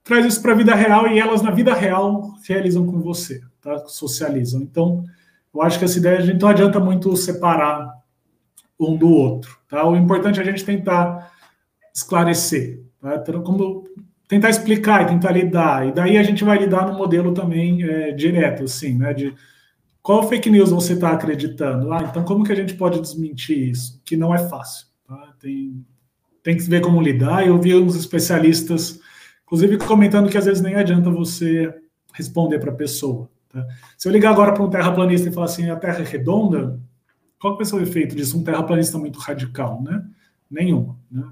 [0.03, 3.79] traz isso para a vida real e elas, na vida real, realizam com você, tá?
[3.87, 4.61] socializam.
[4.61, 5.03] Então,
[5.51, 7.91] eu acho que essa ideia, a gente não adianta muito separar
[8.79, 9.57] um do outro.
[9.67, 9.87] Tá?
[9.87, 11.33] O importante é a gente tentar
[11.93, 13.15] esclarecer, tá?
[13.15, 13.84] Então, como
[14.27, 15.87] tentar explicar e tentar lidar.
[15.87, 19.13] E daí a gente vai lidar no modelo também é, direto, assim, né?
[19.13, 19.33] De
[20.01, 21.91] qual fake news você está acreditando?
[21.91, 24.01] Ah, então como que a gente pode desmentir isso?
[24.05, 24.87] Que não é fácil.
[25.07, 25.33] Tá?
[25.39, 25.85] Tem,
[26.43, 27.45] tem que ver como lidar.
[27.45, 28.99] Eu vi uns especialistas
[29.45, 31.73] Inclusive comentando que às vezes nem adianta você
[32.13, 33.29] responder para a pessoa.
[33.49, 33.65] Tá?
[33.97, 36.79] Se eu ligar agora para um terraplanista e falar assim, a Terra é redonda,
[37.39, 38.37] qual vai ser o efeito disso?
[38.39, 40.03] Um terraplanista muito radical, né?
[40.49, 40.95] Nenhum.
[41.11, 41.23] Né?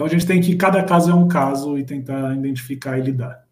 [0.00, 3.44] Então a gente tem que cada caso é um caso e tentar identificar e lidar.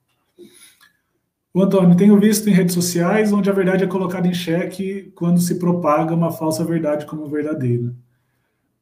[1.53, 5.43] O Antônio, tenho visto em redes sociais onde a verdade é colocada em xeque quando
[5.43, 7.95] se propaga uma falsa verdade como verdadeira.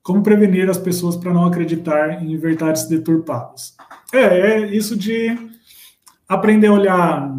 [0.01, 3.76] Como prevenir as pessoas para não acreditar em verdades deturpadas?
[4.14, 5.36] É, é isso de
[6.28, 7.36] aprender a olhar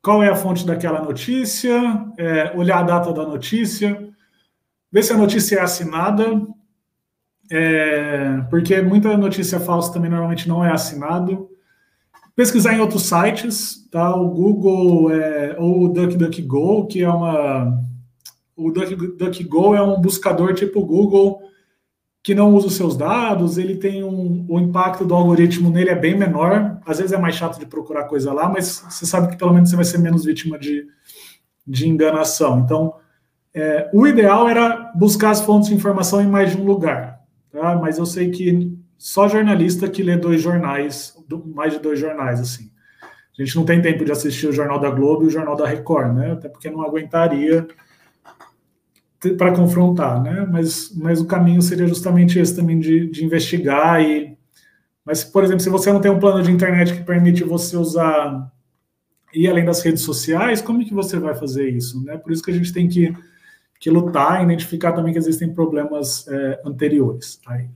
[0.00, 1.78] qual é a fonte daquela notícia,
[2.16, 4.08] é, olhar a data da notícia,
[4.90, 6.24] ver se a notícia é assinada,
[7.50, 11.48] é, porque muita notícia falsa também normalmente não é assinado.
[12.36, 14.14] Pesquisar em outros sites, tá?
[14.14, 17.80] O Google é, ou o DuckDuckGo, que é uma.
[18.56, 21.42] O DuckDuckGo é um buscador tipo Google
[22.28, 25.94] que não usa os seus dados, ele tem um, o impacto do algoritmo nele é
[25.94, 26.78] bem menor.
[26.84, 29.70] Às vezes é mais chato de procurar coisa lá, mas você sabe que pelo menos
[29.70, 30.86] você vai ser menos vítima de,
[31.66, 32.58] de enganação.
[32.58, 32.94] Então,
[33.54, 37.07] é, o ideal era buscar as fontes de informação em mais de um lugar.
[37.50, 37.76] Tá?
[37.76, 41.14] Mas eu sei que só jornalista que lê dois jornais,
[41.54, 42.70] mais de dois jornais, assim.
[43.38, 45.64] A gente não tem tempo de assistir o Jornal da Globo e o Jornal da
[45.64, 46.32] Record, né?
[46.32, 47.68] Até porque não aguentaria
[49.36, 50.44] para confrontar, né?
[50.50, 54.36] Mas, mas o caminho seria justamente esse também de, de investigar e
[55.08, 58.52] mas, por exemplo, se você não tem um plano de internet que permite você usar
[59.32, 62.04] e além das redes sociais, como é que você vai fazer isso?
[62.04, 62.18] Né?
[62.18, 63.14] Por isso que a gente tem que,
[63.78, 67.40] que lutar e identificar também que existem problemas é, anteriores.
[67.46, 67.68] Aí.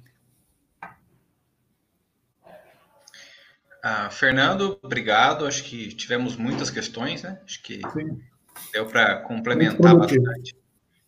[3.83, 5.47] Ah, Fernando, obrigado.
[5.47, 7.41] Acho que tivemos muitas questões, né?
[7.45, 8.21] Acho que Sim.
[8.73, 10.57] deu para complementar bastante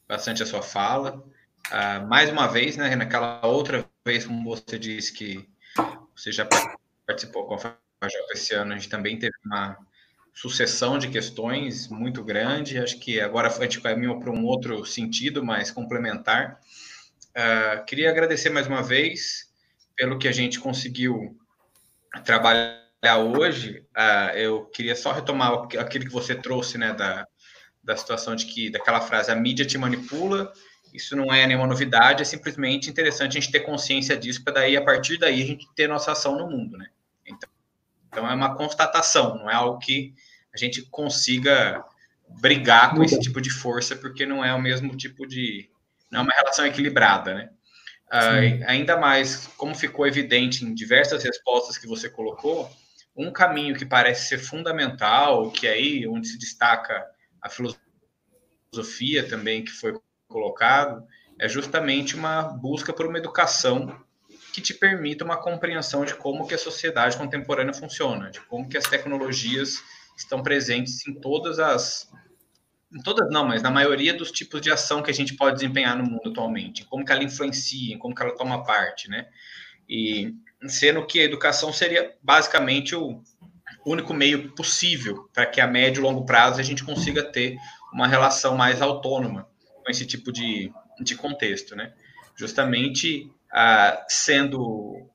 [0.09, 1.25] bastante a sua fala.
[1.69, 5.49] Uh, mais uma vez, né, naquela outra vez, como você disse que
[6.15, 6.47] você já
[7.07, 9.77] participou com a FAJOP esse ano, a gente também teve uma
[10.35, 12.79] sucessão de questões muito grande.
[12.79, 16.61] Acho que agora a gente caminhou para um outro sentido, mais complementar.
[17.31, 19.49] Uh, queria agradecer mais uma vez
[19.97, 21.39] pelo que a gente conseguiu
[22.25, 23.85] trabalhar hoje.
[23.97, 27.27] Uh, eu queria só retomar aquilo que você trouxe, né, da,
[27.83, 30.53] da situação de que, daquela frase, a mídia te manipula,
[30.93, 34.77] isso não é nenhuma novidade, é simplesmente interessante a gente ter consciência disso, para daí,
[34.77, 36.87] a partir daí, a gente ter nossa ação no mundo, né?
[38.15, 40.15] Então, é uma constatação, não é algo que
[40.55, 41.85] a gente consiga
[42.29, 45.69] brigar com esse tipo de força, porque não é o mesmo tipo de.
[46.13, 47.51] não é uma relação equilibrada, né?
[48.07, 52.71] Uh, ainda mais, como ficou evidente em diversas respostas que você colocou,
[53.17, 57.05] um caminho que parece ser fundamental, que é aí onde se destaca
[57.43, 61.05] a filosofia também que foi colocado,
[61.37, 64.04] é justamente uma busca por uma educação
[64.55, 68.79] que te permita uma compreensão de como que a sociedade contemporânea funciona, de como que
[68.79, 69.83] as tecnologias
[70.17, 72.09] estão presentes em todas as
[72.93, 75.99] em todas não, mas na maioria dos tipos de ação que a gente pode desempenhar
[75.99, 79.27] no mundo atualmente, como que ela influencia, como que ela toma parte, né?
[79.89, 80.33] E
[80.69, 83.21] sendo que a educação seria basicamente o,
[83.85, 87.57] único meio possível para que a médio e longo prazo a gente consiga ter
[87.93, 89.49] uma relação mais autônoma
[89.83, 91.93] com esse tipo de, de contexto, né?
[92.37, 95.09] Justamente ah, sendo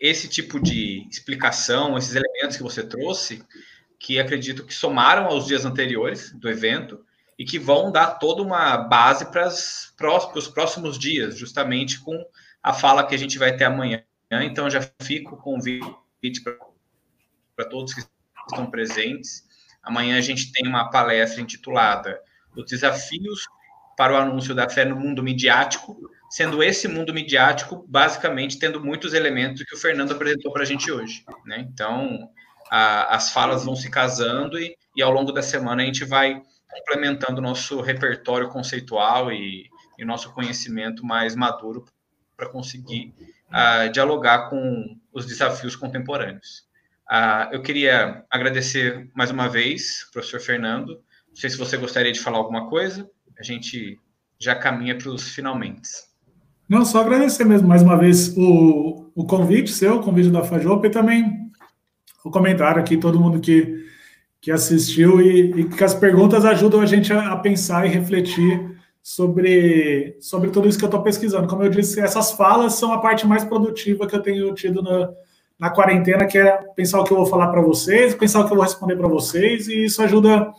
[0.00, 3.44] esse tipo de explicação, esses elementos que você trouxe,
[3.98, 7.04] que acredito que somaram aos dias anteriores do evento
[7.38, 12.24] e que vão dar toda uma base para os próximos dias, justamente com
[12.62, 14.02] a fala que a gente vai ter amanhã.
[14.30, 16.56] Então, já fico o convite para
[17.54, 18.02] para todos que
[18.48, 19.44] estão presentes.
[19.82, 22.20] Amanhã a gente tem uma palestra intitulada
[22.56, 23.46] Os Desafios
[23.96, 25.96] para o Anúncio da Fé no Mundo Midiático,
[26.32, 30.90] sendo esse mundo midiático basicamente tendo muitos elementos que o Fernando apresentou para a gente
[30.90, 31.22] hoje.
[31.44, 31.68] Né?
[31.70, 32.26] Então,
[32.70, 36.40] a, as falas vão se casando e, e, ao longo da semana a gente vai
[36.70, 39.68] complementando o nosso repertório conceitual e,
[39.98, 41.84] e nosso conhecimento mais maduro
[42.34, 43.12] para conseguir
[43.48, 46.66] uh, dialogar com os desafios contemporâneos.
[47.10, 50.94] Uh, eu queria agradecer mais uma vez, professor Fernando.
[51.28, 53.06] Não sei se você gostaria de falar alguma coisa.
[53.38, 54.00] A gente
[54.40, 56.10] já caminha para os finalmente.
[56.72, 60.86] Não, só agradecer mesmo mais uma vez o, o convite seu, o convite da Fajopa
[60.86, 61.50] e também
[62.24, 63.84] o comentário aqui, todo mundo que,
[64.40, 68.74] que assistiu e, e que as perguntas ajudam a gente a, a, pensar e refletir
[69.02, 71.46] sobre, sobre tudo isso que eu estou pesquisando.
[71.46, 75.10] Como eu disse, essas falas são a parte mais produtiva que eu tenho tido na,
[75.58, 78.52] na quarentena, que é pensar o que eu vou falar para vocês, pensar o que
[78.52, 80.50] eu vou responder para vocês, e isso ajuda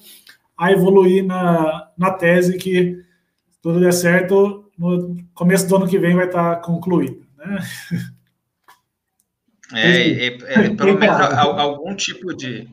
[0.56, 3.02] a evoluir na, na tese que
[3.64, 7.26] tudo der certo, no começo do ano que vem vai estar concluída.
[7.38, 7.60] Né?
[9.74, 12.68] É, é, é, pelo menos algum tipo de.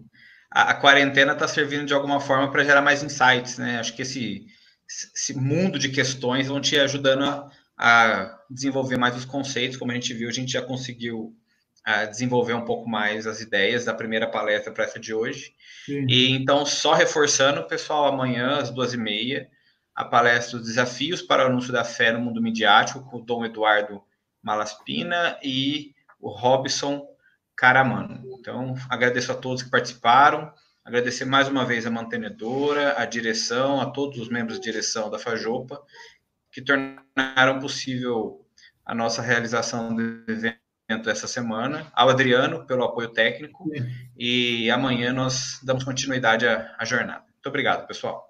[0.50, 3.78] A, a quarentena está servindo de alguma forma para gerar mais insights, né?
[3.78, 4.46] Acho que esse,
[5.14, 9.94] esse mundo de questões vão te ajudando a, a desenvolver mais os conceitos, como a
[9.94, 11.34] gente viu, a gente já conseguiu
[11.84, 15.54] a desenvolver um pouco mais as ideias da primeira palestra para essa de hoje.
[15.86, 16.06] Sim.
[16.08, 19.48] E então, só reforçando, pessoal, amanhã às duas e meia,
[20.00, 23.44] a palestra Os Desafios para o Anúncio da Fé no Mundo Midiático, com o Dom
[23.44, 24.02] Eduardo
[24.42, 27.06] Malaspina e o Robson
[27.54, 28.22] Caramano.
[28.38, 30.50] Então, agradeço a todos que participaram,
[30.82, 35.18] agradecer mais uma vez a mantenedora, a direção, a todos os membros de direção da
[35.18, 35.82] Fajopa,
[36.50, 38.46] que tornaram possível
[38.86, 43.70] a nossa realização do evento essa semana, ao Adriano pelo apoio técnico,
[44.16, 47.20] e amanhã nós damos continuidade à, à jornada.
[47.20, 48.29] Muito obrigado, pessoal.